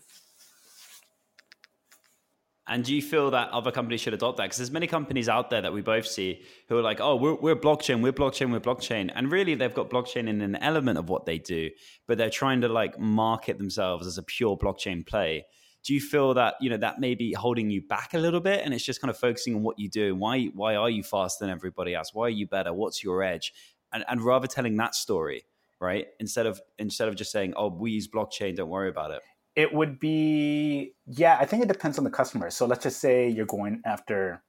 And 2.69 2.85
do 2.85 2.95
you 2.95 3.01
feel 3.01 3.31
that 3.31 3.51
other 3.51 3.71
companies 3.71 4.01
should 4.01 4.15
adopt 4.15 4.39
that? 4.39 4.45
Because 4.45 4.59
there's 4.59 4.73
many 4.73 4.89
companies 4.89 5.29
out 5.29 5.51
there 5.51 5.63
that 5.63 5.73
we 5.73 5.83
both 5.83 6.05
see 6.07 6.43
who 6.69 6.77
are 6.77 6.83
like, 6.83 7.01
oh, 7.01 7.15
we're, 7.15 7.35
we're 7.35 7.55
blockchain, 7.55 8.03
we're 8.03 8.13
blockchain, 8.13 8.51
we're 8.51 8.59
blockchain. 8.59 9.13
And 9.15 9.31
really, 9.31 9.55
they've 9.55 9.73
got 9.73 9.89
blockchain 9.89 10.29
in 10.29 10.41
an 10.41 10.57
element 10.57 10.99
of 10.99 11.09
what 11.09 11.27
they 11.27 11.39
do, 11.39 11.71
but 12.09 12.19
they're 12.19 12.29
trying 12.29 12.63
to 12.63 12.69
like 12.69 12.99
market 12.99 13.59
themselves 13.59 14.05
as 14.05 14.19
a 14.19 14.23
pure 14.25 14.59
blockchain 14.59 15.07
play 15.07 15.47
do 15.87 15.95
you 15.95 16.01
feel 16.01 16.35
that 16.35 16.55
you 16.61 16.69
know 16.69 16.77
that 16.77 16.99
may 16.99 17.15
be 17.15 17.33
holding 17.33 17.71
you 17.71 17.81
back 17.81 18.13
a 18.15 18.19
little 18.19 18.41
bit 18.41 18.63
and 18.65 18.75
it's 18.75 18.85
just 18.85 19.01
kind 19.01 19.11
of 19.11 19.17
focusing 19.17 19.55
on 19.55 19.63
what 19.63 19.79
you 19.79 19.89
do 19.89 20.09
and 20.09 20.21
why 20.21 20.47
why 20.55 20.75
are 20.75 20.91
you 20.91 21.03
faster 21.03 21.45
than 21.45 21.53
everybody 21.53 21.95
else 21.95 22.11
why 22.13 22.27
are 22.27 22.31
you 22.31 22.47
better 22.47 22.73
what's 22.73 23.05
your 23.05 23.23
edge 23.23 23.53
and, 23.93 24.05
and 24.09 24.23
rather 24.23 24.47
telling 24.47 24.77
that 24.77 24.95
story 24.95 25.45
right? 25.81 26.07
Instead 26.21 26.47
of 26.47 26.61
instead 26.79 27.09
of 27.09 27.17
just 27.17 27.31
saying, 27.31 27.55
"Oh, 27.57 27.69
we 27.69 27.93
use 27.93 28.09
blockchain, 28.09 28.57
don't 28.57 28.69
worry 28.69 28.89
about 28.89 29.11
it." 29.11 29.23
It 29.55 29.73
would 29.73 29.99
be 29.99 30.95
yeah. 31.07 31.39
I 31.41 31.47
think 31.47 31.63
it 31.63 31.69
depends 31.69 31.99
on 31.99 32.05
the 32.05 32.11
customer. 32.11 32.51
So 32.51 32.67
let's 32.67 32.83
just 32.83 33.01
say 33.01 33.29
you're 33.29 33.47
going 33.47 33.83
after 33.85 34.43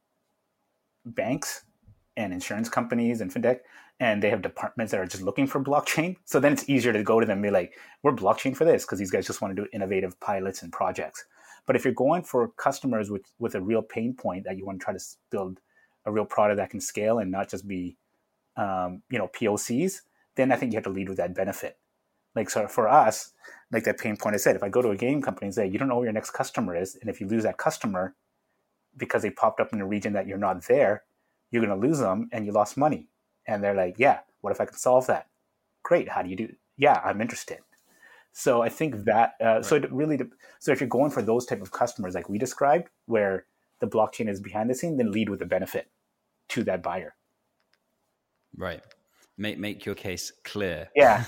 banks 1.05 1.63
and 2.15 2.33
insurance 2.33 2.69
companies 2.69 3.21
and 3.21 3.33
fintech, 3.33 3.59
and 3.99 4.21
they 4.21 4.29
have 4.29 4.41
departments 4.41 4.91
that 4.91 4.99
are 4.99 5.05
just 5.05 5.23
looking 5.23 5.47
for 5.47 5.63
blockchain. 5.63 6.17
So 6.25 6.39
then 6.39 6.53
it's 6.53 6.69
easier 6.69 6.93
to 6.93 7.03
go 7.03 7.19
to 7.19 7.25
them 7.25 7.37
and 7.37 7.43
be 7.43 7.49
like, 7.49 7.73
"We're 8.03 8.11
blockchain 8.11 8.55
for 8.55 8.65
this," 8.65 8.85
because 8.85 8.99
these 8.99 9.11
guys 9.11 9.27
just 9.27 9.41
want 9.41 9.55
to 9.55 9.63
do 9.63 9.69
innovative 9.73 10.19
pilots 10.19 10.61
and 10.61 10.71
projects. 10.71 11.25
But 11.65 11.75
if 11.75 11.83
you're 11.83 11.93
going 11.93 12.23
for 12.23 12.49
customers 12.49 13.09
with 13.09 13.25
with 13.39 13.55
a 13.55 13.61
real 13.61 13.81
pain 13.81 14.13
point 14.13 14.45
that 14.45 14.57
you 14.57 14.65
want 14.65 14.79
to 14.79 14.83
try 14.85 14.93
to 14.93 15.03
build 15.31 15.59
a 16.05 16.11
real 16.11 16.25
product 16.25 16.57
that 16.57 16.69
can 16.69 16.79
scale 16.79 17.19
and 17.19 17.31
not 17.31 17.49
just 17.49 17.67
be 17.67 17.97
um, 18.55 19.01
you 19.09 19.17
know 19.17 19.27
POCs, 19.29 20.01
then 20.35 20.51
I 20.51 20.55
think 20.55 20.71
you 20.71 20.77
have 20.77 20.85
to 20.85 20.89
lead 20.89 21.09
with 21.09 21.17
that 21.17 21.35
benefit. 21.35 21.77
Like 22.35 22.49
so 22.49 22.67
for 22.67 22.87
us, 22.87 23.33
like 23.71 23.83
that 23.85 23.97
pain 23.97 24.15
point 24.15 24.35
I 24.35 24.37
said, 24.37 24.55
if 24.55 24.63
I 24.63 24.69
go 24.69 24.81
to 24.81 24.91
a 24.91 24.95
game 24.95 25.21
company 25.21 25.47
and 25.47 25.55
say 25.55 25.67
you 25.67 25.79
don't 25.79 25.87
know 25.87 25.97
who 25.97 26.03
your 26.03 26.13
next 26.13 26.31
customer 26.31 26.75
is, 26.75 26.95
and 26.95 27.09
if 27.09 27.19
you 27.19 27.27
lose 27.27 27.43
that 27.43 27.57
customer 27.57 28.15
because 28.95 29.21
they 29.21 29.31
popped 29.31 29.59
up 29.59 29.73
in 29.73 29.81
a 29.81 29.85
region 29.85 30.13
that 30.13 30.27
you're 30.27 30.37
not 30.37 30.65
there, 30.67 31.03
you're 31.51 31.65
going 31.65 31.79
to 31.79 31.87
lose 31.87 31.99
them 31.99 32.29
and 32.31 32.45
you 32.45 32.51
lost 32.51 32.77
money. 32.77 33.07
And 33.47 33.63
they're 33.63 33.75
like, 33.75 33.95
yeah, 33.97 34.19
what 34.41 34.51
if 34.51 34.61
I 34.61 34.65
can 34.65 34.77
solve 34.77 35.07
that? 35.07 35.27
Great. 35.83 36.09
How 36.09 36.21
do 36.21 36.29
you 36.29 36.35
do? 36.35 36.53
Yeah, 36.77 37.01
I'm 37.03 37.21
interested. 37.21 37.59
So 38.33 38.61
I 38.61 38.69
think 38.69 39.05
that 39.05 39.33
uh, 39.41 39.45
right. 39.45 39.65
so 39.65 39.77
it 39.77 39.91
really 39.91 40.19
so 40.59 40.71
if 40.71 40.79
you're 40.79 40.89
going 40.89 41.09
for 41.09 41.23
those 41.23 41.45
type 41.45 41.61
of 41.61 41.71
customers 41.71 42.13
like 42.13 42.29
we 42.29 42.37
described, 42.37 42.89
where 43.07 43.45
the 43.79 43.87
blockchain 43.87 44.29
is 44.29 44.39
behind 44.39 44.69
the 44.69 44.75
scene, 44.75 44.97
then 44.97 45.11
lead 45.11 45.29
with 45.29 45.39
the 45.39 45.45
benefit 45.45 45.89
to 46.49 46.63
that 46.65 46.83
buyer. 46.83 47.15
Right. 48.55 48.83
Make 49.37 49.57
make 49.57 49.85
your 49.85 49.95
case 49.95 50.31
clear. 50.43 50.89
Yeah. 50.95 51.23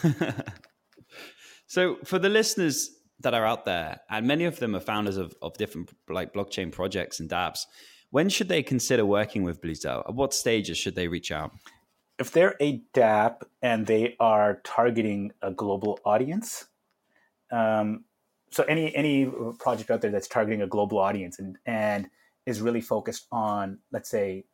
so 1.67 1.97
for 2.03 2.19
the 2.19 2.29
listeners 2.29 2.91
that 3.21 3.33
are 3.33 3.45
out 3.45 3.65
there, 3.65 4.01
and 4.09 4.27
many 4.27 4.45
of 4.45 4.59
them 4.59 4.75
are 4.75 4.79
founders 4.79 5.17
of, 5.17 5.33
of 5.41 5.57
different 5.57 5.91
like 6.09 6.33
blockchain 6.33 6.71
projects 6.71 7.19
and 7.19 7.29
dApps, 7.29 7.65
when 8.11 8.29
should 8.29 8.49
they 8.49 8.63
consider 8.63 9.05
working 9.05 9.43
with 9.43 9.61
Bluzelle? 9.61 10.07
At 10.07 10.15
what 10.15 10.33
stages 10.33 10.77
should 10.77 10.95
they 10.95 11.07
reach 11.07 11.31
out? 11.31 11.51
If 12.19 12.31
they're 12.31 12.55
a 12.59 12.83
dApp 12.93 13.43
and 13.61 13.87
they 13.87 14.15
are 14.19 14.61
targeting 14.63 15.31
a 15.41 15.51
global 15.51 15.99
audience, 16.05 16.65
um, 17.51 18.03
so 18.51 18.63
any 18.63 18.93
any 18.95 19.31
project 19.59 19.89
out 19.89 20.01
there 20.01 20.11
that's 20.11 20.27
targeting 20.27 20.61
a 20.61 20.67
global 20.67 20.97
audience 20.97 21.39
and 21.39 21.57
and 21.65 22.09
is 22.45 22.61
really 22.61 22.81
focused 22.81 23.27
on, 23.31 23.79
let's 23.91 24.09
say, 24.09 24.45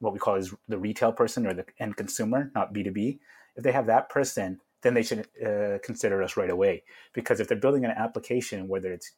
what 0.00 0.12
we 0.12 0.18
call 0.18 0.36
is 0.36 0.54
the 0.68 0.78
retail 0.78 1.12
person 1.12 1.46
or 1.46 1.54
the 1.54 1.64
end 1.78 1.96
consumer, 1.96 2.50
not 2.54 2.74
B2B. 2.74 3.18
If 3.56 3.62
they 3.62 3.72
have 3.72 3.86
that 3.86 4.08
person, 4.08 4.60
then 4.82 4.94
they 4.94 5.02
should 5.02 5.26
uh, 5.44 5.78
consider 5.82 6.22
us 6.22 6.36
right 6.36 6.50
away. 6.50 6.84
Because 7.12 7.40
if 7.40 7.48
they're 7.48 7.56
building 7.56 7.84
an 7.84 7.92
application, 7.92 8.68
whether 8.68 8.92
it's 8.92 9.12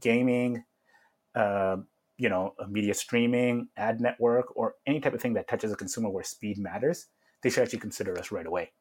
gaming, 0.00 0.64
uh, 1.34 1.76
you 2.18 2.28
know, 2.28 2.54
media 2.68 2.94
streaming, 2.94 3.68
ad 3.76 4.00
network, 4.00 4.56
or 4.56 4.74
any 4.86 5.00
type 5.00 5.14
of 5.14 5.20
thing 5.20 5.34
that 5.34 5.48
touches 5.48 5.72
a 5.72 5.76
consumer 5.76 6.08
where 6.08 6.24
speed 6.24 6.58
matters, 6.58 7.06
they 7.42 7.50
should 7.50 7.62
actually 7.62 7.80
consider 7.80 8.18
us 8.18 8.30
right 8.32 8.46
away. 8.46 8.72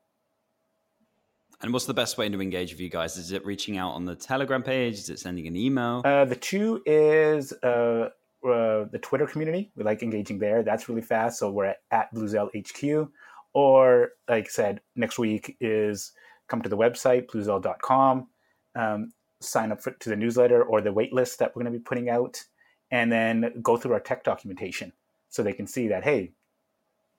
And 1.62 1.72
what's 1.72 1.86
the 1.86 1.94
best 1.94 2.18
way 2.18 2.30
to 2.30 2.42
engage 2.42 2.72
with 2.72 2.82
you 2.82 2.90
guys? 2.90 3.18
Is 3.18 3.32
it 3.32 3.46
reaching 3.46 3.78
out 3.78 3.92
on 3.92 4.06
the 4.06 4.16
Telegram 4.16 4.62
page? 4.62 4.96
Is 4.96 5.10
it 5.10 5.20
sending 5.20 5.48
an 5.48 5.56
email? 5.56 6.02
Uh, 6.04 6.26
the 6.26 6.36
two 6.36 6.82
is 6.86 7.54
uh, 7.64 8.10
uh, 8.46 8.86
the 8.92 9.00
Twitter 9.02 9.26
community. 9.26 9.72
We 9.76 9.84
like 9.84 10.04
engaging 10.04 10.38
there. 10.38 10.64
That's 10.64 10.90
really 10.90 11.02
fast. 11.02 11.40
So 11.40 11.50
we're 11.52 11.66
at, 11.66 11.78
at 11.92 12.14
Bluzelle 12.14 12.50
HQ. 12.56 13.10
Or, 13.54 14.10
like 14.28 14.46
I 14.46 14.50
said, 14.50 14.82
next 14.98 15.18
week 15.18 15.56
is 15.62 16.12
come 16.48 16.62
to 16.62 16.70
the 16.70 16.78
website, 16.78 17.28
bluzelle.com, 17.28 18.28
um, 18.76 19.14
sign 19.42 19.72
up 19.72 19.82
for, 19.82 19.92
to 19.92 20.10
the 20.10 20.16
newsletter 20.16 20.62
or 20.62 20.82
the 20.82 20.94
waitlist 20.94 21.38
that 21.38 21.56
we're 21.56 21.64
going 21.64 21.72
to 21.72 21.80
be 21.80 21.84
putting 21.84 22.10
out, 22.10 22.44
and 22.92 23.12
then 23.12 23.54
go 23.64 23.78
through 23.78 23.94
our 23.94 24.00
tech 24.00 24.24
documentation 24.24 24.92
so 25.30 25.42
they 25.42 25.54
can 25.54 25.68
see 25.68 25.88
that, 25.88 26.04
hey, 26.04 26.34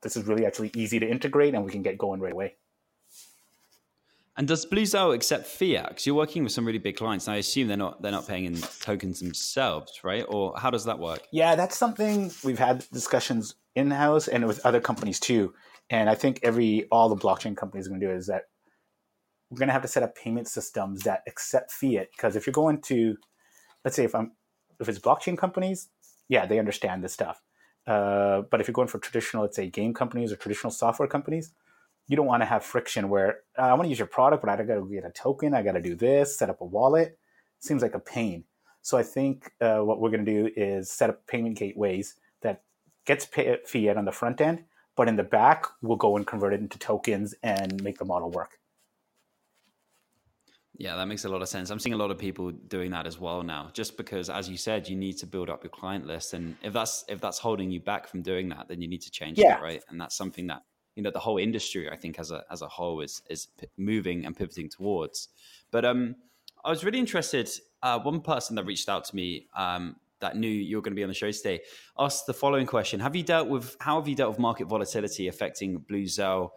this 0.03 0.17
is 0.17 0.25
really 0.25 0.47
actually 0.47 0.71
easy 0.75 0.99
to 1.01 1.07
integrate 1.09 1.55
and 1.55 1.65
we 1.65 1.73
can 1.73 1.83
get 1.83 1.99
going 1.99 2.21
right 2.21 2.33
away. 2.33 2.57
And 4.37 4.47
does 4.47 4.67
Bluzelle 4.67 5.15
accept 5.15 5.47
fiat? 5.47 5.89
Because 5.89 6.07
you're 6.07 6.15
working 6.15 6.43
with 6.43 6.53
some 6.53 6.67
really 6.67 6.79
big 6.79 6.97
clients, 6.97 7.27
and 7.27 7.35
I 7.35 7.39
assume 7.39 7.69
they're 7.69 7.77
not 7.77 8.03
they're 8.03 8.13
not 8.13 8.29
paying 8.29 8.45
in 8.45 8.61
tokens 8.81 9.21
themselves, 9.21 10.01
right? 10.05 10.27
Or 10.29 10.53
how 10.59 10.71
does 10.71 10.85
that 10.85 10.99
work? 10.99 11.23
Yeah, 11.33 11.55
that's 11.55 11.79
something 11.79 12.31
we've 12.45 12.59
had 12.59 12.85
discussions 12.93 13.55
in 13.75 13.91
house 13.91 14.29
and 14.29 14.47
with 14.47 14.65
other 14.67 14.81
companies 14.81 15.19
too. 15.19 15.55
And 15.89 16.11
I 16.11 16.15
think 16.15 16.41
every 16.43 16.87
all 16.93 17.09
the 17.09 17.17
blockchain 17.17 17.57
companies 17.57 17.87
are 17.87 17.91
going 17.91 18.01
to 18.01 18.07
do 18.09 18.13
is 18.13 18.27
that 18.27 18.43
we're 19.51 19.59
going 19.59 19.69
to 19.69 19.73
have 19.73 19.83
to 19.83 19.89
set 19.89 20.03
up 20.03 20.15
payment 20.17 20.49
systems 20.49 21.05
that 21.05 21.23
accept 21.27 21.73
fiat. 21.73 22.09
Because 22.15 22.37
if 22.37 22.47
you're 22.47 22.53
going 22.53 22.83
to, 22.83 23.17
let's 23.85 23.97
say 23.97 24.05
if 24.05 24.15
I'm 24.15 24.33
if 24.81 24.89
it's 24.89 24.99
blockchain 24.99 25.39
companies, 25.39 25.89
yeah, 26.29 26.45
they 26.45 26.59
understand 26.59 27.03
this 27.03 27.15
stuff. 27.15 27.41
Uh, 27.87 28.43
but 28.51 28.61
if 28.61 28.67
you're 28.67 28.73
going 28.73 28.89
for 28.89 28.99
traditional, 28.99 29.43
let's 29.43 29.57
say 29.57 29.69
game 29.69 29.95
companies 29.95 30.33
or 30.33 30.37
traditional 30.37 30.71
software 30.71 31.09
companies, 31.09 31.53
you 32.09 32.17
don't 32.17 32.27
want 32.27 32.43
to 32.43 32.47
have 32.47 32.65
friction 32.65 33.09
where 33.09 33.41
uh, 33.59 33.63
I 33.63 33.75
want 33.75 33.85
to 33.85 33.89
use 33.89 33.99
your 33.99 34.07
product, 34.07 34.43
but 34.43 34.51
I 34.51 34.63
got 34.63 34.75
to 34.75 34.89
get 34.89 35.05
a 35.05 35.11
token. 35.11 35.55
I 35.55 35.63
got 35.63 35.73
to 35.73 35.83
do 35.83 35.95
this, 35.95 36.39
set 36.39 36.51
up 36.51 36.61
a 36.61 36.65
wallet. 36.65 37.19
Seems 37.59 37.83
like 37.83 37.95
a 37.95 38.01
pain. 38.01 38.45
So 38.83 38.97
I 38.97 39.03
think 39.03 39.51
uh, 39.61 39.79
what 39.79 40.01
we're 40.01 40.11
going 40.11 40.25
to 40.25 40.33
do 40.45 40.51
is 40.57 40.91
set 40.91 41.11
up 41.11 41.27
payment 41.27 41.59
gateways 41.59 42.15
that 42.43 42.63
gets 43.05 43.27
pay- 43.27 43.59
fiat 43.65 43.97
on 43.97 44.05
the 44.05 44.13
front 44.13 44.41
end, 44.41 44.65
but 44.95 45.09
in 45.09 45.17
the 45.17 45.25
back, 45.25 45.67
we'll 45.83 45.97
go 45.97 46.17
and 46.17 46.27
convert 46.27 46.53
it 46.53 46.61
into 46.61 46.79
tokens 46.79 47.35
and 47.43 47.83
make 47.83 47.99
the 47.99 48.05
model 48.05 48.31
work. 48.31 48.59
Yeah, 50.79 50.97
that 50.97 51.07
makes 51.07 51.25
a 51.25 51.29
lot 51.29 51.41
of 51.41 51.49
sense. 51.49 51.71
I'm 51.71 51.79
seeing 51.79 51.95
a 51.95 51.97
lot 51.97 52.11
of 52.11 52.19
people 52.19 52.51
doing 52.51 52.91
that 52.91 53.07
as 53.07 53.19
well 53.19 53.43
now, 53.43 53.71
just 53.73 53.97
because, 53.97 54.29
as 54.29 54.49
you 54.49 54.59
said, 54.59 54.89
you 54.89 54.97
need 54.97 55.15
to 55.19 55.27
build 55.27 55.49
up 55.49 55.65
your 55.65 55.71
client 55.71 56.07
list, 56.07 56.35
and 56.35 56.55
if 56.63 56.73
that's 56.73 57.05
if 57.09 57.21
that's 57.21 57.39
holding 57.39 57.71
you 57.71 57.81
back 57.81 58.07
from 58.07 58.21
doing 58.21 58.49
that, 58.51 58.69
then 58.69 58.83
you 58.83 58.89
need 58.89 59.01
to 59.03 59.11
change 59.11 59.39
yeah. 59.39 59.55
that, 59.55 59.63
right? 59.63 59.83
And 59.89 59.99
that's 59.99 60.17
something 60.17 60.47
that 60.49 60.63
you 60.95 61.03
know 61.03 61.11
the 61.11 61.19
whole 61.19 61.39
industry 61.39 61.91
I 61.91 61.97
think 61.97 62.19
as 62.19 62.31
a 62.31 62.45
as 62.51 62.61
a 62.61 62.69
whole 62.69 63.01
is 63.01 63.23
is 63.31 63.49
moving 63.79 64.27
and 64.27 64.37
pivoting 64.37 64.69
towards. 64.69 65.29
But 65.71 65.87
um, 65.87 66.17
I 66.63 66.71
was 66.71 66.85
really 66.85 66.99
interested. 66.99 67.49
Uh, 67.83 67.99
one 68.01 68.21
person 68.21 68.57
that 68.57 68.65
reached 68.65 68.89
out 68.89 69.05
to 69.07 69.17
me 69.17 69.47
um, 69.57 69.97
that 70.21 70.37
knew 70.37 70.49
you 70.49 70.77
were 70.77 70.83
going 70.83 70.93
to 70.93 70.97
be 70.97 71.05
on 71.05 71.09
the 71.09 71.15
show 71.15 71.31
today 71.31 71.61
asked 71.99 72.27
the 72.27 72.35
following 72.35 72.67
question: 72.67 73.01
Have 73.01 73.17
you 73.17 73.23
dealt 73.23 73.49
with 73.49 73.77
how 73.81 73.99
have 73.99 74.09
you 74.09 74.15
dealt 74.15 74.33
with 74.33 74.39
market 74.39 74.67
volatility 74.67 75.29
affecting 75.29 75.81
Bluzelle 75.81 76.51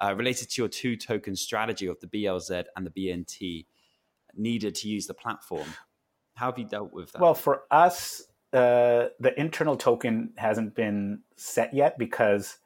uh, 0.00 0.14
related 0.16 0.50
to 0.50 0.62
your 0.62 0.68
two 0.68 0.96
token 0.96 1.36
strategy 1.36 1.86
of 1.86 2.00
the 2.00 2.06
BLZ 2.06 2.64
and 2.76 2.86
the 2.86 2.90
BNT 2.90 3.66
needed 4.34 4.74
to 4.76 4.88
use 4.88 5.06
the 5.06 5.14
platform? 5.14 5.68
How 6.34 6.46
have 6.46 6.58
you 6.58 6.64
dealt 6.64 6.92
with 6.92 7.12
that? 7.12 7.20
Well, 7.20 7.34
for 7.34 7.62
us, 7.70 8.22
uh, 8.52 9.08
the 9.20 9.32
internal 9.36 9.76
token 9.76 10.32
hasn't 10.36 10.74
been 10.74 11.20
set 11.36 11.72
yet 11.74 11.98
because 11.98 12.58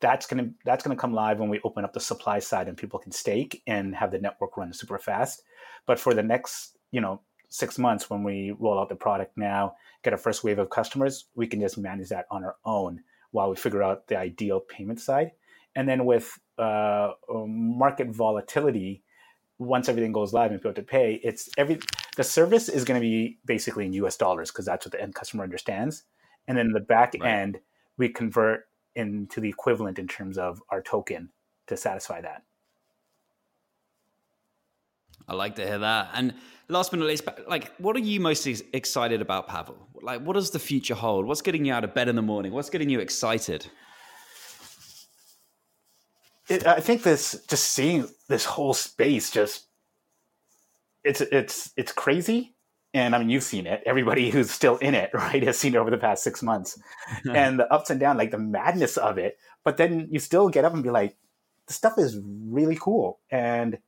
that's 0.00 0.26
gonna 0.26 0.50
that's 0.64 0.84
gonna 0.84 0.96
come 0.96 1.12
live 1.12 1.38
when 1.38 1.48
we 1.48 1.60
open 1.64 1.84
up 1.84 1.92
the 1.92 2.00
supply 2.00 2.38
side 2.38 2.68
and 2.68 2.76
people 2.76 2.98
can 2.98 3.12
stake 3.12 3.62
and 3.66 3.94
have 3.94 4.10
the 4.10 4.18
network 4.18 4.56
run 4.56 4.72
super 4.72 4.98
fast. 4.98 5.42
But 5.86 5.98
for 5.98 6.14
the 6.14 6.22
next, 6.22 6.76
you 6.90 7.00
know, 7.00 7.20
six 7.48 7.78
months 7.78 8.10
when 8.10 8.22
we 8.22 8.54
roll 8.58 8.78
out 8.78 8.88
the 8.88 8.96
product 8.96 9.36
now, 9.36 9.76
get 10.02 10.12
our 10.12 10.18
first 10.18 10.44
wave 10.44 10.58
of 10.58 10.70
customers, 10.70 11.26
we 11.34 11.46
can 11.46 11.60
just 11.60 11.78
manage 11.78 12.08
that 12.08 12.26
on 12.30 12.44
our 12.44 12.56
own 12.64 13.00
while 13.30 13.50
we 13.50 13.56
figure 13.56 13.82
out 13.82 14.06
the 14.08 14.16
ideal 14.16 14.60
payment 14.60 15.00
side. 15.00 15.32
And 15.76 15.88
then 15.88 16.04
with 16.04 16.38
uh, 16.58 17.12
market 17.46 18.08
volatility, 18.08 19.02
once 19.58 19.88
everything 19.88 20.12
goes 20.12 20.32
live 20.32 20.50
and 20.50 20.60
people 20.60 20.70
have 20.70 20.76
to 20.76 20.82
pay, 20.82 21.20
it's 21.22 21.48
every 21.56 21.78
the 22.16 22.24
service 22.24 22.68
is 22.68 22.84
going 22.84 23.00
to 23.00 23.04
be 23.04 23.38
basically 23.44 23.86
in 23.86 23.92
U.S. 23.94 24.16
dollars 24.16 24.50
because 24.50 24.64
that's 24.64 24.86
what 24.86 24.92
the 24.92 25.00
end 25.00 25.14
customer 25.14 25.44
understands. 25.44 26.04
And 26.46 26.56
then 26.58 26.72
the 26.72 26.80
back 26.80 27.14
right. 27.20 27.30
end, 27.30 27.60
we 27.96 28.08
convert 28.08 28.68
into 28.94 29.40
the 29.40 29.48
equivalent 29.48 29.98
in 29.98 30.06
terms 30.06 30.38
of 30.38 30.62
our 30.68 30.82
token 30.82 31.30
to 31.66 31.76
satisfy 31.76 32.20
that. 32.20 32.42
I 35.26 35.34
like 35.34 35.56
to 35.56 35.66
hear 35.66 35.78
that. 35.78 36.10
And 36.14 36.34
last 36.68 36.90
but 36.90 37.00
not 37.00 37.08
least, 37.08 37.26
like, 37.48 37.74
what 37.76 37.96
are 37.96 38.00
you 38.00 38.20
most 38.20 38.46
excited 38.46 39.22
about, 39.22 39.48
Pavel? 39.48 39.76
Like, 40.02 40.20
what 40.20 40.34
does 40.34 40.50
the 40.50 40.58
future 40.58 40.94
hold? 40.94 41.26
What's 41.26 41.40
getting 41.40 41.64
you 41.64 41.72
out 41.72 41.84
of 41.84 41.94
bed 41.94 42.08
in 42.08 42.16
the 42.16 42.22
morning? 42.22 42.52
What's 42.52 42.70
getting 42.70 42.90
you 42.90 43.00
excited? 43.00 43.66
It, 46.48 46.66
I 46.66 46.80
think 46.80 47.02
this, 47.02 47.42
just 47.48 47.64
seeing 47.72 48.08
this 48.28 48.44
whole 48.44 48.74
space, 48.74 49.30
just 49.30 49.66
it's 51.02 51.20
it's 51.20 51.72
it's 51.76 51.92
crazy 51.92 52.54
and 52.94 53.12
I 53.14 53.18
mean, 53.18 53.28
you've 53.28 53.42
seen 53.42 53.66
it. 53.66 53.82
Everybody 53.84 54.30
who's 54.30 54.50
still 54.50 54.78
in 54.78 54.94
it, 54.94 55.10
right, 55.14 55.42
has 55.42 55.58
seen 55.58 55.74
it 55.74 55.78
over 55.78 55.90
the 55.90 55.98
past 55.98 56.22
six 56.22 56.42
months, 56.42 56.78
and 57.30 57.58
the 57.58 57.70
ups 57.70 57.90
and 57.90 58.00
downs, 58.00 58.18
like 58.18 58.30
the 58.30 58.38
madness 58.38 58.96
of 58.96 59.18
it. 59.18 59.36
But 59.64 59.76
then 59.76 60.08
you 60.10 60.20
still 60.20 60.48
get 60.48 60.64
up 60.64 60.72
and 60.72 60.82
be 60.82 60.90
like, 60.90 61.16
"The 61.66 61.74
stuff 61.74 61.98
is 61.98 62.18
really 62.24 62.76
cool," 62.80 63.20
and 63.30 63.78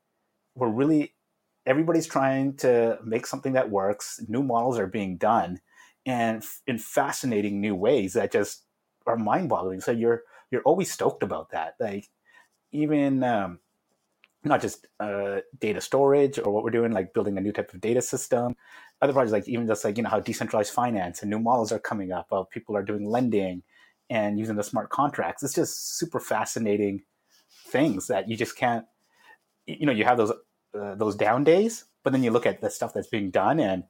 we're 0.54 0.68
really 0.68 1.14
everybody's 1.64 2.06
trying 2.06 2.56
to 2.56 2.98
make 3.04 3.26
something 3.26 3.54
that 3.54 3.70
works. 3.70 4.20
New 4.28 4.42
models 4.42 4.78
are 4.78 4.86
being 4.86 5.16
done, 5.16 5.60
and 6.04 6.44
in 6.66 6.78
fascinating 6.78 7.60
new 7.60 7.74
ways 7.74 8.14
that 8.14 8.32
just 8.32 8.64
are 9.06 9.16
mind-boggling. 9.16 9.80
So 9.80 9.92
you're 9.92 10.22
you're 10.50 10.62
always 10.62 10.90
stoked 10.90 11.22
about 11.22 11.50
that. 11.50 11.74
Like 11.78 12.08
even 12.76 13.24
um, 13.24 13.60
not 14.44 14.60
just 14.60 14.86
uh, 15.00 15.40
data 15.58 15.80
storage 15.80 16.38
or 16.38 16.52
what 16.52 16.64
we're 16.64 16.70
doing, 16.70 16.92
like 16.92 17.14
building 17.14 17.36
a 17.38 17.40
new 17.40 17.52
type 17.52 17.72
of 17.74 17.80
data 17.80 18.02
system. 18.02 18.56
Other 19.02 19.12
projects, 19.12 19.32
like 19.32 19.48
even 19.48 19.66
just 19.66 19.84
like 19.84 19.96
you 19.96 20.02
know 20.02 20.08
how 20.08 20.20
decentralized 20.20 20.72
finance 20.72 21.20
and 21.20 21.30
new 21.30 21.38
models 21.38 21.72
are 21.72 21.78
coming 21.78 22.12
up, 22.12 22.28
how 22.30 22.46
people 22.50 22.76
are 22.76 22.82
doing 22.82 23.04
lending 23.04 23.62
and 24.08 24.38
using 24.38 24.56
the 24.56 24.62
smart 24.62 24.90
contracts. 24.90 25.42
It's 25.42 25.54
just 25.54 25.98
super 25.98 26.20
fascinating 26.20 27.02
things 27.68 28.06
that 28.06 28.28
you 28.28 28.36
just 28.36 28.56
can't. 28.56 28.86
You 29.66 29.86
know, 29.86 29.92
you 29.92 30.04
have 30.04 30.16
those 30.16 30.32
uh, 30.78 30.94
those 30.94 31.16
down 31.16 31.44
days, 31.44 31.84
but 32.04 32.12
then 32.12 32.22
you 32.22 32.30
look 32.30 32.46
at 32.46 32.60
the 32.60 32.70
stuff 32.70 32.94
that's 32.94 33.08
being 33.08 33.30
done 33.30 33.60
and 33.60 33.84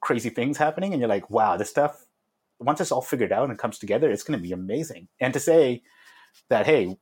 crazy 0.00 0.30
things 0.30 0.56
happening, 0.56 0.92
and 0.92 1.00
you're 1.00 1.08
like, 1.08 1.30
wow, 1.30 1.56
this 1.56 1.70
stuff. 1.70 2.06
Once 2.58 2.80
it's 2.80 2.90
all 2.90 3.02
figured 3.02 3.32
out 3.32 3.50
and 3.50 3.58
comes 3.58 3.78
together, 3.78 4.10
it's 4.10 4.22
going 4.22 4.38
to 4.38 4.42
be 4.42 4.52
amazing. 4.52 5.08
And 5.20 5.34
to 5.34 5.40
say 5.40 5.82
that, 6.48 6.64
hey, 6.64 6.96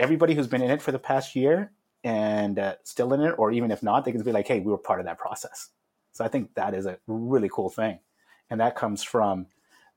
everybody 0.00 0.34
who's 0.34 0.46
been 0.48 0.62
in 0.62 0.70
it 0.70 0.82
for 0.82 0.92
the 0.92 0.98
past 0.98 1.36
year 1.36 1.70
and 2.02 2.58
uh, 2.58 2.74
still 2.82 3.12
in 3.12 3.20
it, 3.20 3.34
or 3.38 3.52
even 3.52 3.70
if 3.70 3.82
not, 3.82 4.04
they 4.04 4.12
can 4.12 4.22
be 4.22 4.32
like, 4.32 4.48
hey, 4.48 4.58
we 4.58 4.72
were 4.72 4.78
part 4.78 5.00
of 5.00 5.06
that 5.06 5.18
process. 5.18 5.68
So 6.12 6.24
I 6.24 6.28
think 6.28 6.54
that 6.54 6.74
is 6.74 6.86
a 6.86 6.98
really 7.06 7.50
cool 7.52 7.70
thing. 7.70 8.00
And 8.48 8.60
that 8.60 8.74
comes 8.74 9.02
from 9.02 9.46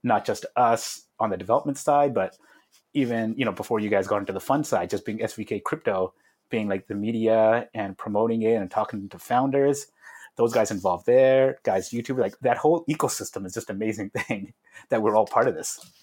not 0.04 0.26
just 0.26 0.45
us 0.56 1.04
on 1.20 1.30
the 1.30 1.38
development 1.38 1.78
side, 1.78 2.14
but 2.14 2.38
even, 2.93 3.34
you 3.38 3.45
know, 3.45 3.51
before 3.51 3.80
you 3.80 3.89
guys 3.89 4.06
got 4.06 4.18
into 4.18 4.34
the 4.34 4.39
fund 4.39 4.68
side, 4.68 4.89
just 4.89 5.06
being 5.06 5.20
SVK 5.20 5.64
crypto, 5.64 6.14
being 6.49 6.68
like 6.68 6.88
the 6.88 6.95
media 6.95 7.70
and 7.74 7.97
promoting 7.97 8.43
it 8.43 8.56
and 8.56 8.70
talking 8.70 9.10
to 9.10 9.18
founders, 9.18 9.88
those 10.36 10.54
guys 10.54 10.72
involved 10.72 11.06
there, 11.06 11.60
guys, 11.64 11.89
YouTube, 11.89 12.20
like 12.20 12.38
that 12.39 12.58
whole 12.58 12.84
ecosystem 12.89 13.45
is 13.45 13.54
just 13.54 13.70
amazing 13.70 14.10
thing 14.28 14.54
that 14.89 15.01
we're 15.01 15.16
all 15.16 15.26
part 15.26 15.47
of 15.47 15.56
this 15.56 16.03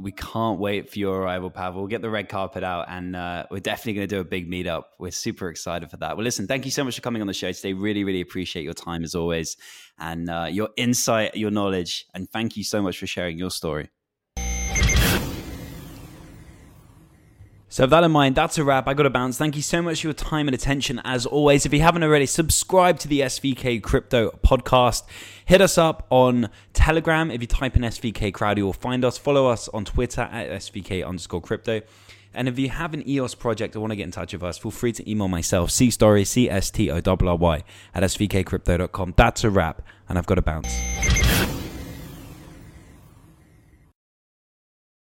we 0.00 0.12
can't 0.12 0.58
wait 0.58 0.90
for 0.90 0.98
your 0.98 1.22
arrival, 1.22 1.50
Pavel. 1.50 1.80
We'll 1.80 1.88
get 1.88 2.02
the 2.02 2.10
red 2.10 2.28
carpet 2.28 2.62
out 2.62 2.86
and 2.88 3.16
uh, 3.16 3.46
we're 3.50 3.60
definitely 3.60 3.94
going 3.94 4.08
to 4.08 4.14
do 4.16 4.20
a 4.20 4.24
big 4.24 4.50
meetup. 4.50 4.84
We're 4.98 5.10
super 5.10 5.48
excited 5.48 5.90
for 5.90 5.96
that. 5.98 6.16
Well, 6.16 6.24
listen, 6.24 6.46
thank 6.46 6.64
you 6.64 6.70
so 6.70 6.84
much 6.84 6.96
for 6.96 7.02
coming 7.02 7.20
on 7.20 7.26
the 7.26 7.34
show 7.34 7.50
today. 7.52 7.72
Really, 7.72 8.04
really 8.04 8.20
appreciate 8.20 8.62
your 8.62 8.74
time 8.74 9.04
as 9.04 9.14
always 9.14 9.56
and 9.98 10.30
uh, 10.30 10.46
your 10.50 10.70
insight, 10.76 11.36
your 11.36 11.50
knowledge. 11.50 12.06
And 12.14 12.30
thank 12.30 12.56
you 12.56 12.64
so 12.64 12.80
much 12.80 12.98
for 12.98 13.06
sharing 13.06 13.38
your 13.38 13.50
story. 13.50 13.90
So, 17.70 17.82
with 17.82 17.90
that 17.90 18.02
in 18.02 18.10
mind, 18.10 18.34
that's 18.34 18.56
a 18.56 18.64
wrap. 18.64 18.88
I 18.88 18.94
got 18.94 19.02
to 19.02 19.10
bounce. 19.10 19.36
Thank 19.36 19.54
you 19.54 19.60
so 19.60 19.82
much 19.82 20.00
for 20.00 20.06
your 20.06 20.14
time 20.14 20.48
and 20.48 20.54
attention. 20.54 21.02
As 21.04 21.26
always, 21.26 21.66
if 21.66 21.72
you 21.74 21.80
haven't 21.80 22.02
already, 22.02 22.24
subscribe 22.24 22.98
to 23.00 23.08
the 23.08 23.20
SVK 23.20 23.82
Crypto 23.82 24.38
Podcast. 24.42 25.02
Hit 25.44 25.60
us 25.60 25.76
up 25.76 26.06
on 26.08 26.48
Telegram. 26.72 27.30
If 27.30 27.42
you 27.42 27.46
type 27.46 27.76
in 27.76 27.82
SVK 27.82 28.32
Crowd, 28.32 28.56
you 28.56 28.64
will 28.64 28.72
find 28.72 29.04
us. 29.04 29.18
Follow 29.18 29.46
us 29.48 29.68
on 29.68 29.84
Twitter 29.84 30.22
at 30.22 30.48
SVK 30.48 31.06
underscore 31.06 31.42
crypto. 31.42 31.82
And 32.32 32.48
if 32.48 32.58
you 32.58 32.70
have 32.70 32.94
an 32.94 33.06
EOS 33.06 33.34
project 33.34 33.76
or 33.76 33.80
want 33.80 33.90
to 33.90 33.96
get 33.96 34.04
in 34.04 34.12
touch 34.12 34.32
with 34.32 34.42
us, 34.42 34.58
feel 34.58 34.70
free 34.70 34.92
to 34.92 35.10
email 35.10 35.28
myself, 35.28 35.70
C 35.70 35.90
S 35.90 36.70
T 36.70 36.90
O 36.90 37.00
R 37.04 37.28
R 37.28 37.36
Y, 37.36 37.64
at 37.94 38.02
svkcrypto.com. 38.02 39.14
That's 39.16 39.44
a 39.44 39.50
wrap, 39.50 39.82
and 40.08 40.16
I've 40.16 40.26
got 40.26 40.36
to 40.36 40.42
bounce. 40.42 41.17